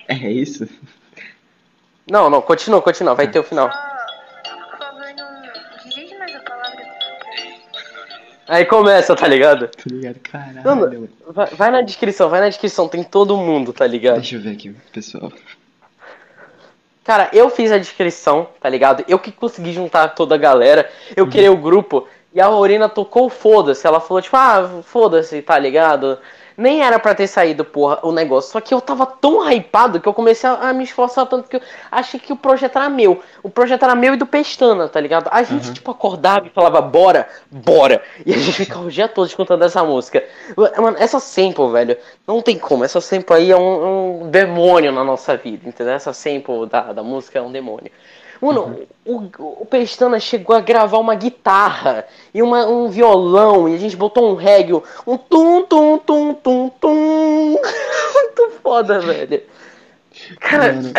[0.09, 0.67] É isso?
[2.09, 3.71] Não, não, continua, continua, vai ter o final.
[3.71, 6.83] Só, por favor, não dirige mais a palavra.
[8.47, 9.67] Aí começa, tá ligado?
[9.69, 10.19] Tá ligado?
[10.19, 10.63] Caralho.
[10.63, 11.07] Não.
[11.33, 14.15] Vai, vai na descrição, vai na descrição, tem todo mundo, tá ligado?
[14.15, 15.31] Deixa eu ver aqui, pessoal.
[17.03, 19.03] Cara, eu fiz a descrição, tá ligado?
[19.07, 23.29] Eu que consegui juntar toda a galera, eu criei o grupo e a Aurina tocou
[23.29, 23.85] foda-se.
[23.85, 26.17] Ela falou, tipo, ah, foda-se, tá ligado?
[26.57, 28.51] Nem era pra ter saído, porra, o negócio.
[28.51, 31.55] Só que eu tava tão hypado que eu comecei a, a me esforçar tanto que
[31.57, 31.61] eu
[31.91, 33.21] achei que o projeto era meu.
[33.41, 35.29] O projeto era meu e do Pestana, tá ligado?
[35.31, 35.73] A gente, Uhum.
[35.73, 38.01] tipo, acordava e falava, bora, bora.
[38.25, 40.23] E a gente ficava o dia todo escutando essa música.
[40.77, 41.97] Mano, essa sample, velho,
[42.27, 42.83] não tem como.
[42.83, 45.93] Essa sample aí é um, um demônio na nossa vida, entendeu?
[45.93, 47.91] Essa sample da, da música é um demônio.
[48.45, 53.77] Mano, o, o Pestana chegou a gravar uma guitarra e uma, um violão, e a
[53.77, 54.73] gente botou um reggae,
[55.05, 57.57] um tum tum tum tum tum.
[58.63, 59.41] foda, velho.
[60.39, 60.93] Cara, Mano,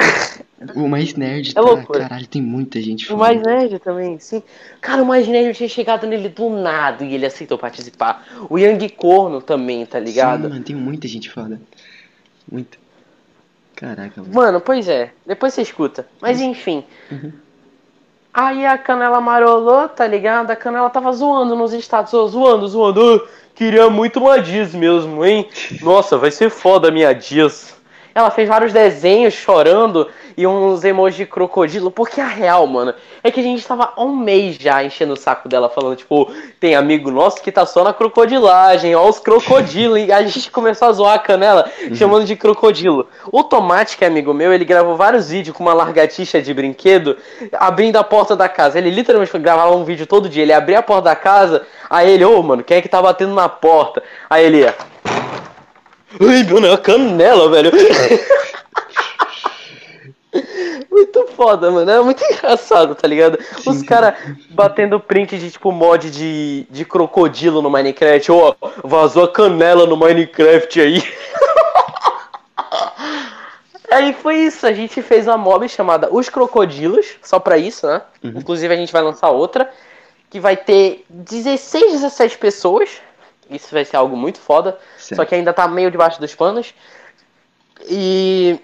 [0.76, 1.60] o mais nerd, É tá?
[1.60, 2.00] loucura.
[2.00, 3.20] Caralho, tem muita gente o foda.
[3.20, 4.42] mais nerd também, sim.
[4.80, 8.26] Cara, o mais nerd tinha chegado nele do nada e ele aceitou participar.
[8.50, 10.42] O Yang Corno também, tá ligado?
[10.44, 11.60] Sim, mano, tem muita gente foda.
[12.50, 12.83] Muita.
[13.84, 14.34] Caraca, mano.
[14.34, 15.10] Mano, pois é.
[15.26, 16.06] Depois você escuta.
[16.20, 16.84] Mas enfim.
[18.32, 20.50] Aí a Canela marolou, tá ligado?
[20.50, 23.16] A Canela tava zoando nos status, ô, zoando, zoando.
[23.16, 25.48] "Ô, queria muito uma Diz mesmo, hein?
[25.82, 27.76] Nossa, vai ser foda a minha Diz.
[28.14, 31.90] Ela fez vários desenhos chorando e uns emojis de crocodilo.
[31.90, 35.16] Porque a real, mano, é que a gente tava há um mês já enchendo o
[35.16, 36.30] saco dela, falando, tipo,
[36.60, 39.98] tem amigo nosso que tá só na crocodilagem, ó, os crocodilos.
[39.98, 43.08] E a gente começou a zoar a canela, chamando de crocodilo.
[43.32, 47.16] O Tomate, que é amigo meu, ele gravou vários vídeos com uma largatixa de brinquedo,
[47.52, 48.78] abrindo a porta da casa.
[48.78, 50.42] Ele literalmente gravar um vídeo todo dia.
[50.42, 53.34] Ele abria a porta da casa, aí ele, ô, mano, quem é que tá batendo
[53.34, 54.02] na porta?
[54.30, 54.74] Aí ele ia.
[56.20, 57.72] Ai, é a canela, velho.
[60.90, 61.90] Muito foda, mano.
[61.90, 63.38] É muito engraçado, tá ligado?
[63.66, 63.84] Os Sim.
[63.84, 64.14] caras
[64.50, 68.30] batendo print de tipo mod de, de crocodilo no Minecraft.
[68.30, 71.02] Ó, vazou a canela no Minecraft aí.
[73.90, 78.02] Aí foi isso, a gente fez uma mob chamada Os Crocodilos, só pra isso, né?
[78.24, 78.32] Uhum.
[78.38, 79.70] Inclusive a gente vai lançar outra,
[80.28, 82.90] que vai ter 16, 17 pessoas.
[83.48, 84.76] Isso vai ser algo muito foda.
[85.14, 86.74] Só que ainda tá meio debaixo dos panos.
[87.88, 88.58] E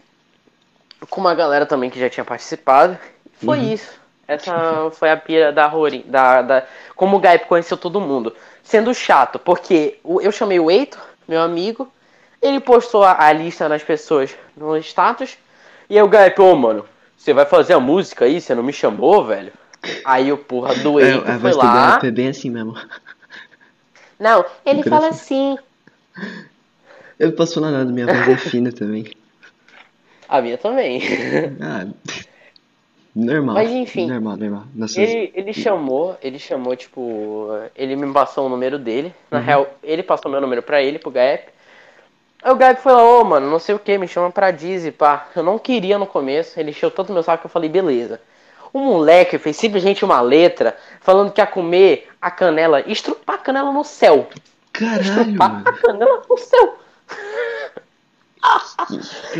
[1.08, 2.98] com uma galera também que já tinha participado.
[3.44, 3.72] Foi Uhum.
[3.72, 4.00] isso.
[4.28, 6.04] Essa foi a pira da Rory.
[6.06, 8.34] Da, da, como o Gaip conheceu todo mundo.
[8.62, 11.90] Sendo chato, porque eu chamei o Eito, meu amigo.
[12.40, 15.36] Ele postou a, a lista das pessoas no status.
[15.88, 16.86] E aí o Gaip, ô mano,
[17.16, 18.40] você vai fazer a música aí?
[18.40, 19.52] Você não me chamou, velho?
[20.04, 21.98] Aí o porra do É, Eito a foi lá.
[22.02, 22.74] É bem assim mesmo.
[24.18, 25.58] Não, ele fala assim.
[27.18, 29.06] Eu não posso falar nada, minha voz é fina também.
[30.28, 31.02] A minha também.
[31.60, 31.86] Ah,
[33.14, 33.56] normal.
[33.56, 34.06] Mas, enfim.
[34.06, 34.64] Normal, normal.
[34.74, 34.96] Nossas...
[34.96, 39.12] Ele, ele chamou, ele chamou, tipo, ele me passou o número dele.
[39.30, 39.44] Na Uhum.
[39.44, 41.48] real, ele passou meu número pra ele, pro Gaep.
[42.42, 45.28] Aí o Gaep falou, ô mano, não sei o que, me chama pra Dizzy, pá.
[45.36, 48.20] Eu não queria no começo, ele encheu tanto meu saco que eu falei, beleza.
[48.72, 53.72] O moleque fez simplesmente uma letra falando que ia comer a canela, estrupar a canela
[53.72, 54.28] no céu.
[54.72, 55.62] Caralho, mano.
[55.66, 56.78] a canela no céu.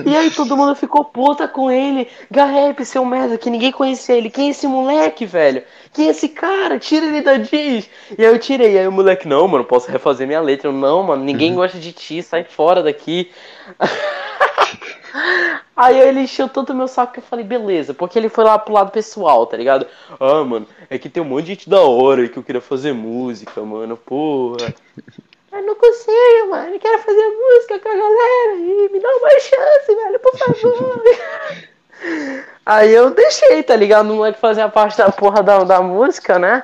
[0.04, 2.08] E aí todo mundo ficou puta com ele.
[2.30, 4.28] Garrep, seu merda, que ninguém conhecia ele.
[4.30, 5.62] Quem é esse moleque, velho?
[5.92, 6.78] Quem é esse cara?
[6.78, 7.88] Tira ele da Diz.
[8.16, 8.78] E aí eu tirei.
[8.78, 10.68] Aí o moleque, não, mano, posso refazer minha letra.
[10.68, 13.30] Eu, não, mano, ninguém gosta de ti, sai fora daqui.
[15.74, 18.74] Aí ele encheu tanto meu saco que eu falei, beleza, porque ele foi lá pro
[18.74, 19.86] lado pessoal, tá ligado?
[20.20, 22.92] Ah, mano, é que tem um monte de gente da hora que eu queria fazer
[22.92, 24.74] música, mano, porra.
[25.52, 29.30] Eu não consigo, mano, eu quero fazer música com a galera aí, me dá uma
[29.40, 31.02] chance, velho, por favor.
[32.66, 34.10] aí eu deixei, tá ligado?
[34.10, 36.60] O moleque fazer a parte da porra da, da música, né?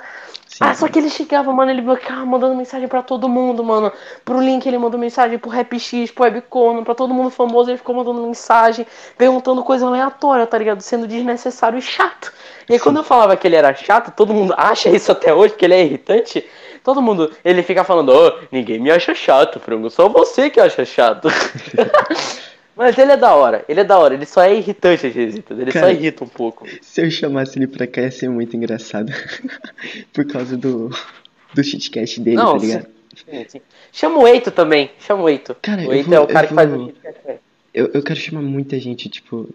[0.49, 0.65] Sim.
[0.65, 3.93] Ah, só que ele chegava, mano, ele ficava mandando mensagem pra todo mundo, mano.
[4.25, 7.79] Pro Link ele mandou mensagem, pro Rap X, pro Webcono, pra todo mundo famoso, ele
[7.79, 8.87] ficou mandando mensagem,
[9.19, 10.81] perguntando coisa aleatória, tá ligado?
[10.81, 12.33] Sendo desnecessário e chato.
[12.69, 15.55] E aí quando eu falava que ele era chato, todo mundo acha isso até hoje,
[15.55, 16.45] que ele é irritante.
[16.83, 20.85] Todo mundo, ele fica falando, ô, ninguém me acha chato, frango, só você que acha
[20.85, 21.29] chato.
[22.77, 25.43] Mas ele é da hora, ele é da hora, ele só é irritante às vezes,
[25.51, 26.67] ele só Cara, irrita um pouco.
[26.83, 29.11] Se eu chamasse ele pra cá ia ser muito engraçado.
[30.13, 30.91] Por causa do,
[31.55, 32.87] do shitcast dele, Não, tá ligado?
[33.17, 33.61] Sim, sim.
[33.91, 35.57] Chama o Eito também, chama o Eito.
[35.63, 37.21] Cara, o Eito vou- é o cara eu que faz vou- o podcast.
[37.73, 39.49] Eu, eu quero chamar muita gente, tipo.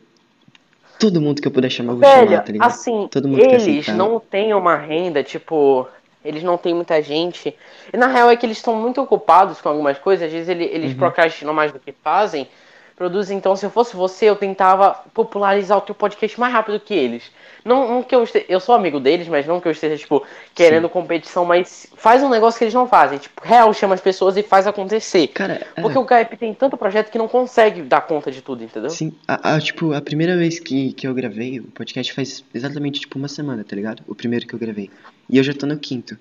[1.01, 2.67] Todo mundo que eu puder chamar, eu vou Velho, chamar, tá ligado?
[2.69, 5.87] assim, Todo mundo eles não têm uma renda, tipo,
[6.23, 7.55] eles não têm muita gente.
[7.91, 10.65] E na real é que eles estão muito ocupados com algumas coisas, às vezes ele-
[10.65, 10.71] Uhum.
[10.75, 12.47] eles procrastinam mais do que fazem.
[12.95, 16.93] Produzem, então se eu fosse você, eu tentava popularizar o teu podcast mais rápido que
[16.93, 17.31] eles.
[17.63, 20.23] Não, não que eu esteja, eu sou amigo deles, mas não que eu esteja, tipo,
[20.55, 23.19] querendo competição, mas faz um negócio que eles não fazem.
[23.19, 25.27] Tipo, real, chama as pessoas e faz acontecer.
[25.27, 28.63] Cara, é, Porque o Gaip tem tanto projeto que não consegue dar conta de tudo,
[28.63, 28.89] entendeu?
[28.89, 32.99] Sim, a, a- tipo, a primeira vez que, que eu gravei o podcast faz exatamente,
[33.01, 34.03] tipo, uma semana, tá ligado?
[34.07, 34.89] O primeiro que eu gravei.
[35.29, 36.17] E eu já tô no quinto.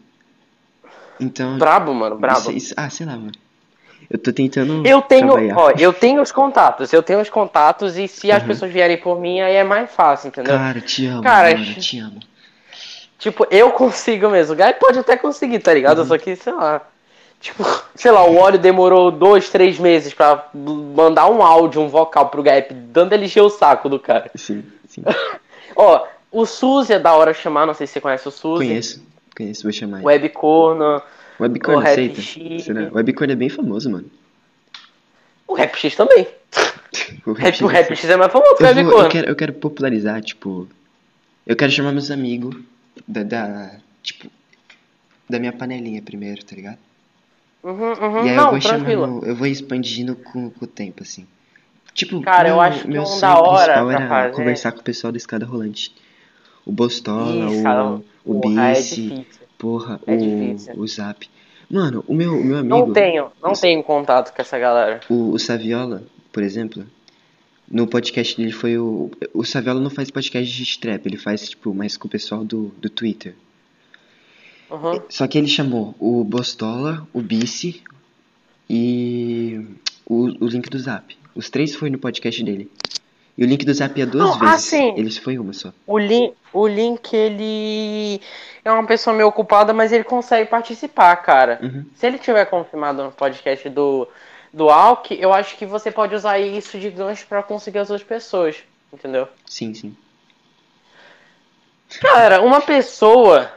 [1.19, 1.59] Então.
[1.59, 2.39] Brabo, mano, brabo.
[2.41, 3.33] isso- isso- ah, sei lá, mano.
[4.11, 4.85] Eu tô tentando.
[4.85, 5.57] Eu tenho, trabalhar.
[5.57, 8.49] ó, eu tenho os contatos, eu tenho os contatos e se as Uhum.
[8.49, 10.57] pessoas vierem por mim aí é mais fácil, entendeu?
[10.57, 12.21] Cara, te amo, Cara, mano, te amo.
[13.19, 14.55] Tipo, eu consigo mesmo.
[14.55, 15.77] O Guy pode até conseguir, tá Uhum.
[15.77, 16.05] ligado?
[16.05, 16.81] Só que, sei lá.
[17.39, 17.65] Tipo,
[17.95, 22.43] sei lá, o óleo demorou dois, três meses pra mandar um áudio, um vocal pro
[22.43, 24.31] Gap, dando ele encher o saco do cara.
[24.35, 25.03] Sim, sim.
[25.77, 28.67] Ó, o Suzy é da hora chamar, não sei se você conhece o Suzy.
[28.67, 29.03] Conheço,
[29.37, 29.99] conheço, vou chamar.
[29.99, 30.07] ele.
[30.07, 31.01] Webcorno,
[31.41, 32.21] Webcorn o aceita?
[32.21, 32.65] X.
[32.65, 32.91] Será?
[32.93, 34.11] Webcorn é bem famoso, mano.
[35.47, 36.27] o Rap X também.
[37.27, 39.29] O Rap, o X Rap X é mais famoso que o eu, vou, eu, quero,
[39.29, 40.69] eu quero popularizar, tipo.
[41.47, 42.57] Eu quero chamar meus amigos
[43.07, 43.71] da, da.
[44.03, 44.29] Tipo.
[45.29, 46.79] Da minha panelinha primeiro, tá ligado?
[47.63, 48.27] Uhum, uhum.
[48.27, 49.03] E aí Não, eu vou tranquilo.
[49.05, 49.27] chamando.
[49.27, 51.27] Eu vou expandindo com, com o tempo, assim.
[51.95, 54.85] Tipo, Cara, eu meu- acho que meu um da hora era fazer- conversar com o
[54.85, 55.95] pessoal da escada rolante.
[56.65, 59.27] O Bostola, cara, o, o porra, é Bice.
[59.61, 60.75] Porra, É o, difícil.
[60.77, 61.29] o Zap.
[61.71, 62.77] Mano, o meu, o meu amigo.
[62.77, 65.01] Não tenho, não tenho contato com essa galera.
[65.09, 66.85] O, o Saviola, por exemplo,
[67.71, 69.11] no podcast dele foi o.
[69.33, 72.73] O Saviola não faz podcast de trap, ele faz, tipo, mais com o pessoal do,
[72.79, 73.35] do Twitter.
[74.69, 75.01] Uhum.
[75.09, 77.83] Só que ele chamou o Bostola, o Bice
[78.69, 79.61] e
[80.07, 81.17] o, o link do Zap.
[81.35, 82.71] Os três foi no podcast dele.
[83.39, 84.67] E o link do Zap ia duas Não, ah, vezes.
[84.67, 84.95] sim.
[84.97, 85.73] Eles foi uma só.
[85.87, 88.21] O, Lin, o Link, ele
[88.65, 91.59] é uma pessoa meio ocupada, mas ele consegue participar, cara.
[91.63, 91.87] Uhum.
[91.95, 94.07] Se ele tiver confirmado no podcast do,
[94.53, 98.07] do Alck, eu acho que você pode usar isso de gancho pra conseguir as outras
[98.07, 98.57] pessoas,
[98.93, 99.27] entendeu?
[99.47, 99.97] Sim, sim.
[102.01, 103.51] Cara, uma pessoa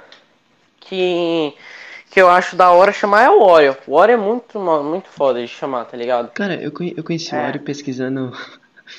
[0.79, 1.53] que,
[2.09, 3.77] que eu acho da hora chamar é o Oreo.
[3.85, 6.31] O Oreo é muito, muito foda de chamar, tá ligado?
[6.31, 7.47] Cara, eu, eu conheci o É.
[7.47, 8.31] Ori pesquisando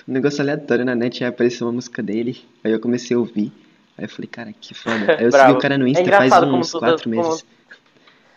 [0.09, 3.53] um negócio aleatório na net, aí apareceu uma música dele, aí eu comecei a ouvir.
[3.97, 5.17] Aí eu falei, cara, que foda.
[5.19, 7.45] Aí eu segui o cara no É Insta faz engraçado como uns quatro como- meses.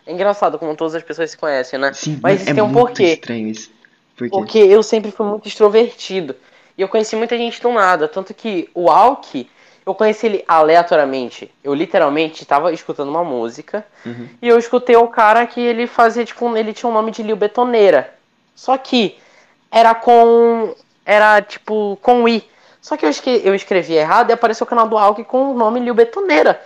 [0.06, 1.92] É engraçado como todas as pessoas se conhecem, né?
[1.92, 3.02] Sim, Mas é isso tem um porquê.
[3.14, 3.70] estranho isso.
[4.16, 4.30] Por?
[4.30, 6.34] Porque eu sempre fui muito extrovertido.
[6.78, 8.08] E eu conheci muita gente do nada.
[8.08, 9.46] Tanto que o Alck,
[9.84, 11.50] eu conheci ele aleatoriamente.
[11.62, 13.84] Eu literalmente tava escutando uma música.
[14.06, 14.28] Uhum.
[14.40, 17.22] E eu escutei um cara que ele fazia, tipo, um- ele tinha o nome de
[17.22, 18.14] Lil Betoneira.
[18.54, 19.16] Só que
[19.70, 20.74] era com.
[21.10, 22.44] Era tipo com I.
[22.82, 25.54] Só que eu, esque- eu escrevi errado e apareceu o canal do Alck com o
[25.54, 26.60] nome Lil Betoneira.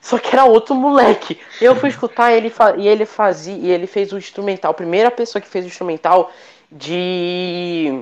[0.00, 1.36] Só que era outro moleque.
[1.60, 3.56] Eu fui escutar ele e ele fazia.
[3.56, 4.72] E ele fez o instrumental.
[4.72, 6.30] Primeira pessoa que fez o instrumental
[6.70, 8.00] de.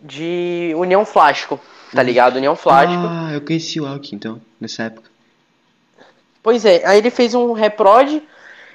[0.00, 1.58] De União Flasco.
[1.92, 2.36] Tá ligado?
[2.36, 2.92] União Flasco.
[3.08, 5.08] Ah, eu conheci o Alck então, nessa época.
[6.42, 8.22] Pois é, aí ele fez um reprod,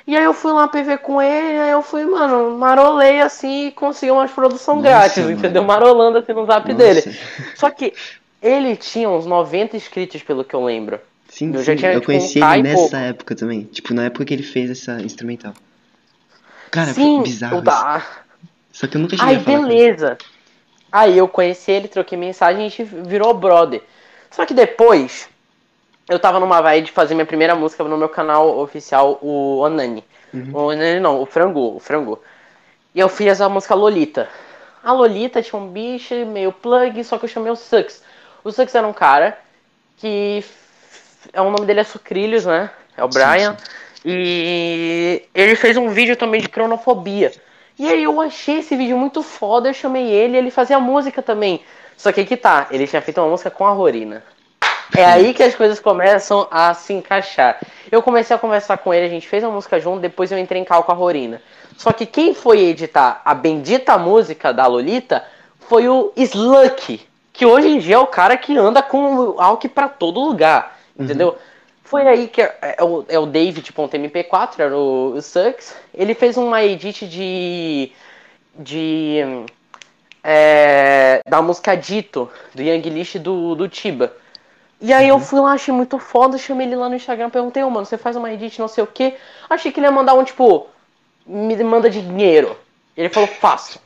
[0.05, 3.71] e aí eu fui lá PV com ele, aí eu fui, mano, marolei assim e
[3.71, 5.31] consegui umas produção Nossa, grátis, mano.
[5.31, 5.63] entendeu?
[5.63, 6.77] Marolando assim no zap Nossa.
[6.83, 7.17] dele.
[7.55, 7.93] Só que
[8.41, 10.99] ele tinha uns 90 inscritos, pelo que eu lembro.
[11.29, 12.95] Sim, Eu sim, já tinha, eu tipo, conheci um ele nessa pouco.
[12.95, 13.63] época também.
[13.63, 15.53] Tipo, na época que ele fez essa instrumental.
[16.69, 18.05] Cara, Sim, foi bizarro da...
[18.71, 20.17] Só que eu nunca cheguei Aí, beleza.
[20.91, 23.81] Aí eu conheci ele, troquei mensagem e a gente virou brother.
[24.29, 25.29] Só que depois,
[26.13, 30.03] eu tava numa vibe de fazer minha primeira música no meu canal oficial, o Onani.
[30.33, 30.51] Uhum.
[30.53, 32.21] O Onani não, o Frango, o Frango.
[32.93, 34.29] E eu fiz a música Lolita.
[34.83, 38.03] A Lolita tinha um bicho meio plug, só que eu chamei o Sux.
[38.43, 39.37] O Sux era um cara
[39.97, 40.43] que.
[41.31, 42.69] É, o nome dele é Sucrilhos, né?
[42.95, 43.57] É o Sim, Brian.
[44.05, 47.31] E ele fez um vídeo também de cronofobia.
[47.79, 51.63] E aí eu achei esse vídeo muito foda, eu chamei ele, ele fazia música também.
[51.97, 54.23] Só que aí que tá, ele tinha feito uma música com a Rorina.
[54.95, 57.59] É aí que as coisas começam a se encaixar.
[57.91, 60.61] Eu comecei a conversar com ele, a gente fez a música junto, depois eu entrei
[60.61, 61.41] em cal com a Rorina.
[61.77, 65.23] Só que quem foi editar a bendita música da Lolita
[65.59, 69.67] foi o Sluck, que hoje em dia é o cara que anda com o Alck
[69.69, 71.37] pra todo lugar, entendeu?
[71.83, 75.75] Foi aí que é, é o, é o David.mp4, era o, o Sucks.
[75.93, 77.91] Ele fez uma edit de.
[78.57, 79.19] de.
[80.23, 84.11] é, da música Dito, do Young List do, do Tiba.
[84.83, 87.69] E aí eu fui lá, achei muito foda, chamei ele lá no Instagram, perguntei, ô
[87.69, 89.15] mano, você faz uma edit, não sei o que.
[89.49, 90.67] Achei que ele ia mandar um tipo,
[91.25, 92.57] me manda dinheiro.
[92.97, 93.79] Ele falou, faço.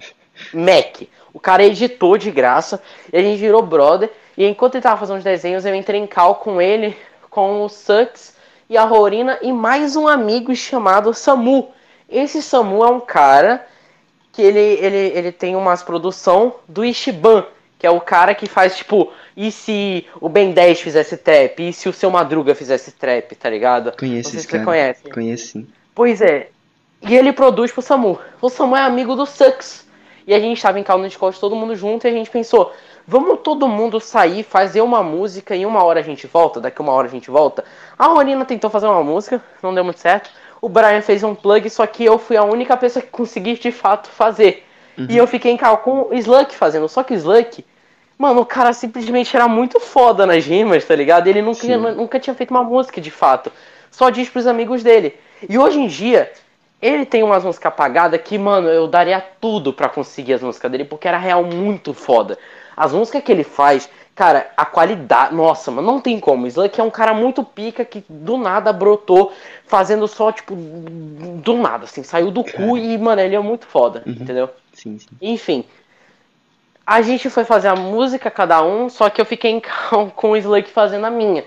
[0.52, 1.04] Mac.
[1.32, 2.82] O cara editou de graça,
[3.14, 4.12] e a gente virou brother.
[4.36, 6.98] E enquanto ele tava fazendo os desenhos, eu entrei em cal com ele,
[7.30, 8.36] com o Sucks
[8.68, 11.70] e a Rorina e mais um amigo chamado Samu.
[12.10, 13.68] Esse Samu é um cara
[14.32, 17.46] que ele, ele, ele tem umas produção do Ishiban,
[17.78, 21.60] que é o cara que faz, tipo, e se o Ben 10 fizesse trap?
[21.60, 23.94] E se o seu Madruga fizesse trap, tá ligado?
[23.98, 24.64] Conheço esse cara.
[24.64, 25.10] conhece.
[25.10, 25.68] Conheço sim.
[25.94, 26.50] Pois é.
[27.02, 28.20] E ele produz pro Samu.
[28.42, 29.86] O Samu é amigo do Sux.
[30.26, 32.74] E a gente tava em calma no Discord todo mundo junto e a gente pensou,
[33.08, 36.92] vamos todo mundo sair, fazer uma música e uma hora a gente volta, daqui uma
[36.92, 37.64] hora a gente volta.
[37.98, 40.30] A Rolina tentou fazer uma música, não deu muito certo.
[40.60, 43.72] O Brian fez um plug, só que eu fui a única pessoa que consegui de
[43.72, 44.67] fato fazer.
[45.10, 47.64] E eu fiquei em cal com o Slug fazendo, só que o Slug,
[48.18, 51.28] mano, o cara simplesmente era muito foda nas rimas, tá ligado?
[51.28, 51.78] Ele nunca, Sim.
[51.78, 53.52] nunca tinha feito uma música de fato.
[53.92, 55.16] Só diz pros amigos dele.
[55.48, 56.32] E hoje em dia,
[56.82, 60.86] ele tem umas músicas apagadas que, mano, eu daria tudo pra conseguir as músicas dele,
[60.86, 62.38] porque era real muito foda.
[62.76, 65.34] As músicas que ele faz, cara, a qualidade.
[65.34, 66.48] Nossa, mano, não tem como.
[66.48, 69.32] Slug é um cara muito pica que do nada brotou,
[69.66, 74.04] fazendo só, tipo, do nada, assim, saiu do cu e, mano, ele é muito foda,
[74.06, 74.50] entendeu?
[74.78, 75.08] Sim, sim.
[75.22, 75.64] Enfim.
[76.86, 79.60] a gente foi fazer a música cada um, só que eu fiquei em
[79.90, 81.44] cal com o Slug fazendo a minha.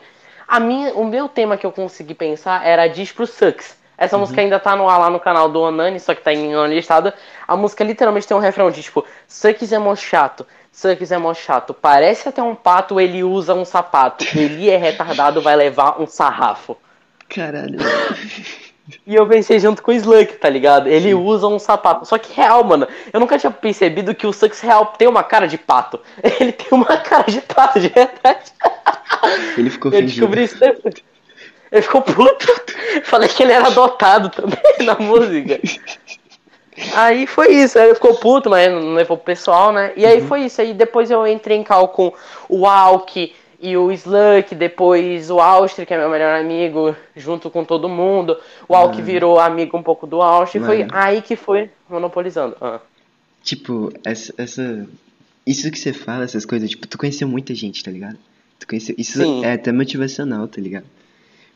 [0.47, 3.79] A minha, o meu tema que eu consegui pensar era Diz pro Sucks.
[3.97, 4.23] Essa Uhum.
[4.23, 7.13] música ainda tá no ar lá no canal do Onani, só que tá em listado.
[7.47, 11.33] A música literalmente tem um refrão de tipo, Sucks é mó chato, Sucks é mó
[11.35, 11.73] chato.
[11.75, 14.25] Parece até um pato, ele usa um sapato.
[14.37, 16.77] Ele é retardado, vai levar um sarrafo.
[17.29, 17.79] Caralho.
[19.07, 20.89] E eu pensei junto com o Slug, tá ligado?
[20.89, 22.07] Ele usa um sapato.
[22.07, 25.47] Só que real, mano, eu nunca tinha percebido que o Sucks real tem uma cara
[25.47, 26.01] de pato.
[26.41, 28.53] Ele tem uma cara de pato, de verdade.
[29.57, 30.95] Ele ficou Eu descobri isso depois.
[31.71, 32.47] Ele ficou puto.
[33.05, 35.61] Falei que ele era adotado também na música.
[36.95, 39.93] Aí foi isso, aí ele ficou puto, mas não levou pro pessoal, né?
[39.97, 42.13] E aí foi isso, aí depois eu entrei em cal com
[42.49, 47.65] o Alck e o Slug, depois o Austri, que é meu melhor amigo, junto com
[47.65, 48.37] todo mundo.
[48.69, 49.07] O Alck Mano.
[49.07, 50.91] virou amigo um pouco do Austri, foi Mano.
[50.95, 52.57] aí que foi monopolizando.
[52.61, 52.81] Ah.
[53.43, 54.87] Tipo, essa, essa.
[55.47, 58.17] Isso que você fala, essas coisas, tipo, tu conheceu muita gente, tá ligado?
[58.59, 58.95] Tu conheceu.
[58.99, 59.45] Isso Sim.
[59.45, 60.85] é até motivacional, tá ligado?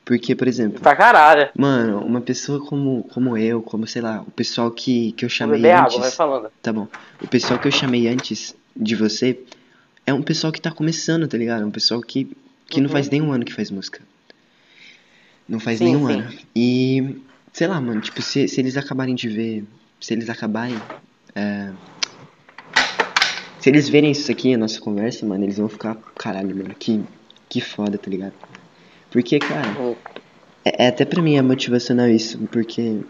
[0.05, 1.49] Porque, por exemplo, Pra caralho.
[1.57, 5.57] mano, uma pessoa como, como eu, como, sei lá, o pessoal que, que eu chamei
[5.57, 5.99] beber água, antes.
[6.01, 6.51] vai falando.
[6.61, 6.87] Tá bom.
[7.23, 9.39] O pessoal que eu chamei antes de você
[10.07, 11.63] é um pessoal que tá começando, tá ligado?
[11.63, 12.31] É um pessoal que,
[12.67, 12.93] que não Uhum.
[12.93, 14.01] faz nenhum ano que faz música.
[15.49, 16.13] Não faz Sim, nenhum sim.
[16.21, 16.33] ano.
[16.55, 17.17] E,
[17.53, 19.65] sei lá, mano, tipo, se, se eles acabarem de ver.
[20.01, 20.77] Se eles acabarem.
[21.35, 21.71] é,
[23.61, 25.97] se eles verem isso aqui, a nossa conversa, mano, eles vão ficar.
[26.19, 27.03] Caralho, mano, que,
[27.49, 28.35] que foda, tá ligado?
[29.11, 29.69] Porque, cara.
[30.65, 33.01] É, é até pra mim é motivacional isso, porque.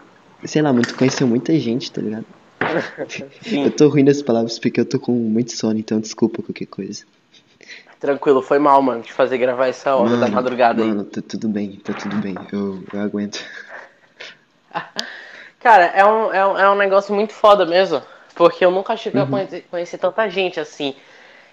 [0.45, 2.25] Sei lá, mano, tu conheceu muita gente, tá ligado?
[3.51, 7.03] Eu tô ruim das palavras porque eu tô com muito sono, então desculpa qualquer coisa.
[7.99, 10.89] Tranquilo, foi mal, mano, de fazer gravar essa hora da madrugada aí.
[10.89, 12.35] mano, tá tudo bem, tá tudo bem.
[12.51, 13.43] Eu, eu aguento.
[15.59, 18.01] Cara, é um, é, um, é um negócio muito foda mesmo.
[18.35, 19.29] Porque eu nunca ia Uhum.
[19.29, 20.93] conhecer, conhecer tanta gente assim.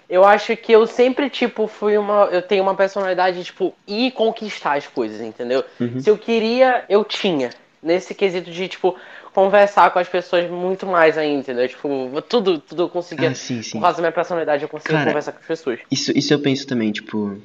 [0.09, 2.25] Eu acho que eu sempre, tipo, fui uma.
[2.25, 5.63] Eu tenho uma personalidade, de, tipo, ir conquistar as coisas, entendeu?
[5.79, 6.01] Uhum.
[6.01, 7.51] Se eu queria, eu tinha.
[7.81, 8.95] Nesse quesito de, tipo,
[9.33, 11.67] conversar com as pessoas muito mais ainda, entendeu?
[11.67, 13.31] Tipo, tudo, tudo eu conseguia.
[13.31, 13.71] Ah, sim, sim.
[13.71, 15.79] Por causa da minha personalidade, eu conseguia Cara, conversar com as pessoas.
[15.89, 17.37] Isso, isso eu penso também, tipo.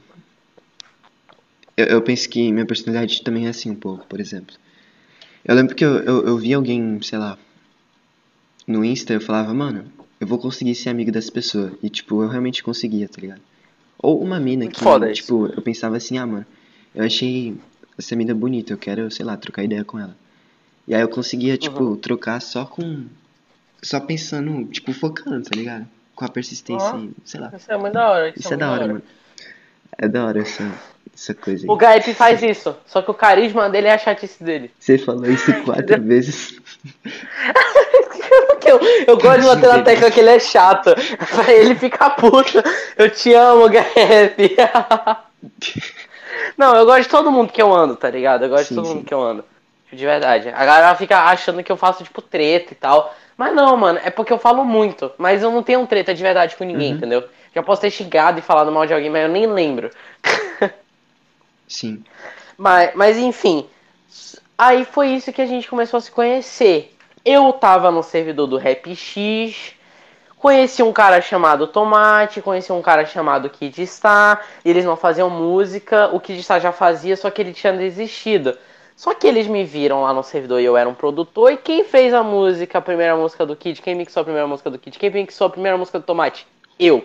[1.76, 4.54] Eu, eu penso que minha personalidade também é assim um pouco, por exemplo.
[5.44, 7.38] Eu lembro que eu, eu, eu vi alguém, sei lá,
[8.66, 9.90] no Insta, eu falava, mano,
[10.20, 11.72] eu vou conseguir ser amigo dessa pessoa.
[11.82, 13.40] E, tipo, eu realmente conseguia, tá ligado?
[13.98, 15.22] Ou uma mina que, foda isso.
[15.22, 16.46] tipo, eu pensava assim, ah, mano,
[16.94, 17.56] eu achei
[17.96, 20.14] essa mina bonita, eu quero, sei lá, trocar ideia com ela.
[20.88, 21.96] E aí eu conseguia, tipo, Uhum.
[21.96, 23.04] trocar só com.
[23.82, 25.86] Só pensando, tipo, focando, tá ligado?
[26.14, 27.52] Com a persistência, e, sei lá.
[27.54, 28.32] Isso é muito da hora.
[28.34, 29.02] Isso é muito da hora, mano.
[29.96, 30.68] É da hora essa,
[31.14, 31.78] essa coisa O aí.
[31.78, 34.70] Gaip faz isso, só que o carisma dele é a chatice dele.
[34.80, 36.58] Você falou isso quatro vezes.
[38.66, 40.90] Eu, eu gosto de bater na tecla que ele é chato.
[41.34, 42.62] Pra ele ficar puto.
[42.98, 44.56] Eu te amo, Gaep.
[46.56, 48.44] Não, eu gosto de todo mundo que eu ando, tá ligado?
[48.44, 48.94] Eu gosto Sim, de todo sim.
[48.96, 49.44] mundo que eu ando.
[49.92, 50.48] De verdade.
[50.50, 53.14] A galera fica achando que eu faço, tipo, treta e tal.
[53.36, 55.10] Mas não, mano, é porque eu falo muito.
[55.16, 56.96] Mas eu não tenho treta de verdade com ninguém, Uhum.
[56.98, 57.24] entendeu?
[57.54, 59.90] Já posso ter xingado e falado mal de alguém, mas eu nem lembro.
[61.66, 62.02] Sim.
[62.60, 63.68] Mas, mas enfim,
[64.58, 66.92] aí foi isso que a gente começou a se conhecer.
[67.24, 69.74] Eu tava no servidor do Rap X,
[70.36, 76.08] conheci um cara chamado Tomate, conheci um cara chamado Kid Star, eles não faziam música,
[76.12, 78.58] o Kid Star já fazia, só que ele tinha desistido.
[78.98, 81.84] Só que eles me viram lá no servidor e eu era um produtor, e quem
[81.84, 83.80] fez a música, a primeira música do Kid?
[83.80, 84.98] Quem mixou a primeira música do Kid?
[84.98, 86.44] Quem mixou a primeira música do Tomate?
[86.76, 87.04] Eu.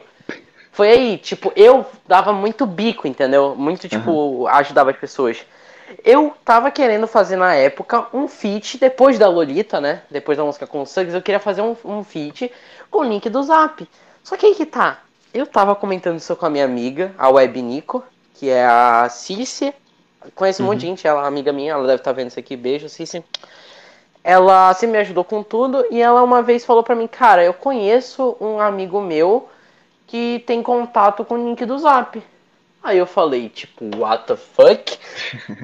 [0.72, 3.53] Foi aí, tipo, eu dava muito bico, entendeu?
[3.56, 5.45] Muito, tipo, ajudava as pessoas.
[6.03, 10.02] Eu tava querendo fazer na época um feat, depois da Lolita, né?
[10.10, 12.52] Depois da música com o Suggs, eu queria fazer um, um feat
[12.90, 13.88] com o link do Zap.
[14.24, 14.98] Só que aí que tá.
[15.32, 18.03] Eu tava comentando isso com a minha amiga, a Web Nico,
[18.34, 19.72] que é a Cici.
[20.36, 22.56] Conheço um monte de gente, ela é amiga minha, ela deve estar vendo isso aqui.
[22.56, 23.24] Beijo, Cici.
[24.24, 27.54] Ela sempre me ajudou com tudo e ela uma vez falou pra mim, cara, eu
[27.54, 29.50] conheço um amigo meu
[30.08, 32.22] que tem contato com o link do Zap.
[32.82, 34.98] Aí eu falei, tipo, what the fuck?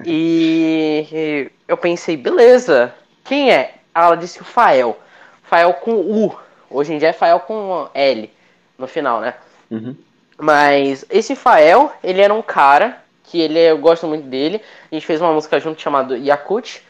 [0.06, 3.76] e, e eu pensei, beleza, quem é?
[3.94, 4.98] Ela disse o Fael.
[5.44, 6.38] Fael com U.
[6.70, 8.32] Hoje em dia é Fael com L
[8.78, 9.36] no final, né?
[9.70, 9.96] Uhum.
[10.38, 14.62] Mas esse Fael, ele era um cara que ele eu gosto muito dele.
[14.92, 16.84] A gente fez uma música junto chamada Yakut.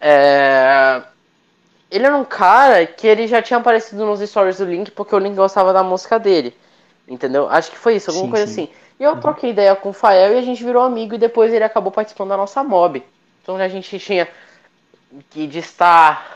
[0.00, 1.02] É,
[1.90, 5.18] Ele era um cara que ele já tinha aparecido nos stories do Link porque o
[5.18, 6.56] Link gostava da música dele.
[7.06, 7.48] Entendeu?
[7.48, 8.64] Acho que foi isso, alguma Sim, coisa sim.
[8.64, 8.72] assim.
[8.98, 11.64] E eu troquei ideia com o Fael e a gente virou amigo e depois ele
[11.64, 13.02] acabou participando da nossa mob.
[13.42, 14.28] Então a gente tinha
[15.30, 16.26] que estar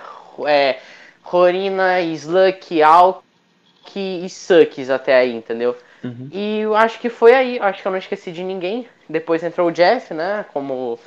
[0.47, 0.79] é,
[1.23, 3.23] Rorina, Slug, Alk,
[3.97, 5.77] e Sucks até aí, entendeu?
[6.05, 6.29] Uhum.
[6.31, 8.89] E eu acho que foi aí, acho que eu não esqueci de ninguém.
[9.09, 10.45] Depois entrou o Jeff, né?
[10.53, 10.99] Como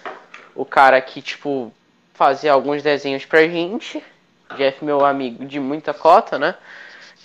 [0.56, 1.72] o cara que, tipo,
[2.14, 4.04] fazia alguns desenhos pra gente.
[4.56, 6.56] Jeff, meu amigo de muita cota, né?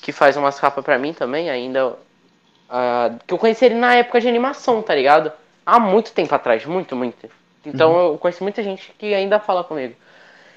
[0.03, 1.89] Que faz umas capas pra mim também, ainda.
[1.89, 5.33] Uh, que eu conheci ele na época de animação, tá ligado?
[5.65, 7.29] Há muito tempo atrás, muito, muito.
[7.65, 8.13] Então Uhum.
[8.13, 9.95] eu conheci muita gente que ainda fala comigo.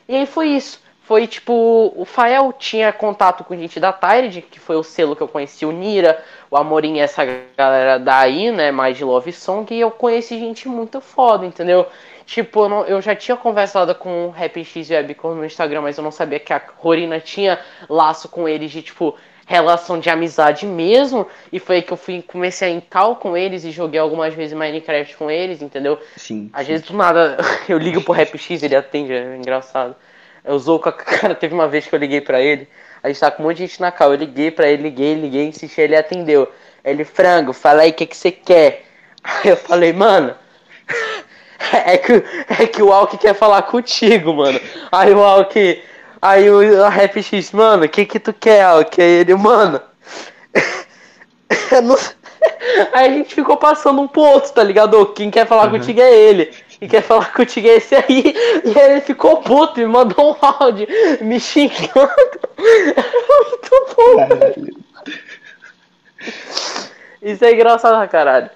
[0.07, 0.81] E aí foi isso.
[1.03, 5.21] Foi tipo, o Fael tinha contato com gente da Tyred, que foi o selo que
[5.23, 7.23] eu conheci, o Nira, o Amorim e essa
[7.57, 11.85] galera daí, né, mais de Love Song, e eu conheci gente muito foda, entendeu?
[12.25, 15.97] Tipo, eu, não- eu já tinha conversado com o Rap X Webcom no Instagram, mas
[15.97, 17.59] eu não sabia que a Rorina tinha
[17.89, 19.15] laço com eles de, tipo,
[19.45, 23.63] relação de amizade mesmo, e foi aí que eu fui, comecei a encal com eles
[23.65, 25.99] e joguei algumas vezes Minecraft com eles, entendeu?
[26.15, 26.53] Sim.
[26.53, 26.67] Às sim.
[26.67, 29.95] vezes do nada eu ligo pro Rap X, ele atende, é engraçado.
[30.43, 32.67] Eu sou com a cara, teve uma vez que eu liguei pra ele,
[33.03, 35.13] a gente tá com um monte de gente na cal, eu liguei pra ele, liguei,
[35.15, 36.51] liguei, insisti, ele atendeu.
[36.83, 38.85] Ele, frango, fala aí o que, que você quer.
[39.23, 40.33] Aí eu falei, mano,
[41.85, 42.23] é que,
[42.61, 44.59] é que o Alck quer falar contigo, mano.
[44.91, 45.83] Aí o Alck,
[46.21, 49.01] aí o Rap X, mano, o que que tu quer, Alck?
[49.01, 49.81] Aí ele, mano.
[52.93, 55.05] Aí a gente ficou passando um pro outro, tá ligado?
[55.07, 55.71] Quem quer falar Uhum.
[55.71, 56.53] contigo é ele.
[56.79, 58.33] Quem quer falar contigo é esse aí.
[58.63, 60.87] E aí ele ficou puto e mandou um áudio
[61.21, 61.89] me xingando.
[62.57, 64.15] Muito bom.
[64.17, 64.79] Caralho.
[67.21, 68.49] Isso é engraçado pra caralho.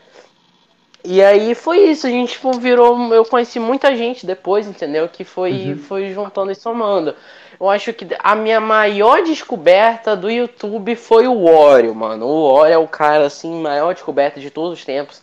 [1.05, 3.13] E aí foi isso, a gente tipo, virou.
[3.13, 5.07] Eu conheci muita gente depois, entendeu?
[5.09, 5.77] Que foi, Uhum.
[5.77, 7.13] foi juntando e somando.
[7.59, 12.25] Eu acho que a minha maior descoberta do YouTube foi o Oreo, mano.
[12.25, 15.21] O Oreo é o cara, assim, maior descoberta de todos os tempos.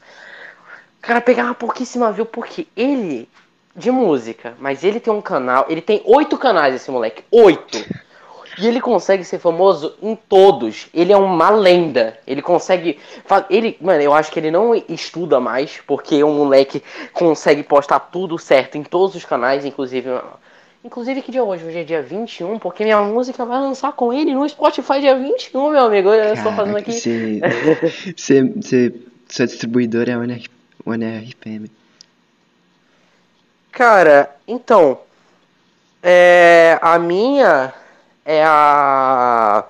[1.02, 3.26] O cara pegava pouquíssima view, porque ele,
[3.74, 7.24] de música, mas ele tem um canal, ele tem oito canais, esse moleque.
[7.30, 7.78] Oito!
[8.58, 10.88] E ele consegue ser famoso em todos.
[10.92, 12.18] Ele é uma lenda.
[12.26, 12.98] Ele consegue.
[13.48, 16.82] Ele, mano, eu acho que ele não estuda mais, porque um moleque
[17.14, 20.10] consegue postar tudo certo em todos os canais, inclusive.
[20.84, 21.64] Inclusive que dia é hoje?
[21.64, 25.70] Hoje é dia 21, porque minha música vai lançar com ele no Spotify dia 21,
[25.70, 26.10] meu amigo.
[26.10, 27.00] Eu estou fazendo Caraca, aqui.
[27.00, 27.40] você,
[28.16, 28.94] você, você,
[29.28, 30.18] sua distribuidora é a
[30.84, 31.70] ONR, ONRPM.
[33.72, 34.98] Cara, então.
[36.02, 37.72] É, a minha
[38.24, 39.64] é a.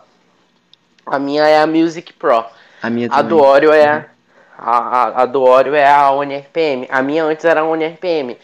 [1.07, 2.45] A minha é a Music Pro.
[2.82, 4.07] A minha A do Oreo é.
[4.57, 6.87] A, a, a do Oreo é a ONRPM.
[6.91, 8.37] A minha antes era a ONRPM.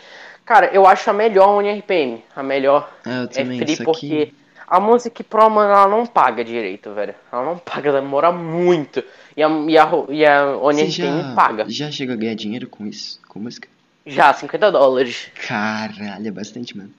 [0.44, 2.22] Cara, eu acho a melhor ONRPM.
[2.34, 4.34] A melhor Ah, eu é também, free só porque que...
[4.66, 7.14] a Music Pro, mano, ela não paga direito, velho.
[7.32, 9.02] Ela não paga, demora muito.
[9.36, 11.64] E a, e a, e a já, paga.
[11.68, 13.20] já chegou a ganhar dinheiro com isso?
[13.28, 13.68] Com música?
[14.06, 15.30] Já, 50 dólares.
[15.46, 16.92] Caralho, é bastante, mano.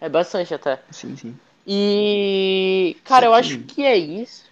[0.00, 0.78] É bastante até.
[0.90, 1.34] Sim, sim.
[1.66, 2.96] E.
[3.04, 3.38] Cara, eu Sim.
[3.38, 4.44] acho que é isso.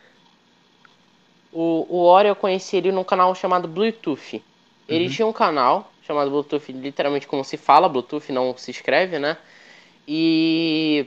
[1.53, 4.43] O, o Oreo eu conheci ele num canal chamado Bluetooth.
[4.89, 5.11] Ele Uhum.
[5.11, 9.37] tinha um canal chamado Bluetooth, literalmente como se fala Bluetooth, não se escreve, né?
[10.07, 11.07] E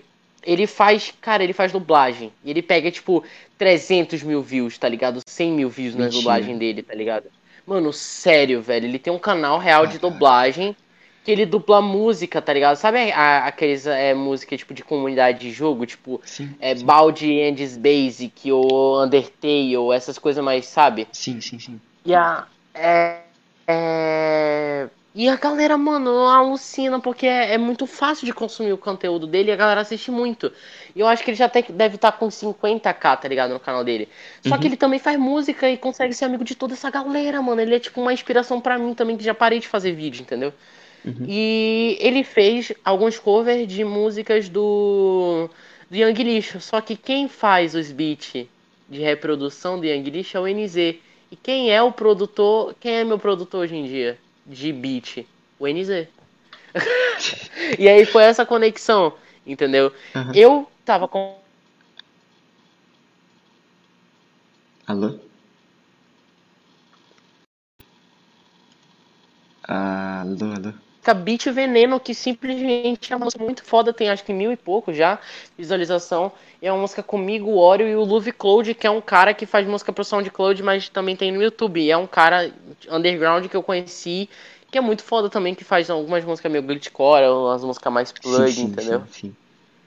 [0.52, 2.34] ele faz, cara, ele faz dublagem.
[2.44, 3.24] E ele pega, tipo,
[3.58, 5.20] 300 mil views, tá ligado?
[5.28, 6.10] 100 mil views na Mentira.
[6.10, 7.30] dublagem dele, tá ligado?
[7.66, 8.86] Mano, sério, velho.
[8.86, 10.00] Ele tem um canal real de Caraca.
[10.00, 10.76] dublagem
[11.24, 12.76] que ele dubla música, tá ligado?
[12.78, 15.86] Sabe a- aqueles é, música, tipo, de comunidade de jogo?
[15.86, 16.86] Tipo, Sim, é, sim.
[16.86, 21.08] Baldi Andes Basic ou Undertale, essas coisas mais, sabe?
[21.12, 21.80] Sim, sim, sim.
[22.06, 22.48] E a.
[22.74, 23.26] É.
[23.68, 24.90] é...
[25.20, 29.50] E a galera, mano, alucina, porque é, é muito fácil de consumir o conteúdo dele
[29.50, 30.50] e a galera assiste muito.
[30.96, 33.84] E eu acho que ele já até deve estar com 50k, tá ligado, no canal
[33.84, 34.08] dele.
[34.42, 34.62] Só Uhum.
[34.62, 37.60] que ele também faz música e consegue ser amigo de toda essa galera, mano.
[37.60, 40.54] Ele é tipo uma inspiração pra mim também, que já parei de fazer vídeo, entendeu?
[41.04, 41.26] Uhum.
[41.28, 45.50] E ele fez alguns covers de músicas do,
[45.92, 46.62] do Young Lixo.
[46.62, 48.48] Só que quem faz os beats
[48.88, 50.78] de reprodução do Young Lixo é o NZ.
[51.30, 52.74] E quem é o produtor?
[52.80, 54.18] Quem é meu produtor hoje em dia
[54.50, 55.28] de beat?
[55.60, 56.08] O NZ.
[57.78, 59.14] e aí foi essa conexão,
[59.46, 59.94] entendeu?
[60.16, 60.32] Aham.
[60.36, 61.40] Eu tava com
[64.88, 65.20] Alô?
[69.68, 70.89] Alô, alô.
[71.14, 74.94] Beat Veneno, que simplesmente é uma música muito foda, tem acho que mil e pouco
[74.94, 75.18] já
[75.58, 76.32] visualização.
[76.62, 79.34] E é uma música comigo, o Oreo e o Luve Cloud, que é um cara
[79.34, 81.82] que faz música pro SoundCloud, mas também tem no YouTube.
[81.82, 82.52] E é um cara
[82.90, 84.30] underground que eu conheci,
[84.70, 88.52] que é muito foda também, que faz algumas músicas meio glitchcore, umas músicas mais plug,
[88.52, 89.04] sim, sim, entendeu?
[89.10, 89.36] sim.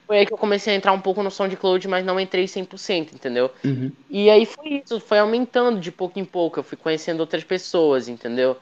[0.07, 3.15] Foi aí que eu comecei a entrar um pouco no SoundCloud, mas não entrei 100%,
[3.15, 3.51] entendeu?
[3.65, 3.93] Uhum.
[4.11, 8.09] E aí foi isso, foi aumentando de pouco em pouco, eu fui conhecendo outras pessoas,
[8.09, 8.57] entendeu?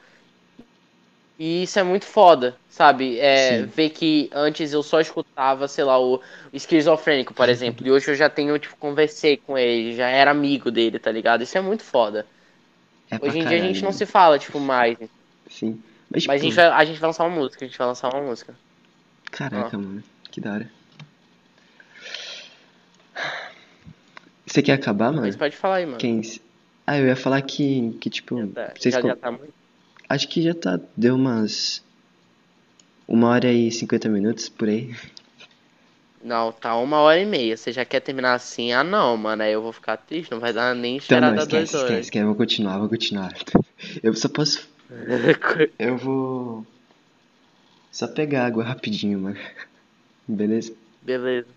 [1.41, 3.17] E isso é muito foda, sabe?
[3.19, 6.21] É, ver que antes eu só escutava, sei lá, o
[6.53, 7.87] esquizofrênico, por exemplo.
[7.87, 11.41] E hoje eu já tenho, tipo, conversei com ele, já era amigo dele, tá ligado?
[11.41, 12.27] Isso é muito foda.
[13.09, 13.97] É Hoje em dia a gente não mano.
[13.97, 14.95] se fala, tipo, mais.
[15.49, 15.81] Sim.
[16.11, 17.87] Mas, Mas a tipo, gente, vai, a gente vai lançar uma música, a gente vai
[17.87, 18.55] lançar uma música.
[19.31, 20.03] Caraca, mano.
[20.29, 20.69] Que da hora.
[24.45, 25.23] Você quer acabar, mano?
[25.23, 25.97] Mas pode falar aí, mano.
[25.97, 26.21] Quem...
[26.85, 29.60] Ah, eu ia falar que, que tipo, Já, tá- vocês já, con- já tá muito.
[30.11, 31.83] Acho que já tá, deu umas
[33.07, 34.95] uma hora e 50 minutos por aí.
[36.23, 37.57] Não, tá uma hora e meia.
[37.57, 38.71] Você já quer terminar assim?
[38.71, 39.41] Ah, não, mano.
[39.41, 41.83] Aí eu vou ficar triste, não vai dar nem Então não, esquece, horas.
[41.83, 43.33] esquece, esquece, vou continuar, vou continuar.
[44.03, 44.69] Eu só posso,
[45.79, 46.65] eu vou
[47.91, 49.37] só pegar água rapidinho, mano.
[50.27, 50.71] Beleza?
[51.01, 51.47] Beleza.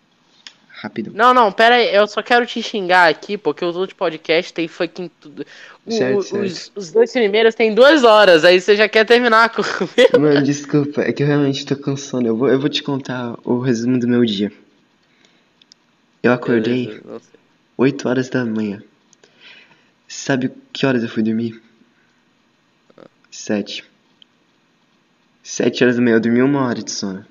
[0.85, 1.12] Rápido.
[1.15, 4.69] Não, não, pera aí, eu só quero te xingar aqui, porque os outros podcasts tem
[4.69, 5.47] fucking tudo.
[5.86, 6.36] O- Certo.
[6.36, 9.62] Os, os dois primeiros tem duas horas, aí você já quer terminar com.
[10.20, 12.27] Mano, desculpa, é que eu realmente tô com sono.
[12.27, 14.52] Eu vou, eu vou te contar o resumo do meu dia.
[16.23, 17.40] Eu acordei Beleza, não sei.
[17.78, 18.82] 8 horas da manhã.
[20.06, 21.62] Sabe que horas eu fui dormir?
[23.31, 23.82] 7.
[25.43, 27.24] 7 horas da manhã, eu dormi uma hora de sono.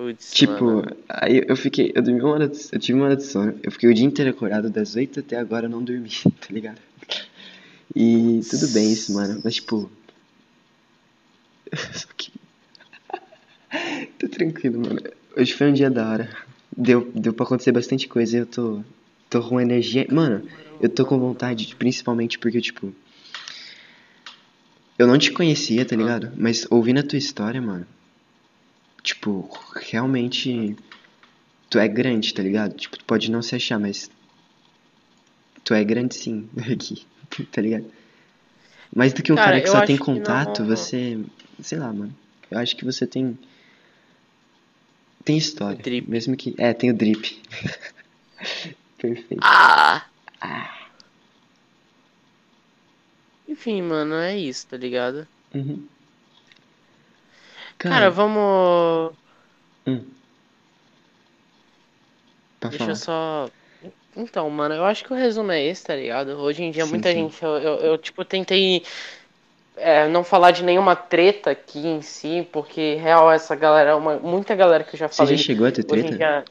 [0.00, 0.96] Putz, Tipo, mano.
[1.10, 3.58] aí eu fiquei, eu dormi uma hora, eu tive uma hora de sono.
[3.62, 6.08] Eu fiquei o dia inteiro acordado, das 8 até agora eu não dormi,
[6.40, 6.80] tá ligado?
[7.94, 9.90] E tudo bem isso, mano, mas tipo.
[11.92, 12.32] Só que.
[14.18, 15.00] tô tranquilo, mano.
[15.36, 16.30] Hoje foi um dia da hora.
[16.74, 18.82] Deu, deu pra acontecer bastante coisa e eu tô.
[19.28, 20.06] tô com energia.
[20.10, 20.48] Mano,
[20.80, 22.94] eu tô com vontade, principalmente porque, tipo.
[24.98, 26.32] Eu não te conhecia, tá ligado?
[26.36, 27.86] Mas ouvindo a tua história, mano.
[29.02, 30.76] Tipo, realmente.
[31.68, 32.74] Tu é grande, tá ligado?
[32.74, 34.10] Tipo, tu pode não se achar, mas.
[35.64, 37.06] Tu é grande sim, aqui,
[37.52, 37.90] tá ligado?
[38.94, 41.18] Mais do que um Cara, cara, que só tem contato, não- você.
[41.62, 42.14] Sei lá, mano.
[42.50, 43.38] Eu acho que você tem.
[45.24, 45.78] Tem história.
[45.78, 46.10] Drip.
[46.10, 46.54] Mesmo que.
[46.58, 47.40] É, tem o drip.
[48.98, 49.40] Perfeito.
[49.42, 50.04] Ah!
[53.48, 55.26] Enfim, mano, é isso, tá ligado?
[55.54, 55.84] Uhum.
[57.80, 59.12] Cara, Cara, vamos.
[62.60, 62.90] pra Deixa falar.
[62.92, 63.50] eu só.
[64.16, 66.30] Então, mano, eu acho que o resumo é esse, tá ligado?
[66.38, 67.14] Hoje em dia, Sim, muita sim.
[67.14, 67.42] gente.
[67.42, 68.82] Eu, eu, eu, tipo, tentei
[69.76, 74.54] é, não falar de nenhuma treta aqui em si, porque, real, essa galera, uma, muita
[74.54, 75.36] galera que eu já Você falei.
[75.36, 76.10] já chegou a ter treta?
[76.16, 76.44] dia.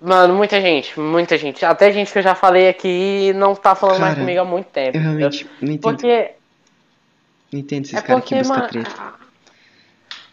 [0.00, 1.64] Mano, muita gente, muita gente.
[1.64, 4.44] Até gente que eu já falei aqui e não tá falando mais Cara, comigo há
[4.44, 4.96] muito tempo.
[4.96, 6.30] Eu realmente não entendo, Porque.
[7.52, 9.29] não entendo esses É caras que buscam treta.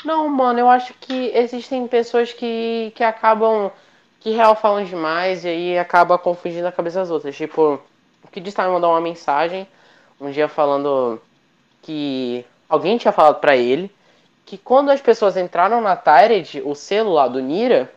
[0.07, 3.69] Não, mano, eu acho que existem pessoas que, que acabam.
[4.21, 7.35] que real falam demais e aí acaba confundindo a cabeça das outras.
[7.35, 7.77] Tipo,
[8.23, 9.67] o que disse me mandou uma mensagem
[10.19, 11.21] um dia falando
[11.81, 13.91] que alguém tinha falado pra ele
[14.45, 16.73] que quando as pessoas entraram na Tyrant, o
[17.11, 17.91] lá do Nira,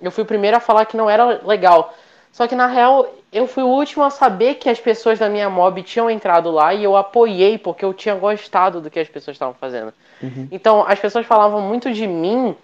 [0.00, 1.92] eu fui o primeiro a falar que não era legal.
[2.38, 5.50] Só que na real, eu fui o último a saber que as pessoas da minha
[5.50, 9.34] mob tinham entrado lá e eu apoiei porque eu tinha gostado do que as pessoas
[9.34, 9.92] estavam fazendo.
[10.22, 10.46] Uhum.
[10.52, 12.54] Então, as pessoas falavam muito de mim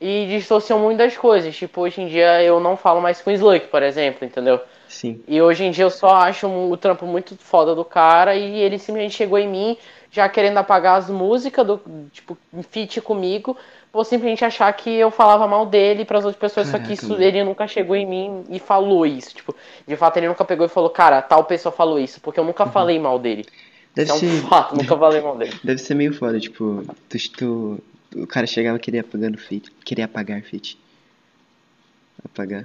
[0.00, 1.56] e distorciam muito das coisas.
[1.56, 4.60] Tipo, hoje em dia eu não falo mais com o Slug, por exemplo, entendeu?
[4.88, 5.20] Sim.
[5.26, 8.78] E hoje em dia eu só acho o trampo muito foda do cara e ele
[8.78, 9.76] simplesmente chegou em mim
[10.08, 11.80] já querendo apagar as músicas do
[12.12, 12.38] tipo
[12.70, 13.56] feat comigo,
[13.94, 17.04] por simplesmente achar que eu falava mal dele para as outras pessoas, só que Caraca,
[17.04, 19.54] isso ele nunca chegou em mim e falou isso, tipo,
[19.86, 22.66] de fato ele nunca pegou e falou, cara, tal pessoa falou isso, porque eu nunca
[22.66, 23.46] falei mal dele.
[23.46, 23.94] Uhum.
[23.94, 25.54] Deve é um ser, fato, nunca falei mal dele.
[25.62, 27.78] deve ser meio foda, tipo, tu, tu,
[28.16, 30.76] o cara chegava e queria apagando feat, queria apagar feat.
[32.24, 32.64] Apagar.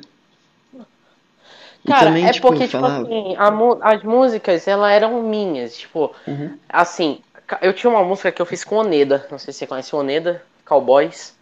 [1.85, 6.11] Cara, também, é tipo, porque, falar- tipo assim, a as músicas, elas eram minhas, tipo,
[6.27, 6.57] Uhum.
[6.67, 7.19] assim,
[7.61, 9.95] eu tinha uma música que eu fiz com o Oneda, não sei se você conhece
[9.95, 11.33] o Oneda, Cowboys,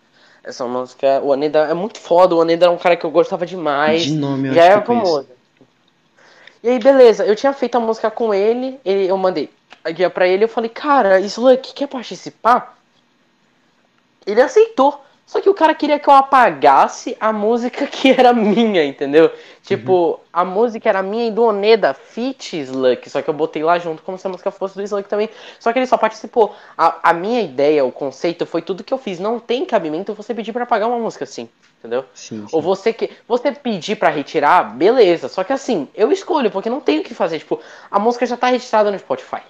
[0.43, 3.45] essa música, o Oneda é muito foda, o Oneda era um cara que eu gostava
[3.45, 5.27] demais, De nome eu já era famoso.
[6.63, 9.49] E aí, beleza, eu tinha feito a música com ele, ele eu mandei
[9.83, 12.77] a guia pra ele, eu falei, cara, Slug, quer participar?
[14.25, 15.03] Ele aceitou.
[15.27, 19.29] Só que o cara queria que eu apagasse a música que era minha, entendeu?
[19.61, 23.09] Tipo, a música era minha e do Oneda, Fit Slug.
[23.09, 25.29] Só que eu botei lá junto como se a música fosse do Slug também.
[25.59, 26.55] Só que ele só participou.
[26.77, 29.19] A, a minha ideia, o conceito, foi tudo que eu fiz.
[29.19, 32.05] Não tem cabimento você pedir pra apagar uma música assim, entendeu?
[32.13, 32.55] Sim, sim.
[32.55, 35.27] Ou você que você pedir pra retirar, beleza.
[35.27, 37.39] Só que assim, eu escolho, porque não tem o que fazer.
[37.39, 37.59] Tipo,
[37.91, 39.41] a música já tá registrada no Spotify.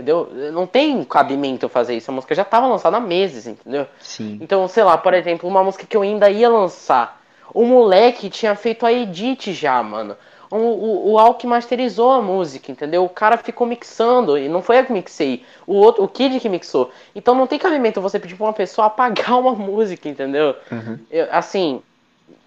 [0.00, 0.30] Entendeu?
[0.52, 2.10] Não tem cabimento fazer isso.
[2.10, 3.86] A música já tava lançada há meses, entendeu?
[4.00, 4.38] Sim.
[4.40, 7.20] Então, sei lá, por exemplo, uma música que eu ainda ia lançar.
[7.52, 10.16] O moleque tinha feito a edit já, mano.
[10.50, 13.04] o, o, o Al que masterizou a música, entendeu?
[13.04, 16.48] O cara ficou mixando, e não foi eu que mixei, o outro, o Kid que
[16.48, 16.90] mixou.
[17.14, 20.56] Então não tem cabimento você pedir pra uma pessoa apagar uma música, entendeu?
[20.72, 20.98] Aham.
[21.10, 21.82] Eu- assim,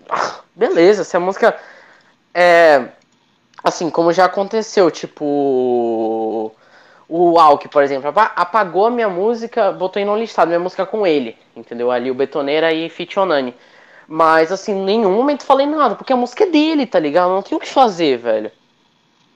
[0.55, 1.55] beleza, se a música
[2.33, 2.87] é
[3.63, 6.51] assim, como já aconteceu, tipo
[7.15, 10.83] o Alck, por exemplo, apa- apagou a minha música, botou em não listado minha música
[10.83, 11.91] com ele, entendeu?
[11.91, 13.53] Ali o Betoneira e Fit Onani.
[14.07, 17.29] Mas assim, em nenhum momento falei nada, porque a música é dele, tá ligado?
[17.29, 18.51] Não tem o que fazer, velho.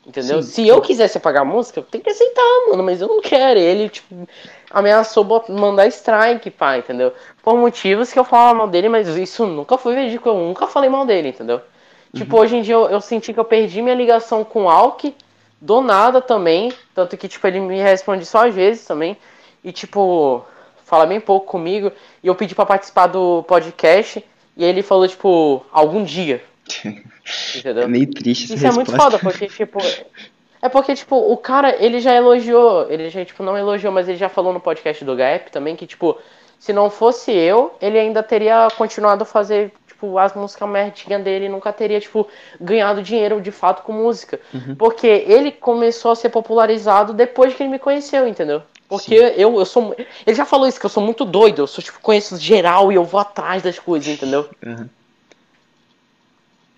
[0.07, 0.41] Entendeu?
[0.41, 0.49] Sim.
[0.49, 3.59] Se eu quisesse apagar a música, eu tenho que aceitar, mano, mas eu não quero.
[3.59, 4.27] Ele, tipo,
[4.71, 7.13] ameaçou mandar strike, pá, entendeu?
[7.43, 10.89] Por motivos que eu falava mal dele, mas isso nunca foi verídico, eu nunca falei
[10.89, 11.61] mal dele, entendeu?
[12.15, 15.13] Tipo, hoje em dia eu, eu senti que eu perdi minha ligação com o Alck,
[15.59, 19.17] do nada também, tanto que, tipo, ele me responde só às vezes também,
[19.63, 20.45] e, tipo,
[20.85, 21.91] fala bem pouco comigo,
[22.23, 24.23] e eu pedi pra participar do podcast,
[24.55, 26.43] e ele falou, tipo, algum dia,
[27.55, 27.83] entendeu?
[27.83, 29.17] É meio triste essa Isso é muito resposta.
[29.17, 29.79] foda, porque, tipo.
[30.59, 32.89] É porque, tipo, o cara, ele já elogiou.
[32.89, 35.85] Ele já, tipo, não elogiou, mas ele já falou no podcast do Gap também que,
[35.85, 36.17] tipo,
[36.59, 41.49] se não fosse eu, ele ainda teria continuado a fazer, tipo, as músicas merdinha dele
[41.49, 42.27] nunca teria, tipo,
[42.61, 44.39] ganhado dinheiro de fato com música.
[44.53, 44.75] Uhum.
[44.75, 48.61] Porque ele começou a ser popularizado depois que ele me conheceu, entendeu?
[48.87, 49.95] Porque eu, eu sou.
[50.25, 52.95] Ele já falou isso, que eu sou muito doido, eu sou, tipo, conheço geral e
[52.95, 54.47] eu vou atrás das coisas, entendeu?
[54.65, 54.89] Aham.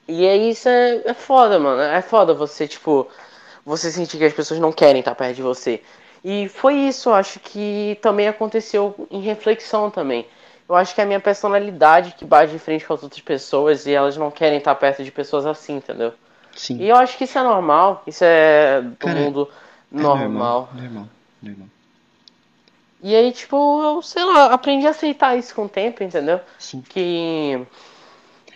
[0.08, 1.82] E aí isso é, é foda, mano.
[1.82, 3.08] É foda você, tipo,
[3.64, 5.84] você sentir que as pessoas não querem estar perto de você.
[6.24, 10.26] E foi isso, acho que também aconteceu em reflexão também.
[10.70, 13.88] Eu acho que é a minha personalidade que bate de frente com as outras pessoas
[13.88, 16.14] e elas não querem estar perto de pessoas assim, entendeu?
[16.56, 16.78] Sim.
[16.78, 19.50] E eu acho que isso é normal, isso é do Cara, mundo
[19.92, 20.70] É normal.
[20.76, 21.08] Normal,
[21.42, 21.68] normal.
[23.02, 26.40] E aí, tipo, eu, sei lá, aprendi a aceitar isso com o tempo, entendeu?
[26.60, 26.84] Sim.
[26.88, 27.66] Que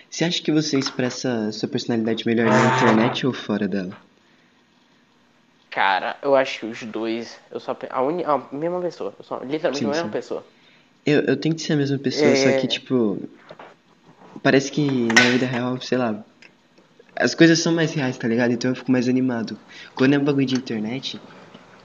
[0.08, 3.98] Você acha que você expressa sua personalidade melhor na internet ou fora dela?
[5.72, 7.40] Cara, eu acho que os dois.
[7.50, 9.16] Eu sou a, uni, a mesma pessoa.
[9.18, 10.12] Eu sou literalmente Sim, a mesma sim.
[10.12, 10.46] pessoa.
[11.06, 12.54] Eu, eu tento ser a mesma pessoa, só É.
[12.54, 13.22] que, tipo.
[14.42, 14.82] Parece que
[15.14, 16.24] na vida real, sei lá.
[17.16, 18.52] As coisas são mais reais, tá ligado?
[18.52, 19.58] Então eu fico mais animado.
[19.96, 21.20] Quando é um bagulho de internet,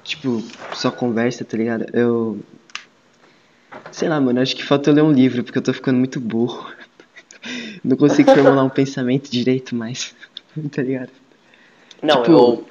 [0.02, 0.42] tipo,
[0.72, 1.86] só conversa, tá ligado?
[1.92, 2.40] Eu.
[3.92, 6.18] Sei lá, mano, acho que falta eu ler um livro, porque eu tô ficando muito
[6.20, 6.70] burro.
[7.84, 10.14] Não consigo formular um pensamento direito mais,
[10.72, 11.10] tá ligado?
[12.02, 12.66] Não, Tipo, eu.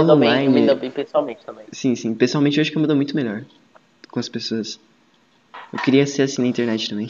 [0.00, 0.66] Me dou bem, eu me Online.
[0.66, 1.64] dou bem pessoalmente também.
[1.72, 2.14] Sim, sim.
[2.14, 3.44] Pessoalmente eu acho que eu me dou muito melhor
[4.10, 4.78] com as pessoas.
[5.72, 7.08] Eu queria ser assim na internet também.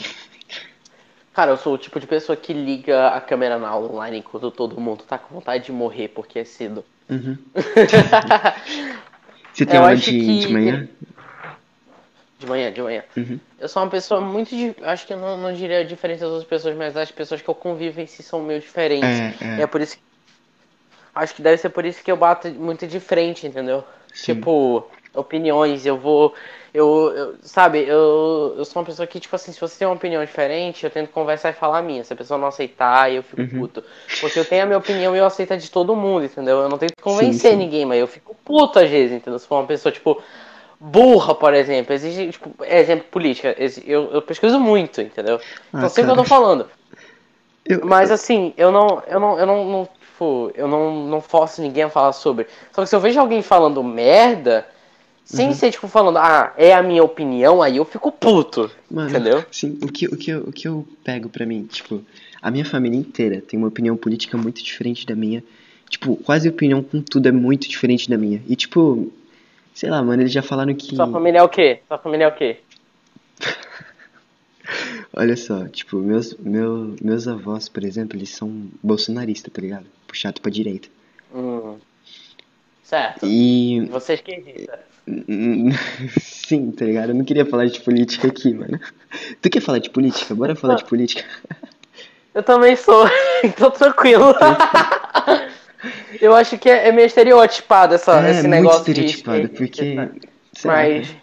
[1.33, 4.51] Cara, eu sou o tipo de pessoa que liga a câmera na aula online enquanto
[4.51, 6.85] todo mundo tá com vontade de morrer porque é cedo.
[7.09, 7.39] Uhum.
[9.53, 10.89] Você tem Eu aula de, que- de manhã?
[12.39, 13.03] De manhã, de manhã.
[13.17, 13.41] Uhum.
[13.59, 14.55] Eu sou uma pessoa muito.
[14.83, 17.55] Acho que eu não, não diria diferente das outras pessoas, mas as pessoas que eu
[17.55, 19.09] convivo em si são meio diferentes.
[19.09, 19.63] É, E é.
[19.63, 20.03] é por isso que.
[21.15, 23.83] Acho que deve ser por isso que eu bato muito de frente, entendeu?
[24.15, 24.35] Sim.
[24.37, 26.33] Tipo, opiniões, eu vou.
[26.73, 29.95] Eu, eu- sabe, eu, eu sou uma pessoa que, tipo assim, se você tem uma
[29.97, 32.05] opinião diferente, eu tento conversar e falar a minha.
[32.05, 33.49] Se a pessoa não aceitar, eu fico Uhum.
[33.59, 33.83] puto.
[34.21, 36.59] Porque eu tenho a minha opinião e eu aceito a de todo mundo, entendeu?
[36.61, 37.57] Eu não tento convencer sim.
[37.57, 39.39] ninguém, mas eu fico puto às vezes, entendeu?
[39.39, 40.23] Se for uma pessoa, tipo,
[40.81, 41.95] burra, por exemplo.
[41.95, 43.57] Existe, tipo, exemplo política.
[43.87, 45.41] Eu, eu pesquiso muito, entendeu?
[45.73, 46.69] Ah, Então sei o que eu tô falando.
[47.65, 51.61] Eu- Mas assim, eu não, eu não, eu não, não, tipo, eu não, não forço
[51.61, 52.47] ninguém a falar sobre.
[52.73, 54.67] Só que se eu vejo alguém falando merda,
[55.29, 55.55] sem Uhum.
[55.55, 58.71] ser tipo falando, ah, é a minha opinião, aí eu fico puto.
[58.91, 59.45] Mano, entendeu?
[59.51, 62.03] Sim, o que, o, que eu, o que eu pego pra mim, tipo,
[62.41, 65.45] a minha família inteira tem uma opinião política muito diferente da minha.
[65.91, 68.43] Tipo, quase a opinião com tudo é muito diferente da minha.
[68.49, 69.13] E tipo,
[69.75, 70.97] sei lá, mano, eles já falaram que.
[70.97, 71.81] Sua família é o quê?
[71.87, 72.57] Sua família é o quê?
[75.15, 79.85] Olha só, tipo, meus, meu, meus avós, por exemplo, eles são bolsonaristas, tá ligado?
[80.07, 80.89] Puxado pra direita.
[81.35, 81.77] Hum.
[82.83, 83.27] Certo.
[83.27, 83.87] E.
[83.91, 84.81] Você esquerdista.
[86.21, 87.11] Sim, tá ligado?
[87.11, 88.79] Eu não queria falar de política aqui, mano.
[89.41, 90.35] Tu quer falar de política?
[90.35, 91.25] Bora falar de política.
[92.35, 93.07] Eu também sou,
[93.43, 94.35] então tranquilo.
[96.21, 99.83] eu acho que é, é meio estereotipado essa, é, esse muito negócio de estereotipado, esquerdista,
[99.83, 99.95] porque.
[99.95, 101.17] lá, Mas,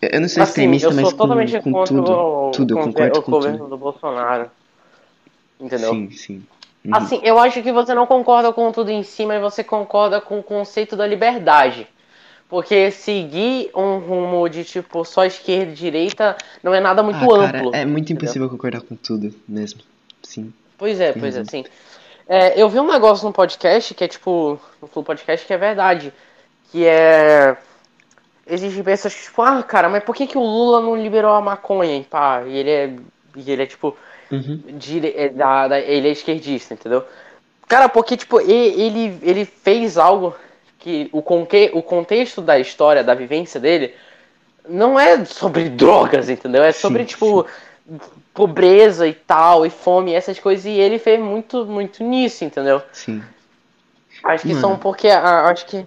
[0.00, 2.12] eu não sou assim, extremista, eu mas sou com, totalmente com contra tudo.
[2.12, 3.70] o, Tudo, eu concordo o com governo tudo.
[3.70, 4.50] do Bolsonaro.
[5.60, 5.90] Entendeu?
[5.92, 6.46] Sim, sim.
[6.84, 6.94] Uhum.
[6.94, 10.38] Assim, eu acho que você não concorda com tudo em si, mas você concorda com
[10.38, 11.88] o conceito da liberdade.
[12.48, 17.44] Porque seguir um rumo de tipo só esquerda e direita não é nada muito ah,
[17.46, 17.74] cara, amplo.
[17.74, 18.22] é muito entendeu?
[18.24, 19.80] impossível concordar com tudo mesmo.
[20.22, 20.52] Sim.
[20.78, 21.44] Pois é, pois é, Uhum.
[21.44, 21.64] sim.
[22.28, 25.56] É, eu vi um negócio no podcast que é tipo, no Flow Podcast que é
[25.58, 26.12] verdade.
[26.70, 27.56] Que é.
[28.48, 31.40] Existem pessoas que, tipo, ah, cara, mas por que, que o Lula não liberou a
[31.40, 31.96] maconha?
[31.96, 32.92] E pá, e ele é.
[33.36, 33.96] E ele é tipo.
[34.30, 34.60] Uhum.
[34.76, 37.04] dire- é da, da- ele é esquerdista, entendeu?
[37.68, 40.34] Cara, porque, tipo, ele, ele fez algo
[40.86, 43.92] que o, conque, o contexto da história, da vivência dele,
[44.68, 46.62] não é sobre drogas, entendeu?
[46.62, 47.44] É sobre, Sim, tipo,
[48.32, 52.80] pobreza e tal, e fome, essas coisas, e ele fez muito, muito nisso, entendeu?
[52.92, 53.20] Sim.
[54.22, 54.60] Acho que Mano.
[54.60, 55.08] são porque.
[55.08, 55.84] ah, Acho que.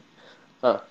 [0.62, 0.82] Ah,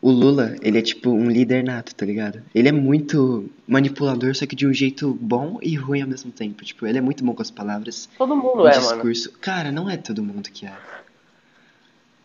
[0.00, 2.40] O Lula, ele é tipo um líder nato, tá ligado?
[2.54, 6.64] Ele é muito manipulador, só que de um jeito bom e ruim ao mesmo tempo.
[6.64, 8.80] Tipo, ele é muito bom com as palavras, todo mundo é, mano.
[8.80, 9.32] discurso.
[9.40, 10.72] Cara, não é todo mundo que é.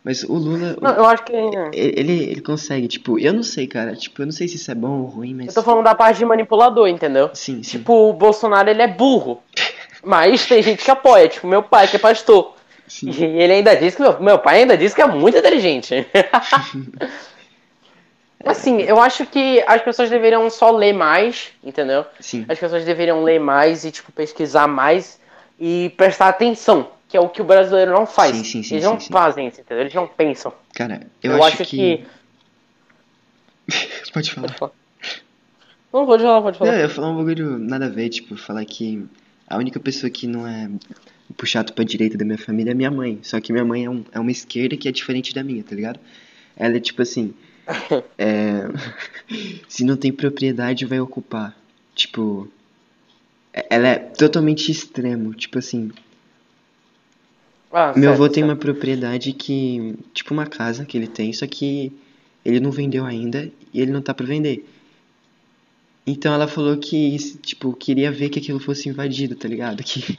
[0.04, 1.34] Mas o Lula, o- Não, eu acho que.
[1.74, 3.96] ele, ele consegue, tipo, eu não sei, cara.
[3.96, 5.48] Tipo, eu não sei se isso é bom ou ruim, mas.
[5.48, 7.30] Eu tô falando da parte de manipulador, entendeu?
[7.34, 7.78] Sim, sim.
[7.78, 9.42] Tipo, o Bolsonaro ele é burro.
[10.04, 12.56] Mas tem gente que apoia, tipo, meu pai que é pastor.
[12.88, 13.12] sim.
[13.12, 16.08] E ele ainda diz que meu, meu pai ainda diz que é muito inteligente.
[18.44, 22.06] assim, eu acho que as pessoas deveriam só ler mais, entendeu?
[22.20, 22.46] Sim.
[22.50, 25.20] As pessoas deveriam ler mais e, tipo, pesquisar mais
[25.60, 28.36] e prestar atenção, que é o que o brasileiro não faz.
[28.38, 29.82] Sim, sim, sim, Eles não fazem isso, entendeu?
[29.84, 30.54] Eles não pensam.
[30.74, 32.06] Cara, eu, Eu, acho, acho que.
[34.14, 34.48] Pode falar.
[34.48, 34.72] Pode falar.
[35.94, 36.78] Não, pode falar, pode Não, falar.
[36.78, 39.06] eu ia falar um bagulho nada a ver, tipo, falar que
[39.46, 40.70] a única pessoa que não é
[41.36, 43.20] puxado pra direita da minha família é minha mãe.
[43.24, 45.76] Só que minha mãe é, um- é uma esquerda que é diferente da minha, tá
[45.76, 46.00] ligado?
[46.56, 47.34] Ela é tipo assim.
[48.18, 48.64] é,
[49.68, 51.56] se não tem propriedade, vai ocupar.
[51.94, 52.48] Tipo.
[53.54, 55.34] é- Ela é totalmente extremo.
[55.34, 55.92] Tipo assim,
[57.72, 59.96] Ah, meu avô tem uma propriedade que.
[60.14, 61.92] Tipo uma casa que ele tem, só que
[62.44, 64.68] ele não vendeu ainda e ele não tá pra vender.
[66.06, 69.84] Então ela falou que, tipo, queria ver que aquilo fosse invadido, tá ligado?
[69.84, 70.18] Que.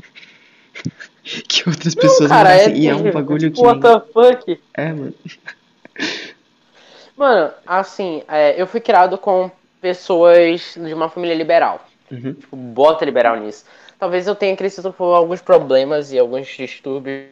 [1.47, 2.71] que outras Não, pessoas cara, é.
[2.71, 3.63] E é um terrível, bagulho tipo, que.
[3.63, 4.61] what the fuck?
[4.75, 5.15] É, mano.
[7.17, 9.51] Mano, assim, é, eu fui criado com
[9.81, 11.87] pessoas de uma família liberal.
[12.11, 12.33] Uhum.
[12.35, 13.65] Tipo, bota liberal nisso.
[13.99, 17.27] Talvez eu tenha crescido por alguns problemas e alguns distúrbios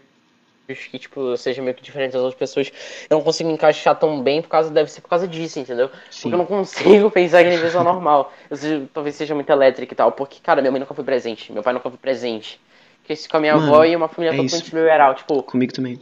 [0.79, 2.71] que, tipo, sejam meio que diferentes das outras pessoas.
[3.09, 5.91] Eu não consigo me encaixar tão bem por causa, deve ser por causa disso, entendeu?
[6.11, 6.23] Sim.
[6.23, 8.33] Porque eu não consigo pensar em pessoa normal.
[8.49, 10.13] Eu seja- talvez seja muito elétrica e tal.
[10.13, 11.53] Porque, cara, minha mãe nunca foi presente.
[11.53, 12.61] Meu pai nunca foi presente.
[13.05, 14.77] Cresci com a minha Mano, avó e uma família é totalmente isso.
[14.77, 15.15] liberal.
[15.15, 15.99] Tipo, Comigo também.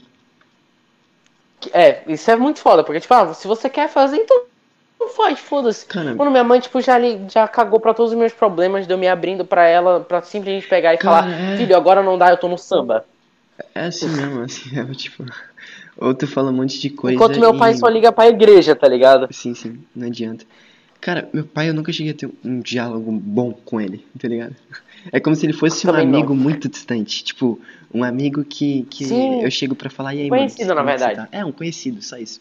[1.72, 4.44] é, isso é muito foda, porque, tipo, ah, se você quer fazer, então
[5.00, 5.86] não faz, foda-se.
[5.86, 9.08] Quando minha mãe, tipo, já, já cagou pra todos os meus problemas, de eu me
[9.08, 11.56] abrindo pra ela, pra simplesmente pegar e Cara, falar, é.
[11.56, 13.04] filho, agora não dá, eu tô no samba.
[13.74, 15.24] É assim mesmo, assim, é tipo.
[15.96, 17.16] Ou tu fala um monte de coisa.
[17.16, 19.28] Enquanto meu pai e- só liga pra igreja, tá ligado?
[19.32, 20.44] Sim, sim, não adianta.
[21.00, 24.56] Cara, meu pai, eu nunca cheguei a ter um diálogo bom com ele, tá ligado?
[25.12, 26.20] É como se ele fosse um Também não.
[26.20, 27.24] amigo muito distante.
[27.24, 27.60] Tipo,
[27.94, 29.42] um amigo que, que Sim.
[29.42, 31.16] eu chego pra falar, e aí, Conhecido, mano, na como é verdade.
[31.16, 31.28] tá?
[31.32, 32.40] É, um conhecido, só isso.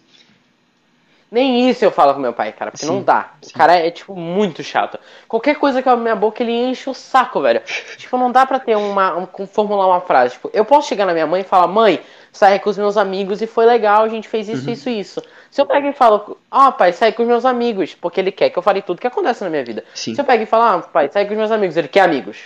[1.29, 3.31] Nem isso eu falo com meu pai, cara, porque Sim, não dá.
[3.41, 3.51] sim.
[3.53, 4.97] O cara é, tipo, muito chato.
[5.27, 7.61] Qualquer coisa que abra minha boca, ele enche o saco, velho.
[7.97, 9.17] tipo, não dá pra ter uma.
[9.17, 10.35] Um, formular uma frase.
[10.35, 11.99] Tipo, eu posso chegar na minha mãe e falar, mãe,
[12.31, 14.55] saí com os meus amigos e foi legal, a gente fez Uhum.
[14.55, 15.21] isso, isso, isso.
[15.51, 18.49] Se eu pego e falo, ah, pai, saí com os meus amigos, porque ele quer
[18.49, 19.83] que eu fale tudo que acontece na minha vida.
[19.93, 22.01] Sim, Se eu pego e falo, ah, pai, saí com os meus amigos, ele quer
[22.01, 22.37] amigos.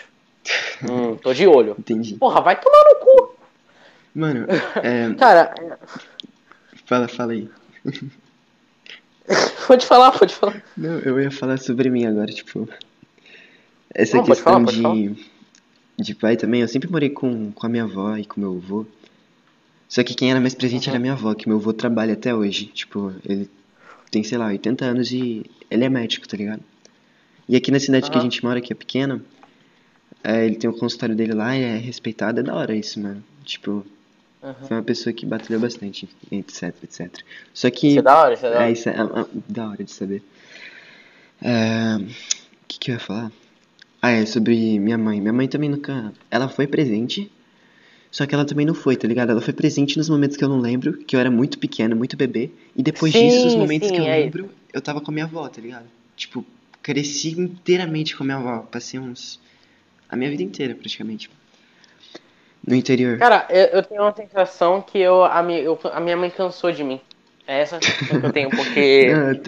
[0.89, 1.75] hum, tô de olho.
[1.77, 2.15] entendi.
[2.15, 3.35] Porra, vai tomar no cu.
[4.15, 4.47] Mano,
[4.81, 5.53] é, Cara,
[6.85, 7.47] fala, fala aí.
[9.67, 10.63] pode falar, pode falar.
[10.75, 12.67] Não, eu ia falar sobre mim agora, tipo.
[13.93, 15.15] Essa Não, questão falar, de,
[15.99, 18.85] de pai também, eu sempre morei com, com a minha avó e com meu avô.
[19.89, 20.93] Só que quem era mais presente Uhum.
[20.93, 22.65] era minha avó, que meu avô trabalha até hoje.
[22.67, 23.49] Tipo, ele
[24.09, 26.63] tem, sei lá, 80 anos e ele é médico, tá ligado?
[27.49, 29.21] E aqui na cidade que a gente mora, que é pequena,
[30.23, 33.21] é, ele tem o consultório dele lá e é respeitado, é da hora isso, mano.
[33.43, 33.85] Tipo,
[34.43, 34.53] Uhum.
[34.67, 37.23] foi uma pessoa que batalhou bastante, etc, etc.
[37.53, 37.89] Só que.
[37.89, 38.67] Isso é da hora, isso é da hora.
[38.67, 40.23] É, isso é, é, é da hora de saber.
[41.41, 43.31] É, O que, que eu ia falar?
[44.01, 45.21] Ah, é sobre minha mãe.
[45.21, 46.11] Minha mãe também nunca.
[46.31, 47.31] Ela foi presente,
[48.09, 49.29] só que ela também não foi, tá ligado?
[49.31, 52.17] Ela foi presente nos momentos que eu não lembro, que eu era muito pequeno, muito
[52.17, 52.51] bebê.
[52.75, 55.13] E depois disso, os Sim, momentos sim, que eu é lembro, eu tava com a
[55.13, 55.85] minha avó, tá ligado?
[56.15, 56.43] Tipo,
[56.81, 58.59] cresci inteiramente com a minha avó.
[58.71, 59.39] Passei uns.
[60.09, 61.29] A minha vida inteira, praticamente.
[62.65, 63.17] No interior.
[63.17, 66.71] Cara, eu, eu tenho uma sensação que eu a, minha, eu- a minha mãe cansou
[66.71, 67.01] de mim.
[67.47, 69.07] É essa que eu tenho, porque.
[69.11, 69.41] Não, eu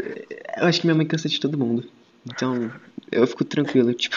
[0.58, 1.90] eu acho que minha mãe cansa de todo mundo.
[2.26, 2.72] Então,
[3.12, 4.16] eu fico tranquilo, tipo.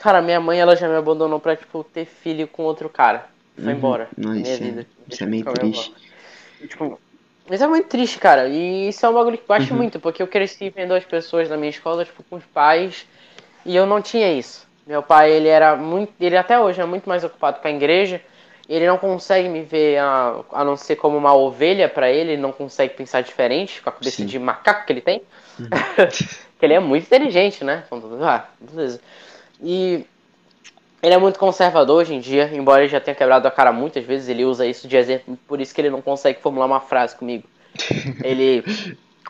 [0.00, 3.26] Cara, minha mãe ela já me abandonou pra, tipo, ter filho com outro cara.
[3.56, 3.78] Foi Uhum.
[3.78, 4.08] embora.
[4.16, 4.86] Não, da isso minha é- vida.
[5.08, 5.92] isso é meio minha triste.
[6.60, 7.00] E, tipo,
[7.48, 8.48] mas é muito triste, cara.
[8.48, 9.76] E isso é um bagulho que bate Uhum.
[9.76, 13.06] muito, porque eu cresci vendo as pessoas na minha escola, tipo, com os pais,
[13.64, 14.66] e eu não tinha isso.
[14.86, 16.12] Meu pai, ele era muito.
[16.20, 18.20] Ele até hoje é muito mais ocupado com a igreja.
[18.68, 22.42] Ele não consegue me ver a, a não ser como uma ovelha pra ele, ele
[22.42, 24.26] não consegue pensar diferente com a cabeça Sim.
[24.26, 25.22] de macaco que ele tem.
[26.58, 27.84] que ele é muito inteligente, né?
[28.22, 29.00] Ah, beleza.
[29.60, 30.06] E
[31.02, 34.04] Ele é muito conservador hoje em dia, embora ele já tenha quebrado a cara muitas
[34.04, 37.16] vezes, ele usa isso de exemplo, por isso que ele não consegue formular uma frase
[37.16, 37.48] comigo.
[38.22, 38.62] Ele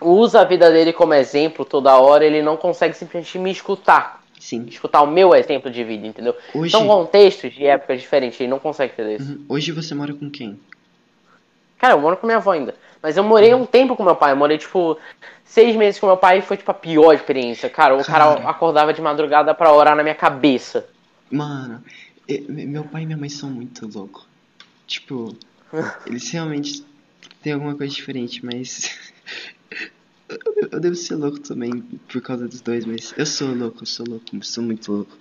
[0.00, 4.21] usa a vida dele como exemplo toda hora, ele não consegue simplesmente me escutar.
[4.42, 4.66] Sim.
[4.68, 6.34] Escutar o meu exemplo de vida, entendeu?
[6.52, 9.30] Hoje, São contextos de épocas diferentes, ele não consegue entender isso.
[9.34, 9.44] Uhum.
[9.48, 10.58] Hoje você mora com quem?
[11.78, 12.74] Cara, eu moro com minha avó ainda.
[13.00, 14.32] Mas eu morei um tempo com meu pai.
[14.32, 14.98] Eu morei, tipo,
[15.44, 17.70] seis meses com meu pai e foi, tipo, a pior experiência.
[17.70, 18.48] Cara, o cara, Cara.
[18.50, 20.88] acordava de madrugada pra orar na minha cabeça.
[21.30, 21.80] Mano,
[22.28, 24.26] me- meu pai e minha mãe são muito loucos.
[24.88, 25.36] Tipo,
[26.04, 26.84] eles realmente
[27.40, 28.98] têm alguma coisa diferente, mas.
[30.44, 31.80] Eu- Eu devo ser louco também
[32.10, 35.16] por causa dos dois, mas eu sou louco, eu sou louco, eu sou muito louco.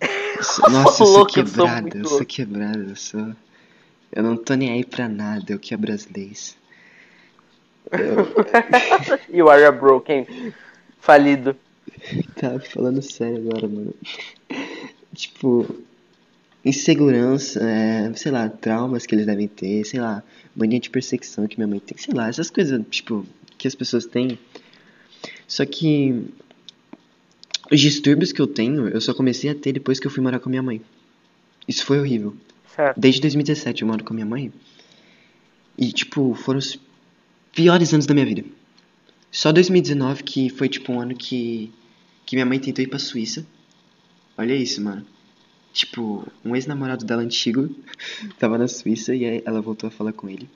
[0.00, 2.26] Eu sou- Nossa, eu sou louco, eu sou quebrado, eu sou louco.
[2.26, 3.36] quebrado, eu sou.
[4.12, 6.56] Eu não tô nem aí pra nada, eu quebro as leis.
[9.32, 10.26] You are a broken.
[11.00, 11.56] Falido.
[12.34, 13.94] Tá falando sério agora, mano.
[15.14, 15.66] Tipo,
[16.64, 20.22] insegurança, é, sei lá, traumas que eles devem ter, sei lá,
[20.54, 23.24] mania de perseguição que minha mãe tem, sei lá, essas coisas, tipo,
[23.58, 24.38] que as pessoas têm.
[25.46, 26.24] Só que
[27.70, 30.38] os distúrbios que eu tenho, eu só comecei a ter depois que eu fui morar
[30.38, 30.80] com minha mãe.
[31.66, 32.36] Isso foi horrível.
[32.74, 32.98] Certo.
[32.98, 34.52] Desde 2017 eu moro com minha mãe.
[35.76, 36.78] E, tipo, foram os
[37.52, 38.44] piores anos da minha vida.
[39.30, 41.72] Só 2019 que foi, tipo, um ano que,
[42.24, 43.46] que minha mãe tentou ir pra Suíça.
[44.38, 45.04] Olha isso, mano.
[45.72, 47.74] Tipo, um ex-namorado dela antigo
[48.38, 50.48] tava na Suíça e aí ela voltou a falar com ele.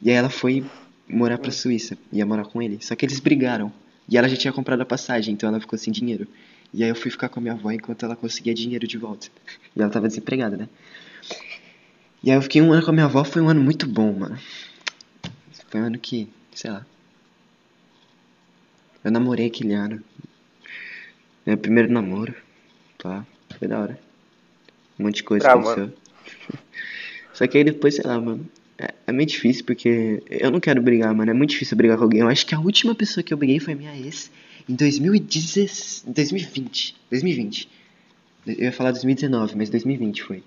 [0.00, 0.64] E aí ela foi
[1.08, 2.78] morar pra Suíça, ia morar com ele.
[2.80, 3.72] Só que eles brigaram.
[4.08, 6.26] E ela já tinha comprado a passagem, então ela ficou sem dinheiro.
[6.72, 9.28] E aí eu fui ficar com a minha avó enquanto ela conseguia dinheiro de volta.
[9.76, 10.68] E ela tava desempregada, né?
[12.24, 14.12] E aí eu fiquei um ano com a minha avó, foi um ano muito bom,
[14.12, 14.38] mano.
[15.68, 16.86] Foi um ano que, sei lá.
[19.04, 20.02] Eu namorei aquele ano.
[21.44, 22.34] Meu primeiro namoro.
[22.98, 23.24] Pá,
[23.58, 24.00] foi da hora.
[24.98, 25.92] Um monte de coisa Tá, aconteceu.
[27.34, 28.48] Só que aí depois, sei lá, mano.
[28.78, 31.30] É, é meio difícil porque eu não quero brigar, mano.
[31.30, 32.20] É muito difícil brigar com alguém.
[32.20, 34.30] Eu acho que a última pessoa que eu briguei foi a minha ex
[34.68, 36.96] em 2010, 2020.
[37.10, 37.68] 2020.
[38.46, 40.42] Eu ia falar 2019, mas 2020 foi.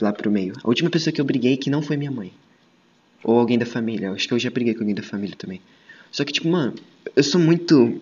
[0.00, 0.54] Lá pro meio.
[0.62, 2.32] A última pessoa que eu briguei que não foi minha mãe.
[3.22, 4.06] Ou alguém da família.
[4.06, 5.60] Eu acho que eu já briguei com alguém da família também.
[6.10, 6.74] Só que, tipo, mano,
[7.16, 8.00] eu sou muito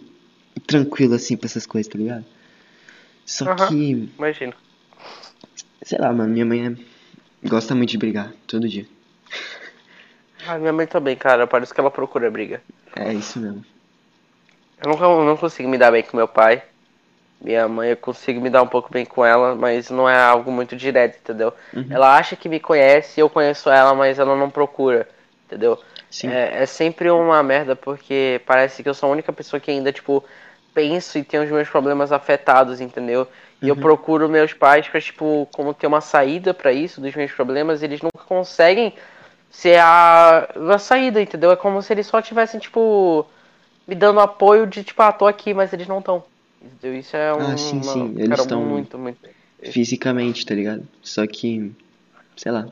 [0.67, 2.25] tranquilo assim pra essas coisas, tá ligado?
[3.25, 3.69] Só Aham.
[3.69, 4.55] que, Imagino.
[5.83, 7.49] sei lá, mano, minha mãe é...
[7.49, 8.87] gosta muito de brigar, todo dia.
[10.47, 11.47] Ah, minha mãe também, cara.
[11.47, 12.63] Parece que ela procura briga.
[12.97, 13.65] É isso mesmo.
[14.83, 16.63] Eu nunca eu não consigo me dar bem com meu pai.
[17.41, 20.53] Minha mãe, eu consigo me dar um pouco bem com ela, mas não é algo
[20.53, 21.55] muito direto, entendeu?
[21.75, 21.87] Uhum.
[21.91, 25.09] Ela acha que me conhece, eu conheço ela, mas ela não procura,
[25.47, 25.79] entendeu?
[26.11, 26.29] Sim.
[26.29, 29.91] É, é sempre uma merda, porque parece que eu sou a única pessoa que ainda,
[29.91, 30.23] tipo,
[30.75, 33.27] penso e tem os meus problemas afetados, entendeu?
[33.63, 33.83] E eu Uhum.
[33.83, 38.01] procuro meus pais pra, tipo, como ter uma saída pra isso, dos meus problemas, eles
[38.03, 38.95] nunca conseguem
[39.51, 41.51] ser a, a saída, entendeu?
[41.51, 43.27] É como se eles só tivessem, tipo,
[43.87, 46.23] me dando apoio de, tipo, ah, tô aqui, mas eles não estão.
[46.63, 46.99] Entendeu?
[46.99, 47.41] Isso é um.
[47.41, 49.19] Ah, sim, uma- sim, eles cara, tão- muito, muito.
[49.63, 50.87] Fisicamente, tá ligado?
[51.03, 51.73] Só que,
[52.37, 52.69] sei lá,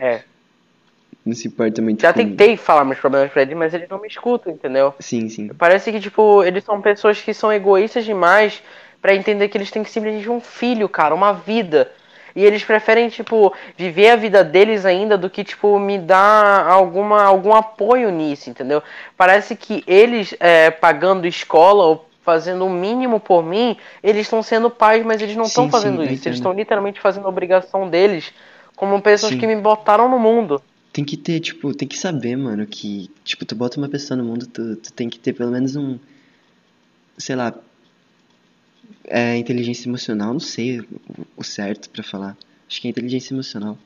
[0.00, 0.22] É.
[1.24, 2.18] não se importa muito Já com...
[2.18, 4.94] tentei falar meus problemas pra eles, mas eles não me escutam, entendeu?
[5.00, 5.48] Sim, sim.
[5.48, 8.62] Parece que, tipo, eles são pessoas que são egoístas demais
[9.00, 11.90] pra entender que eles têm que simplesmente um filho, cara, uma vida.
[12.34, 17.22] E eles preferem, tipo, viver a vida deles ainda do que, tipo, me dar alguma,
[17.22, 18.82] algum apoio nisso, entendeu?
[19.16, 24.68] Parece que eles, é, pagando escola ou fazendo o mínimo por mim, eles estão sendo
[24.70, 26.26] pais, mas eles não Sim, estão sim, fazendo eu isso.
[26.26, 28.32] Eles estão literalmente fazendo a obrigação deles
[28.74, 29.38] como pessoas Sim.
[29.38, 30.60] que me botaram no mundo.
[30.92, 34.24] Tem que ter, tipo, tem que saber, mano, que, tipo, tu bota uma pessoa no
[34.24, 35.98] mundo, tu, tu tem que ter pelo menos um,
[37.18, 37.52] sei lá,
[39.06, 40.82] é, inteligência emocional, não sei
[41.36, 42.36] o, certo pra falar.
[42.68, 43.76] Acho que é inteligência emocional.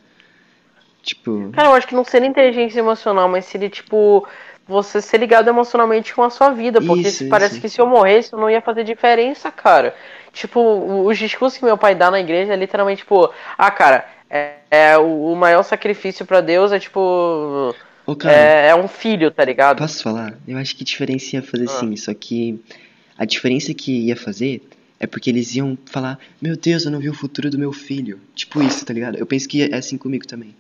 [1.03, 4.27] Tipo, Cara, eu acho que não seria inteligência emocional, mas seria tipo
[4.67, 6.81] você ser ligado emocionalmente com a sua vida.
[6.81, 7.61] Porque Isso, parece isso.
[7.63, 9.95] que se eu morresse não ia fazer diferença, cara.
[10.33, 10.61] Tipo,
[11.07, 14.99] os discursos que meu pai dá na igreja é literalmente tipo, ah, cara, é, é
[14.99, 17.75] o, maior sacrifício pra Deus é tipo.
[18.07, 19.79] ô cara, É, é um filho, tá ligado?
[19.79, 20.35] posso falar?
[20.47, 21.69] Eu acho que diferença ia fazer Ah.
[21.81, 22.61] sim, só que
[23.17, 24.61] a diferença que ia fazer
[25.01, 28.21] é porque eles iam falar, meu Deus, eu não vi o futuro do meu filho.
[28.35, 29.17] Tipo isso, tá ligado?
[29.17, 30.55] Eu penso que é assim comigo também.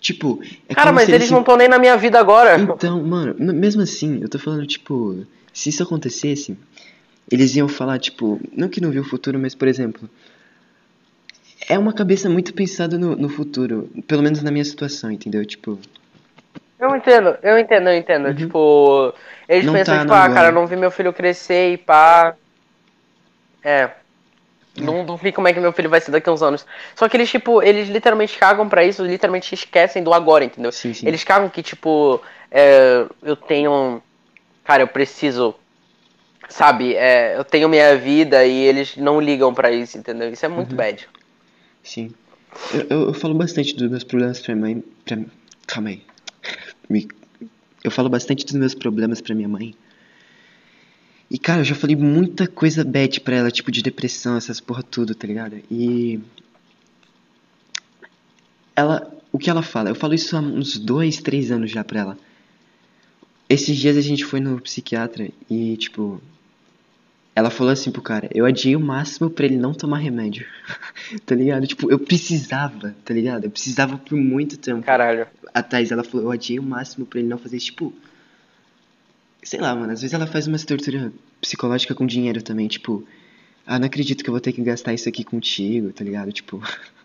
[0.00, 2.58] Tipo, é Cara, mas eles não estão nem na minha vida agora.
[2.58, 6.56] Então, mano, mesmo assim, eu tô falando, tipo, se isso acontecesse,
[7.30, 10.08] eles iam falar, tipo, não que não viu o futuro, mas, por exemplo,
[11.68, 15.44] é uma cabeça muito pensada no, no futuro, pelo menos na minha situação, entendeu?
[15.44, 15.78] Tipo,
[16.78, 18.34] Eu entendo, eu entendo, eu entendo.
[18.34, 19.12] Tipo,
[19.48, 19.72] eles Uhum.
[19.72, 20.34] Não pensam, tá tipo, ah, agora.
[20.34, 22.34] cara, eu não vi meu filho crescer e pá.
[23.64, 23.90] É.
[24.76, 26.64] Não, não vi como é que meu filho vai ser daqui a uns anos.
[26.94, 30.70] Só que eles, tipo, eles literalmente cagam pra isso, literalmente esquecem do agora, entendeu?
[30.72, 31.06] Sim, sim.
[31.06, 34.00] Eles cagam que, tipo, é, eu tenho.
[34.64, 35.54] Cara, eu preciso.
[36.48, 40.32] Sabe, é, eu tenho minha vida e eles não ligam pra isso, entendeu?
[40.32, 41.08] Isso é muito bad.
[41.82, 42.12] Sim.
[42.74, 44.82] Eu, eu, eu falo bastante dos meus problemas pra mãe.
[45.04, 45.18] Pra...
[45.66, 46.02] Calma aí.
[46.88, 47.06] Me-
[47.84, 49.74] Eu falo bastante dos meus problemas pra minha mãe.
[51.30, 54.82] E, cara, eu já falei muita coisa bad pra ela, tipo de depressão, essas porra
[54.82, 55.60] tudo, tá ligado?
[55.70, 56.18] E.
[58.74, 59.08] Ela.
[59.32, 59.90] O que ela fala?
[59.90, 62.18] Eu falo isso há uns dois, três anos já pra ela.
[63.48, 66.20] Esses dias a gente foi no psiquiatra e, tipo.
[67.32, 70.44] Ela falou assim pro cara: Eu adiei o máximo pra ele não tomar remédio.
[71.24, 71.64] tá ligado?
[71.64, 73.44] Tipo, eu precisava, tá ligado?
[73.44, 74.82] Eu precisava por muito tempo.
[74.82, 75.28] Caralho.
[75.54, 77.94] A Thais, ela falou: Eu adiei o máximo pra ele não fazer, tipo.
[79.42, 83.04] Sei lá, mano, às vezes ela faz umas tortura psicológica com dinheiro também, tipo.
[83.66, 86.32] Ah, não acredito que eu vou ter que gastar isso aqui contigo, tá ligado?
[86.32, 86.62] Tipo.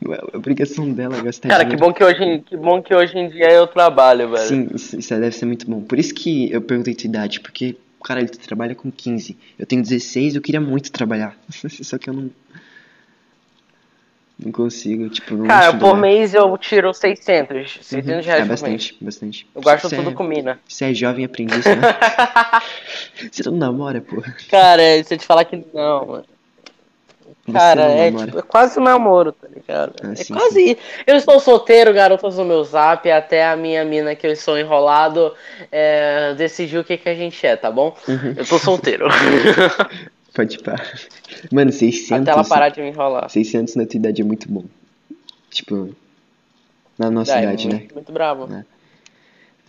[0.00, 1.86] Não é obrigação dela gastar Cara, que dinheiro.
[1.86, 4.48] bom que hoje, que bom que hoje em dia eu trabalho, velho.
[4.48, 5.82] Sim, isso, isso deve ser muito bom.
[5.82, 9.36] Por isso que eu perguntei tua idade, porque, cara, ele trabalha com 15.
[9.58, 11.36] Eu tenho 16, eu queria muito trabalhar.
[11.82, 12.30] Só que eu não.
[14.38, 15.96] Não consigo, tipo, não Cara, por legal.
[15.96, 17.78] mês eu tiro 600.
[17.82, 18.20] 600 Uhum.
[18.22, 18.48] reais É por mês.
[18.60, 19.46] bastante, bastante.
[19.52, 20.60] Eu gasto tudo é- com mina.
[20.68, 21.74] Você é jovem aprendiz, né?
[23.32, 24.32] Você não namora, porra.
[24.48, 26.24] Cara, se eu te falar que não, mano.
[27.52, 29.94] Cara, é, tipo, é quase um namoro, tá ligado?
[30.04, 30.78] Ah, é sim, quase.
[31.06, 35.34] Eu estou solteiro, garotas no meu zap, até a minha mina que eu estou enrolado
[35.72, 37.96] é, decidiu o que, que a gente é, tá bom?
[38.06, 38.34] Uhum.
[38.36, 39.08] Eu tô solteiro.
[40.38, 40.94] Pode parar.
[41.50, 42.12] Mano, 600.
[42.12, 43.28] até ela parar de me enrolar.
[43.28, 44.62] 600 na tua idade é muito bom.
[45.50, 45.92] Tipo,
[46.96, 47.90] na nossa É, idade, muito, né?
[47.92, 48.48] muito bravo.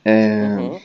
[0.05, 0.45] É.
[0.45, 0.75] Uhum.
[0.75, 0.81] O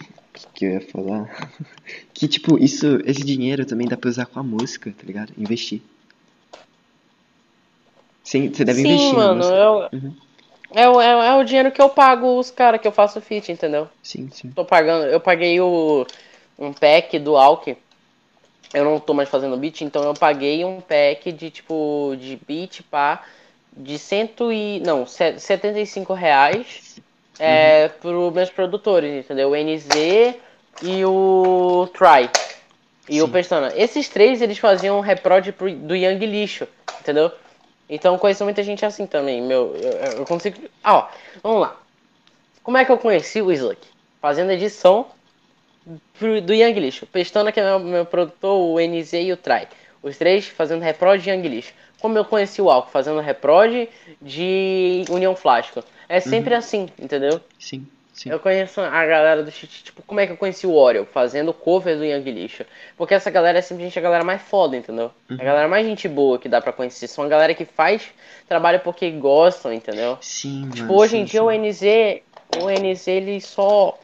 [0.54, 1.50] que, eu ia falar?
[2.14, 5.34] Que, tipo, isso, esse dinheiro também dá pra usar com a música, tá ligado?
[5.36, 5.82] Investir.
[8.24, 10.14] Sim, você deve Sim, investir mano, eu, Uhum.
[10.74, 13.52] é, o- é, é o dinheiro que eu pago os caras que eu faço feat,
[13.52, 13.86] entendeu?
[14.02, 14.50] Sim, sim.
[14.50, 16.06] Tô pagando, eu paguei o
[16.58, 17.76] um pack do Alck.
[18.74, 22.82] Eu não tô mais fazendo beat, então eu paguei um pack de tipo de beat
[22.90, 23.22] pá
[23.76, 27.00] de cento e não, se- 75 reais
[27.38, 29.50] é, pro meus produtores, entendeu?
[29.50, 30.34] O NZ
[30.82, 32.28] e o Try.
[33.08, 33.32] E o Sim.
[33.32, 33.72] Pestana.
[33.76, 36.66] Esses três eles faziam reprod pro- do Young Lixo,
[37.00, 37.30] entendeu?
[37.88, 39.42] Então conheço muita gente assim também.
[39.42, 40.58] Meu, eu, eu consigo.
[40.82, 41.08] Ah, ó,
[41.42, 41.76] vamos lá.
[42.62, 43.86] Como é que eu conheci o Sluck?
[44.22, 45.06] Fazendo edição
[46.18, 47.06] pro- do Young Lixo.
[47.06, 49.66] Pestana, que é meu, meu produtor, o NZ e o Try.
[50.02, 51.72] Os três fazendo reprod de Young Lixo.
[52.00, 52.90] Como eu conheci o Alco?
[52.90, 53.88] Fazendo reprod
[54.20, 55.82] de União Flasco.
[56.08, 57.40] É sempre assim, entendeu?
[57.58, 58.30] Sim, sim.
[58.30, 61.06] Eu conheço a galera do Cheat, tipo, como é que eu conheci o Oreo?
[61.06, 62.64] Fazendo cover do Young Lixo.
[62.96, 65.10] Porque essa galera é simplesmente a galera mais foda, entendeu?
[65.30, 67.08] A galera mais gente boa que dá pra conhecer.
[67.08, 68.10] São a galera que faz
[68.46, 70.18] trabalho porque gostam, entendeu?
[70.20, 71.46] Sim, Tipo, mano, hoje sim, em dia sim.
[71.46, 71.82] o NZ,
[72.62, 73.98] o NZ ele só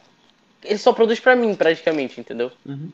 [0.63, 2.51] ele só produz pra mim praticamente, entendeu?
[2.65, 2.91] Uhum.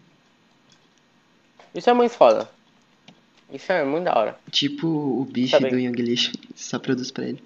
[1.73, 2.49] Isso é muito foda.
[3.51, 4.37] Isso é muito da hora.
[4.51, 7.43] Tipo o bicho Tá do Young Lixo, só produz pra ele.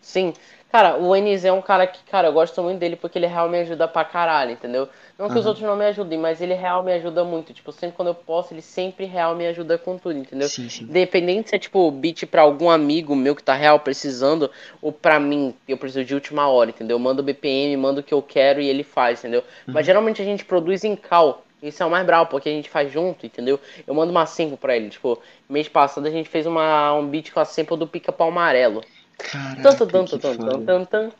[0.00, 0.32] Sim.
[0.70, 3.48] Cara, o NZ é um cara que, cara, eu gosto muito dele porque ele real
[3.48, 4.88] me ajuda pra caralho, entendeu?
[5.18, 5.48] Não que os Aham.
[5.48, 7.54] outros não me ajudem, mas ele real me ajuda muito.
[7.54, 10.46] Tipo, sempre quando eu posso, ele sempre real me ajuda com tudo, entendeu?
[10.46, 10.84] Sim, sim.
[10.84, 14.50] Independente se é tipo beat pra algum amigo meu que tá real precisando,
[14.82, 16.96] ou pra mim, eu preciso de última hora, entendeu?
[16.96, 19.42] Eu mando o BPM, mando o que eu quero e ele faz, entendeu?
[19.72, 21.44] Mas geralmente a gente produz em cal.
[21.62, 23.58] Isso é o mais bravo, porque a gente faz junto, entendeu?
[23.86, 24.90] Eu mando uma sample pra ele.
[24.90, 25.18] Tipo,
[25.48, 28.84] mês passado a gente fez uma, um beat com a sample do pica-pau amarelo.
[29.18, 31.16] Caraca, Tanto, tanto, tanto, tanto, tanto, tanto.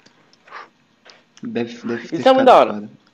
[1.42, 2.72] Deve, deve ter Isso é muito da hora.
[2.74, 3.05] foda.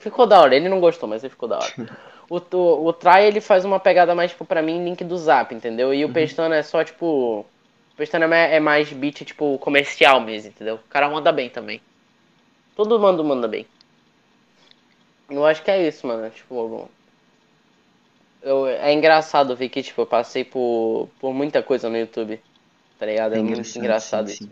[0.00, 1.72] Ficou da hora, ele não gostou, mas ele ficou da hora.
[2.30, 5.52] O, o, o Try, ele faz uma pegada mais, tipo, pra mim, link do Zap,
[5.52, 5.92] entendeu?
[5.92, 7.40] E o Pestana é só, tipo...
[7.92, 10.76] O Pestana é mais- é mais beat, tipo, comercial mesmo, entendeu?
[10.76, 11.80] O cara manda bem também.
[12.76, 13.66] Todo mundo manda bem.
[15.28, 16.30] Eu acho que é isso, mano.
[16.30, 16.88] Tipo...
[18.40, 22.40] Eu, é engraçado ver que, tipo, eu passei por, por muita coisa no YouTube.
[22.96, 23.34] Tá ligado?
[23.34, 24.44] É, muito engraçado sim, isso.
[24.44, 24.50] sim.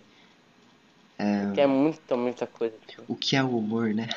[1.17, 3.05] É, é muita, muita coisa, tipo.
[3.07, 4.09] o que é o humor, né?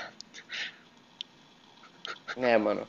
[2.36, 2.88] É, mano.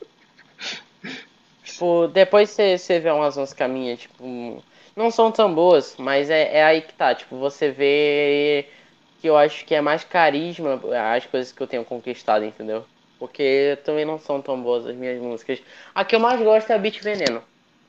[1.61, 4.65] Tipo, depois você você vê umas músicas minhas, tipo,
[4.95, 7.15] não são tão boas, mas é, é aí que tá.
[7.15, 8.69] Tipo, você vê
[9.17, 10.81] que eu acho que é mais carisma
[11.15, 12.85] as coisas que eu tenho conquistado, entendeu?
[13.17, 15.61] Porque também não são tão boas as minhas músicas.
[15.95, 17.43] A que eu mais gosto é a Beat Veneno.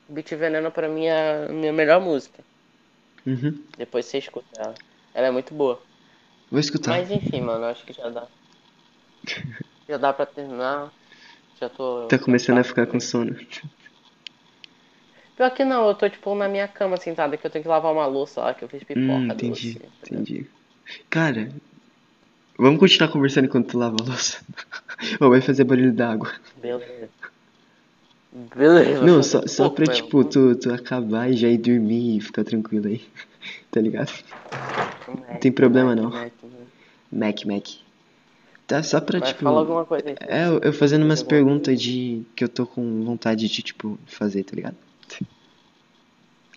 [0.07, 2.45] Beat Veneno pra mim é a minha melhor música.
[3.25, 3.65] Uhum.
[3.77, 4.73] Depois você escuta ela.
[5.13, 5.81] Ela é muito boa.
[6.49, 6.93] Vou escutar.
[6.93, 8.29] Mas enfim, mano, acho que já dá.
[9.87, 10.93] Já dá pra terminar.
[11.59, 12.07] Já tô.
[12.07, 13.35] Tá começando a ficar com sono.
[15.35, 17.91] Pior que não, eu tô, tipo, na minha cama sentada, que eu tenho que lavar
[17.91, 19.33] uma louça lá, que eu fiz pipoca Hum, doce.
[19.33, 19.89] entendi, entendeu?
[20.21, 20.49] entendi.
[21.09, 21.49] Cara,
[22.57, 24.39] vamos continuar conversando enquanto tu lava a louça?
[25.19, 26.31] Ou vai fazer barulho d'água?
[26.61, 27.09] Beleza.
[28.31, 29.05] Beleza.
[29.05, 30.03] Não, só, só pra, mesmo.
[30.03, 33.01] tipo, tu, tu acabar e já ir dormir e ficar tranquilo aí.
[33.69, 34.11] Tá ligado?
[35.07, 36.09] Mac, tem problema, Mac, não.
[36.09, 36.33] Mac.
[37.11, 37.84] Mac, Mac.
[38.67, 39.43] Tá, só pra, Vai, tipo...
[39.43, 40.15] fala alguma coisa aí.
[40.21, 42.23] É, eu, fazendo umas perguntas de...
[42.35, 44.75] Que eu tô com vontade de, tipo, fazer, tá ligado?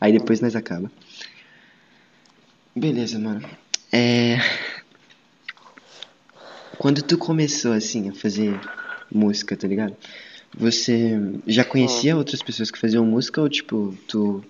[0.01, 0.91] Aí depois nós acaba.
[2.75, 3.47] Beleza, mano.
[3.93, 4.39] É...
[6.79, 8.59] Quando tu começou, assim, a fazer
[9.11, 9.97] música, tá ligado?
[10.57, 14.43] Você já conhecia outras pessoas que faziam música ou, tipo, tu...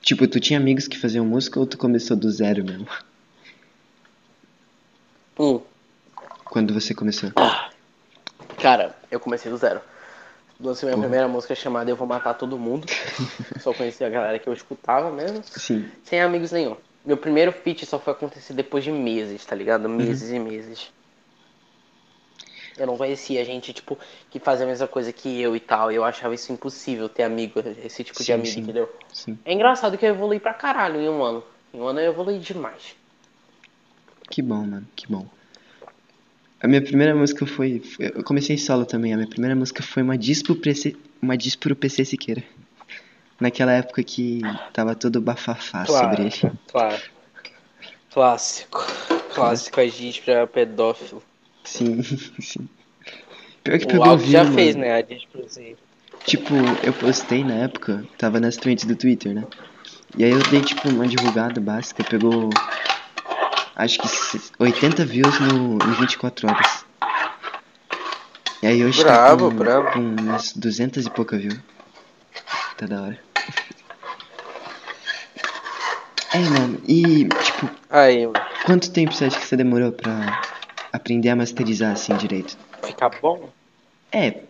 [0.00, 2.86] Tipo, tu tinha amigos que faziam música ou tu começou do zero mesmo?
[5.38, 5.60] Hum,
[6.56, 7.30] Quando você começou?
[8.58, 9.82] cara, eu comecei do zero.
[10.58, 11.06] Lancei minha Porra.
[11.06, 12.86] primeira música chamada Eu Vou Matar Todo Mundo.
[13.60, 15.42] Só conheci a galera que eu escutava mesmo.
[15.44, 15.86] Sim.
[16.02, 16.74] Sem amigos nenhum.
[17.04, 19.86] Meu primeiro feat só foi acontecer depois de meses, tá ligado?
[19.86, 20.90] Meses e meses.
[22.78, 23.98] Eu não conhecia gente, tipo,
[24.30, 25.92] que fazia a mesma coisa que eu e tal.
[25.92, 28.60] E eu achava isso impossível ter amigo, esse tipo de Sim, amigo, sim.
[28.62, 28.90] entendeu?
[29.12, 29.38] Sim.
[29.44, 31.44] É engraçado que eu evolui pra caralho em um ano.
[31.74, 32.96] Em um ano eu evolui demais.
[34.30, 35.35] Que bom, mano, que bom.
[36.62, 37.82] A minha primeira música foi.
[37.98, 39.12] Eu comecei solo também.
[39.12, 42.42] A minha primeira música foi uma diss pro PC, uma diss pro PC Siqueira.
[43.38, 44.40] Naquela época que
[44.72, 46.52] tava todo bafafá sobre ele.
[46.68, 47.02] claro.
[48.10, 48.82] Clássico.
[49.34, 51.22] Clássico a diz pra pedófilo.
[51.64, 52.02] Sim,
[52.40, 52.66] sim.
[53.62, 54.54] Pior que O pegou view, já mano.
[54.54, 54.98] fez, né?
[54.98, 55.76] A pro Z.
[56.24, 59.44] Tipo, eu postei na época, tava nas trends do Twitter, né?
[60.16, 62.48] E aí eu dei tipo uma divulgada básica, pegou
[63.76, 66.84] acho que se- 80 views no, em 24 horas.
[68.62, 69.92] E aí hoje Brabo, tá com, brabo.
[69.92, 71.58] com umas 200 e pouca views.
[72.76, 73.18] Tá da hora.
[76.34, 78.38] É, mano, e tipo, Aí, mano.
[78.64, 80.42] quanto tempo você acha que você demorou pra
[80.92, 82.58] aprender a masterizar assim direito?
[82.82, 83.48] Fica bom?
[84.12, 84.40] É,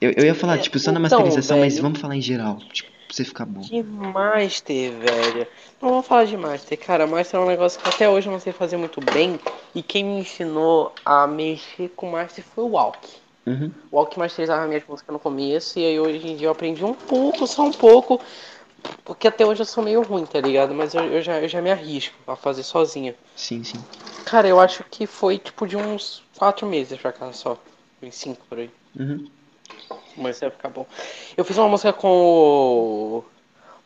[0.00, 2.58] eu, eu ia falar, É, tipo, só na então, masterização, mas vamos falar em geral,
[2.72, 3.62] tipo, pra você ficar bom.
[3.62, 5.46] De Master, velho.
[5.80, 7.06] Não vou falar de Master, cara.
[7.06, 9.40] Master é um negócio que até hoje eu não sei fazer muito bem.
[9.74, 13.08] E quem me ensinou a mexer com Master foi o Walk.
[13.46, 13.72] Uhum.
[13.90, 15.78] O Walk masterizava minhas músicas no começo.
[15.78, 18.20] E aí hoje em dia eu aprendi um pouco, só um pouco.
[19.04, 20.74] Porque até hoje eu sou meio ruim, tá ligado?
[20.74, 23.14] Mas eu, eu já, eu já me arrisco a fazer sozinho.
[23.34, 23.82] Sim, sim.
[24.26, 27.56] Cara, eu acho que foi tipo de uns quatro meses pra cá só.
[28.02, 28.70] Uns cinco por aí.
[28.98, 29.26] Uhum.
[30.18, 30.86] Mas vai ficar bom.
[31.36, 33.24] Eu fiz uma música com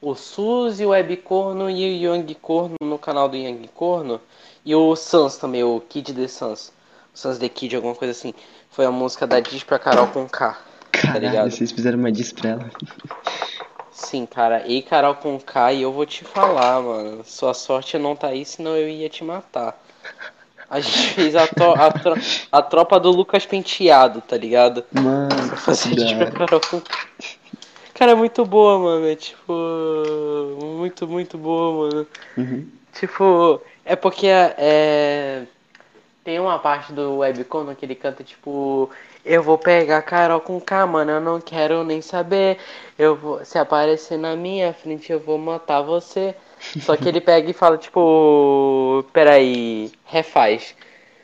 [0.01, 4.21] o, o Suzy, o Web Corno e o Young Corno no canal do Young Corno.
[4.65, 6.73] E o Sans também, o Kid The Sans.
[7.15, 8.33] O Sans The Kid, alguma coisa assim.
[8.71, 10.59] Foi a música da Diz pra Carol com K.
[10.93, 11.51] Caralho, ligado?
[11.51, 12.71] vocês fizeram uma diss pra ela.
[13.91, 14.67] Sim, cara.
[14.67, 17.25] E Carol com K, e eu vou te falar, mano.
[17.25, 19.79] Sua sorte não tá aí, senão eu ia te matar.
[20.73, 22.17] A gente fez a, to- a, tro-
[22.51, 24.83] a tropa do Lucas Penteado, tá ligado?
[24.91, 26.15] Mano, Fazer que
[27.93, 29.07] Cara, é muito boa, mano.
[29.07, 29.53] É tipo.
[30.77, 32.07] Muito, muito boa, mano.
[32.39, 32.67] Uhum.
[32.99, 35.43] Tipo, é porque é.
[36.25, 38.91] Tem uma parte do webcono que ele canta tipo.
[39.25, 41.11] Eu vou pegar a Carol com K, mano.
[41.13, 42.59] Eu não quero nem saber.
[42.99, 43.45] Eu vou.
[43.45, 46.35] Se aparecer na minha frente, eu vou matar você.
[46.81, 49.05] Só que ele pega e fala, tipo.
[49.13, 50.75] Peraí, refaz.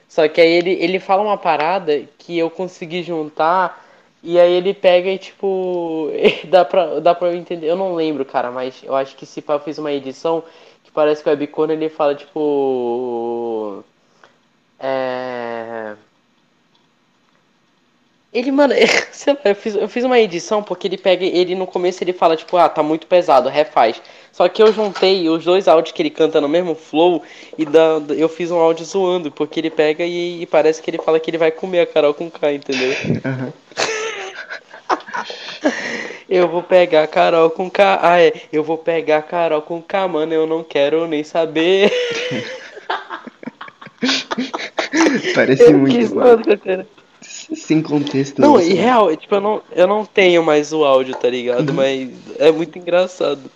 [0.09, 3.87] Só que aí ele, ele fala uma parada que eu consegui juntar.
[4.23, 6.11] E aí ele pega e tipo.
[6.49, 7.69] dá, pra, dá pra eu entender.
[7.69, 10.43] Eu não lembro, cara, mas eu acho que se pá, eu fiz uma edição
[10.85, 13.85] que parece que o webcono ele fala tipo.
[14.81, 15.97] É.
[18.33, 18.75] Ele, mano,
[19.45, 22.57] eu fiz, eu fiz uma edição porque ele pega, ele no começo ele fala, tipo,
[22.57, 24.01] ah, tá muito pesado, refaz.
[24.31, 27.23] Só que eu juntei os dois áudios que ele canta no mesmo flow
[27.57, 30.99] e dá, eu fiz um áudio zoando, porque ele pega e, e parece que ele
[30.99, 32.93] fala que ele vai comer a Carol com K, entendeu?
[33.25, 33.53] Aham.
[36.29, 39.81] Eu vou pegar a Carol com K, ah é, eu vou pegar a Carol com
[39.81, 41.91] K, mano, eu não quero nem saber.
[45.35, 46.43] Parece Eu muito quis, mano.
[46.45, 46.87] mano, cara.
[47.55, 48.41] Sem contexto.
[48.41, 51.73] Não, nossa, e real, tipo, eu não, eu não tenho mais o áudio, tá ligado?
[51.73, 53.51] Mas é muito engraçado.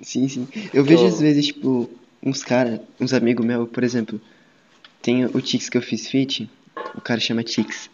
[0.00, 0.46] Sim, sim.
[0.72, 1.90] Eu vejo Eu- às vezes, tipo,
[2.22, 4.20] uns caras, uns amigos meus, por exemplo,
[5.02, 6.48] tem o Tix que eu fiz feat,
[6.96, 7.90] o cara chama Tix.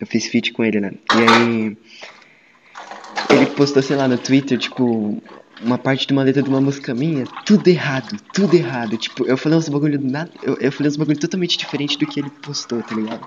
[0.00, 0.92] Eu fiz feat com ele, né?
[1.14, 1.76] E aí.
[3.30, 5.22] Ele postou, sei lá, no Twitter, tipo,
[5.62, 8.96] uma parte de uma letra de uma música minha, tudo errado, tudo errado.
[8.96, 10.30] Tipo, eu falei uns bagulho nada.
[10.42, 13.20] Eu, eu falei uns bagulho totalmente diferente do que ele postou, tá ligado?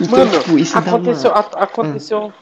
[0.00, 1.38] Então, Mano, tipo, isso aconteceu, uma.
[1.40, 2.32] a- aconteceu.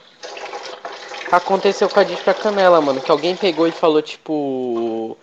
[1.31, 3.01] aconteceu com a Disca Canela, mano.
[3.01, 5.17] Que alguém pegou e falou, tipo.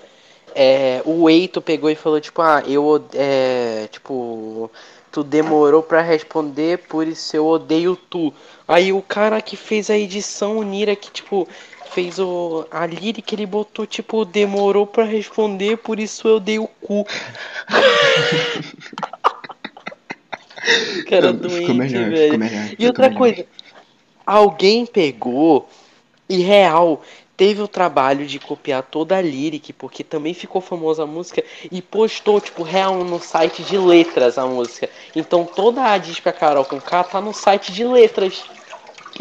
[0.53, 3.03] É, o Eito pegou e falou, tipo, ah, eu.
[3.13, 4.69] É, tipo.
[5.11, 8.33] Tu demorou pra responder, por isso eu odeio tu.
[8.65, 11.47] Aí o cara que fez a edição, o Nira, que, tipo.
[11.91, 12.65] Fez o.
[12.71, 17.05] A lírica, ele botou, tipo, demorou pra responder, por isso eu dei o cu.
[21.05, 22.39] Ficou doente, melhor, velho.
[22.39, 22.69] melhor.
[22.77, 23.17] E outra melhor.
[23.17, 23.45] coisa,
[24.25, 25.67] alguém pegou
[26.29, 27.01] e real
[27.41, 31.81] teve o trabalho de copiar toda a lyric, porque também ficou famosa a música, e
[31.81, 34.87] postou, tipo, real no site de letras a música.
[35.15, 38.43] Então toda a disca Carol com K tá no site de letras.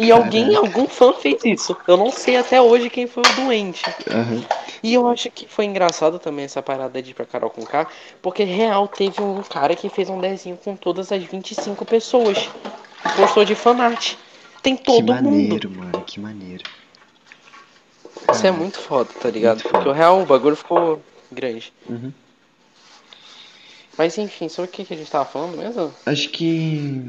[0.01, 0.67] E alguém, Caraca.
[0.67, 1.77] algum fã fez isso.
[1.87, 3.85] Eu não sei até hoje quem foi o doente.
[4.11, 4.43] Aham.
[4.83, 7.87] E eu acho que foi engraçado também essa parada de ir pra Carol com K,
[8.23, 12.49] porque real teve um cara que fez um desenho com todas as 25 pessoas.
[13.15, 14.15] Postou de fanart.
[14.63, 15.25] Tem Que todo mundo.
[15.25, 16.65] maneiro, mano, que maneiro.
[18.33, 19.57] Isso é muito foda, tá ligado?
[19.57, 19.91] Muito Porque foda.
[19.91, 21.73] o real o bagulho ficou grande.
[21.89, 22.11] Uhum.
[24.01, 25.93] Mas enfim, sobre o que, que a gente tava falando mesmo?
[26.07, 27.03] Acho que.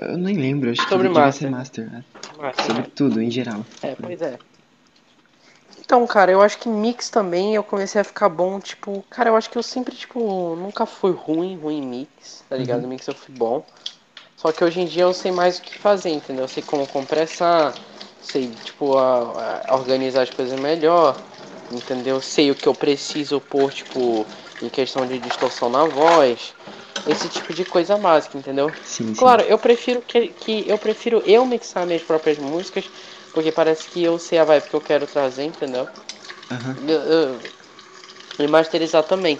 [0.00, 1.50] Eu nem lembro, acho Sobre que Master.
[1.50, 1.90] Master.
[1.92, 2.02] né?
[2.40, 3.62] Ah, Sobre tudo, em geral.
[3.82, 4.38] É, pois é.
[5.78, 9.36] Então, cara, eu acho que mix também eu comecei a ficar bom, tipo, cara, eu
[9.36, 12.88] acho que eu sempre, tipo, nunca fui ruim, ruim mix, tá ligado?
[12.88, 13.62] Mix eu fui bom.
[14.34, 16.44] Só que hoje em dia eu sei mais o que fazer, entendeu?
[16.44, 17.76] Eu sei como compressar,
[18.22, 21.22] sei, tipo, a, a- organizar as coisas melhor,
[21.70, 22.18] entendeu?
[22.22, 24.26] Sei o que eu preciso pôr, tipo,
[24.62, 26.54] em questão de distorção na voz.
[27.06, 28.72] Esse tipo de coisa básica, entendeu?
[28.82, 29.18] Sim, sim.
[29.18, 32.90] Claro, eu prefiro que, que eu prefiro eu mixar minhas próprias músicas,
[33.32, 35.88] porque parece que eu sei a vibe que eu quero trazer, entendeu?
[36.86, 37.40] Eu- eu-
[38.38, 39.38] E masterizar também.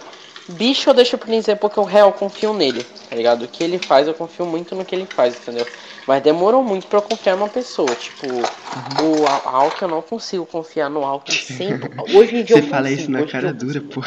[0.48, 3.44] Bicho eu deixo pra dizer porque eu real confio nele, tá ligado?
[3.44, 5.66] O que ele faz, eu confio muito no que ele faz, entendeu?
[6.06, 7.94] Mas demorou muito pra eu confiar numa pessoa.
[7.94, 11.90] Tipo, o Al- Alck eu não consigo confiar no Alck sempre.
[12.14, 14.02] Hoje em dia Você eu fala consigo, isso na cara eu dura, pô.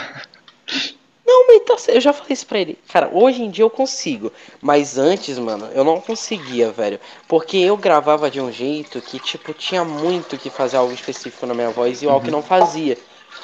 [1.25, 2.77] Não, mas tá, eu já falei isso pra ele.
[2.87, 4.31] Cara, hoje em dia eu consigo.
[4.61, 6.99] Mas antes, mano, eu não conseguia, velho.
[7.27, 11.53] Porque eu gravava de um jeito que, tipo, tinha muito que fazer algo específico na
[11.53, 12.97] minha voz e o Alck não fazia.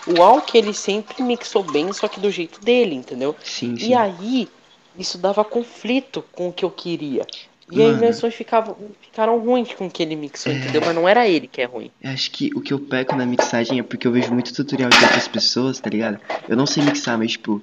[0.06, 3.35] O Alck, ele sempre mixou bem, só que do jeito dele, entendeu?
[3.43, 3.89] Sim, sim.
[3.89, 4.49] E aí,
[4.97, 7.26] isso dava conflito com o que eu queria.
[7.72, 7.99] E aí Mano.
[7.99, 8.76] minhas sons ficavam,
[9.10, 10.81] ficaram ruins com o que ele mixou, entendeu?
[10.86, 11.91] Mas não era ele que é ruim.
[12.02, 14.90] Eu acho que o que eu peco na mixagem é porque eu vejo muito tutorial
[14.90, 16.19] de outras pessoas, tá ligado?
[16.48, 17.61] Eu não sei mixar, mas tipo,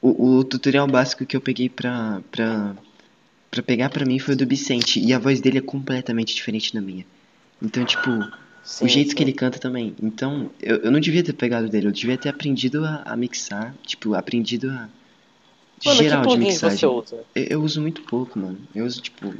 [0.00, 2.76] o, o tutorial básico que eu peguei pra, pra,
[3.50, 6.72] pra pegar pra mim foi o do Vicente, e a voz dele é completamente diferente
[6.72, 7.04] da minha.
[7.60, 8.10] Então, tipo,
[8.62, 9.16] Sim, o jeito sim.
[9.16, 9.94] que ele canta também.
[10.02, 13.74] Então, eu, eu não devia ter pegado dele, eu devia ter aprendido a, a mixar,
[13.84, 14.88] tipo, aprendido a.
[15.84, 16.78] Mano, geral de mixagem.
[16.78, 17.24] você usa?
[17.34, 18.58] Eu, eu uso muito pouco, mano.
[18.74, 19.34] Eu uso, tipo,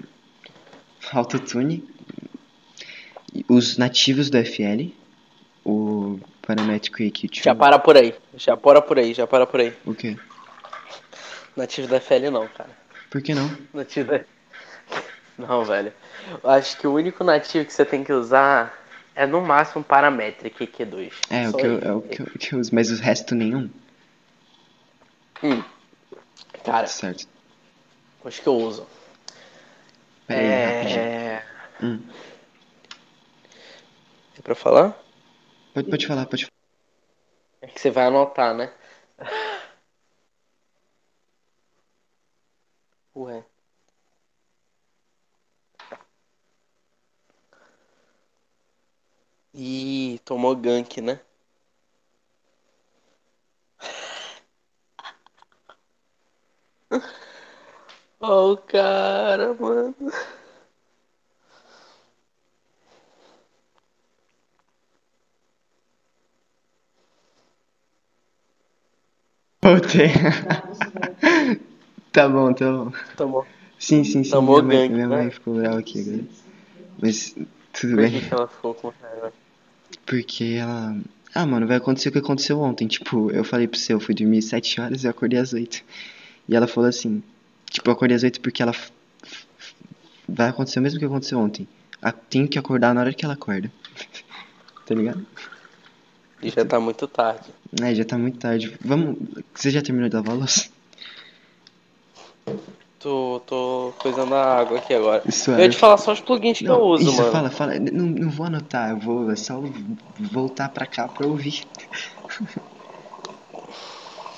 [1.12, 1.88] autotune,
[3.48, 4.92] os nativos do FL,
[5.64, 7.44] o Parametric EQ2.
[7.44, 8.14] Já para por aí.
[8.36, 9.72] Já para por aí, já para por aí.
[9.84, 10.16] O quê?
[11.56, 12.70] Nativo da FL não, cara.
[13.10, 13.50] Por que não?
[13.72, 14.20] Nativo da...
[15.38, 15.92] Não, velho.
[16.42, 18.74] Eu acho que o único nativo que você tem que usar
[19.14, 21.12] é no máximo Parametric EQ2.
[21.30, 23.70] É, o que eu, é o que eu, que eu uso, mas o resto nenhum.
[25.42, 25.62] Hum.
[26.64, 27.28] Cara, Certo.
[28.24, 28.86] acho que eu uso.
[30.26, 30.92] Pera aí.
[30.98, 31.44] É...
[31.82, 32.02] Hum.
[34.38, 34.96] É pra falar?
[35.72, 36.56] Pode, pode falar, pode falar.
[37.60, 38.72] É que você vai anotar, né?
[43.14, 43.44] Ué.
[49.54, 51.20] Ih, tomou gank, né?
[58.28, 59.94] Ó o cara, mano.
[69.62, 70.08] Voltei.
[72.10, 72.92] tá bom, tá bom.
[73.16, 73.46] Tomou.
[73.78, 74.30] Sim, sim, sim.
[74.30, 75.16] Tomou minha mãe, gank, minha né?
[75.16, 76.24] mãe ficou brava aqui agora.
[77.00, 77.36] Mas
[77.72, 78.10] tudo Por bem.
[78.10, 79.32] que que ela ficou com raiva?
[80.04, 80.96] Porque ela.
[81.32, 82.88] Ah, mano, vai acontecer o que aconteceu ontem.
[82.88, 85.52] Tipo, eu falei pro você, eu fui dormir às 7 horas e eu acordei às
[85.52, 85.84] 8.
[86.48, 87.22] E ela falou assim.
[87.70, 88.72] Tipo, eu acordei às 8 porque ela.
[90.28, 91.68] Vai acontecer o mesmo que aconteceu ontem.
[92.02, 93.70] A- Tenho que acordar na hora que ela acorda.
[94.86, 95.24] tá ligado?
[96.42, 97.48] E já tá muito tarde.
[97.82, 98.76] É, já tá muito tarde.
[98.84, 99.16] Vamos.
[99.54, 100.68] Você já terminou de lavar a louça?
[102.98, 105.22] Tô, tô coisando a água aqui agora.
[105.26, 105.68] Isso Eu ia é.
[105.68, 107.32] te falar só os plugins que eu uso, isso, mano.
[107.32, 107.78] fala, fala.
[107.78, 109.60] Não, não vou anotar, eu vou é só
[110.18, 111.64] voltar pra cá pra ouvir.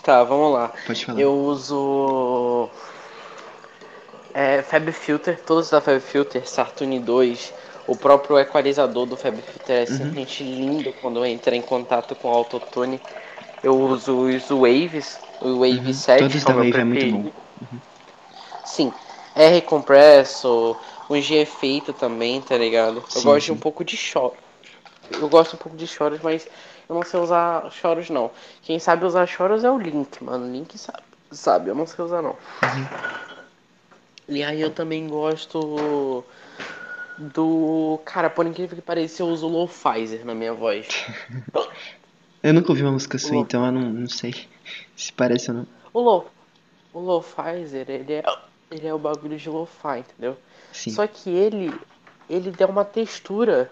[0.03, 0.73] Tá, vamos lá.
[0.87, 1.21] Pode falar.
[1.21, 2.71] Eu uso
[4.35, 7.53] é, Fab Filter, todos da Fab Filter, Sartune 2,
[7.87, 9.87] O próprio equalizador do FabFilter é Uhum.
[9.87, 13.01] simplesmente lindo quando entra em contato com o autotune.
[13.63, 15.93] Eu uso os Waves, o Wave Uhum.
[15.95, 17.31] 7, Todos da o meu Wave é muito bom.
[18.65, 18.93] Sim,
[19.35, 20.77] R compressor,
[21.09, 23.03] um G efeito também, tá ligado?
[23.15, 23.53] Eu Sim, gosto de sim.
[23.53, 24.35] um pouco de choro.
[25.11, 26.49] Eu gosto um pouco de choros, mas
[26.89, 28.31] eu não sei usar choros não.
[28.63, 30.51] Quem sabe usar choros é o Link, mano.
[30.53, 31.03] Link sabe,
[31.33, 32.37] sabe, eu não sei usar não.
[34.29, 36.25] E aí eu também gosto
[37.19, 38.01] do.
[38.05, 40.87] Cara, por incrível que pareça, eu uso o Low Pfizer na minha voz.
[42.41, 43.43] Eu nunca ouvi uma música sua, Low.
[43.43, 44.33] então eu não, não sei
[44.95, 45.67] se parece ou não.
[45.93, 46.31] O Low.
[46.95, 48.23] O Low Pfizer, ele é.
[48.71, 50.37] Ele é o bagulho de lo-fi, entendeu?
[50.73, 50.91] Sim.
[50.91, 51.75] Só que ele.
[52.31, 53.71] Ele dá uma textura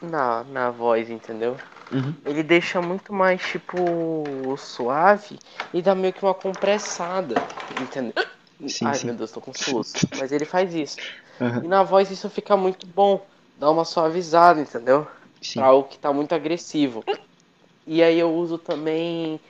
[0.00, 1.56] na, na voz, entendeu?
[1.90, 2.14] Uhum.
[2.24, 3.76] Ele deixa muito mais, tipo,
[4.56, 5.38] suave
[5.74, 7.34] e dá meio que uma compressada,
[7.80, 8.14] entendeu?
[8.66, 9.06] Sim, Ai, sim.
[9.06, 9.94] meu Deus, tô com soluço.
[10.18, 10.96] Mas ele faz isso.
[11.40, 11.64] Aham.
[11.64, 13.24] E na voz isso fica muito bom.
[13.58, 15.06] Dá uma suavizada, entendeu?
[15.40, 15.60] Sim.
[15.60, 17.04] Pra algo que tá muito agressivo.
[17.86, 19.40] E aí eu uso também.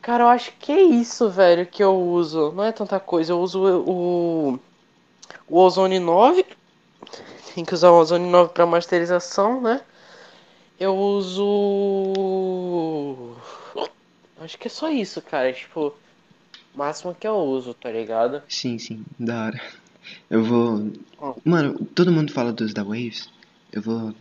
[0.00, 2.52] Cara, eu acho que é isso, velho, que eu uso.
[2.52, 3.32] Não é tanta coisa.
[3.32, 4.58] Eu uso o.
[5.48, 6.44] O Ozone 9.
[7.54, 9.80] Tem que usar o Ozone 9 pra masterização, né?
[10.78, 11.42] Eu uso.
[14.40, 15.52] Acho que é só isso, cara.
[15.52, 15.94] Tipo, o
[16.74, 18.42] máximo que eu uso, tá ligado?
[18.48, 19.60] Sim, sim, da hora.
[20.28, 20.92] Eu vou.
[21.18, 21.34] Ó.
[21.44, 23.28] Mano, todo mundo fala dos da Waves.
[23.72, 24.14] Eu vou.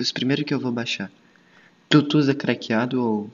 [0.00, 1.10] Os primeiros que eu vou baixar.
[1.88, 3.30] Tu, tu usa craqueado ou.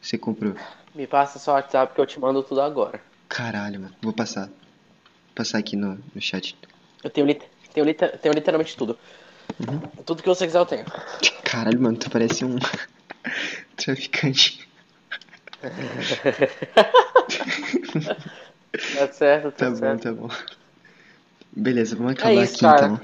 [0.00, 0.54] Você comprou?
[0.94, 3.00] Me passa seu WhatsApp que eu te mando tudo agora.
[3.28, 3.94] Caralho, mano.
[4.00, 4.48] Vou passar.
[5.34, 6.56] Passar aqui no, no chat.
[7.02, 7.42] Eu tenho, lit
[7.72, 8.98] tenho, liter tenho literalmente tudo.
[10.04, 10.84] Tudo que você quiser eu tenho.
[11.44, 12.56] Caralho, mano, tu parece um.
[13.76, 14.65] traficante.
[18.98, 20.02] Tá certo, tá, Tá bom, certo.
[20.02, 20.28] tá bom.
[21.52, 22.86] Beleza, vamos acabar É isso, aqui cara.
[22.86, 23.00] então.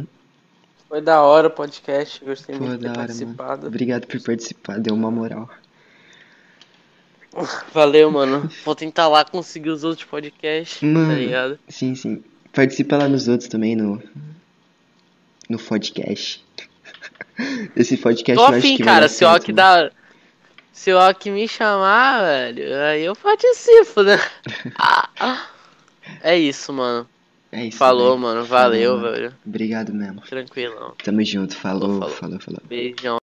[0.00, 0.06] Uhum.
[0.88, 2.24] Foi da hora o podcast.
[2.24, 3.06] Gostei muito de ter hora, mano.
[3.08, 3.66] participado.
[3.68, 5.48] Obrigado por participar, deu uma moral.
[7.72, 8.50] Valeu, mano.
[8.64, 11.14] Vou tentar lá conseguir os outros podcasts, tá Mano.
[11.14, 11.58] ligado?
[11.66, 12.22] Sim, sim.
[12.52, 14.02] Participa lá nos outros também, no.
[15.48, 16.44] No podcast.
[17.74, 19.08] Esse podcast Tô afim, que cara.
[19.08, 19.56] Se o mano.
[19.56, 19.90] dá.
[20.72, 24.18] Se o Ok me chamar, velho, aí eu participo, né?
[26.22, 27.06] é isso, mano.
[27.52, 27.76] É isso.
[27.76, 28.20] Falou, velho.
[28.20, 28.44] mano.
[28.44, 29.34] Valeu, Falou, velho.
[29.46, 30.22] Obrigado mesmo.
[30.22, 30.94] Tranquilão.
[31.04, 31.54] Tamo junto.
[31.54, 32.08] Falou, Falou.
[32.16, 32.60] falou, falou.
[32.64, 33.18] Beijão.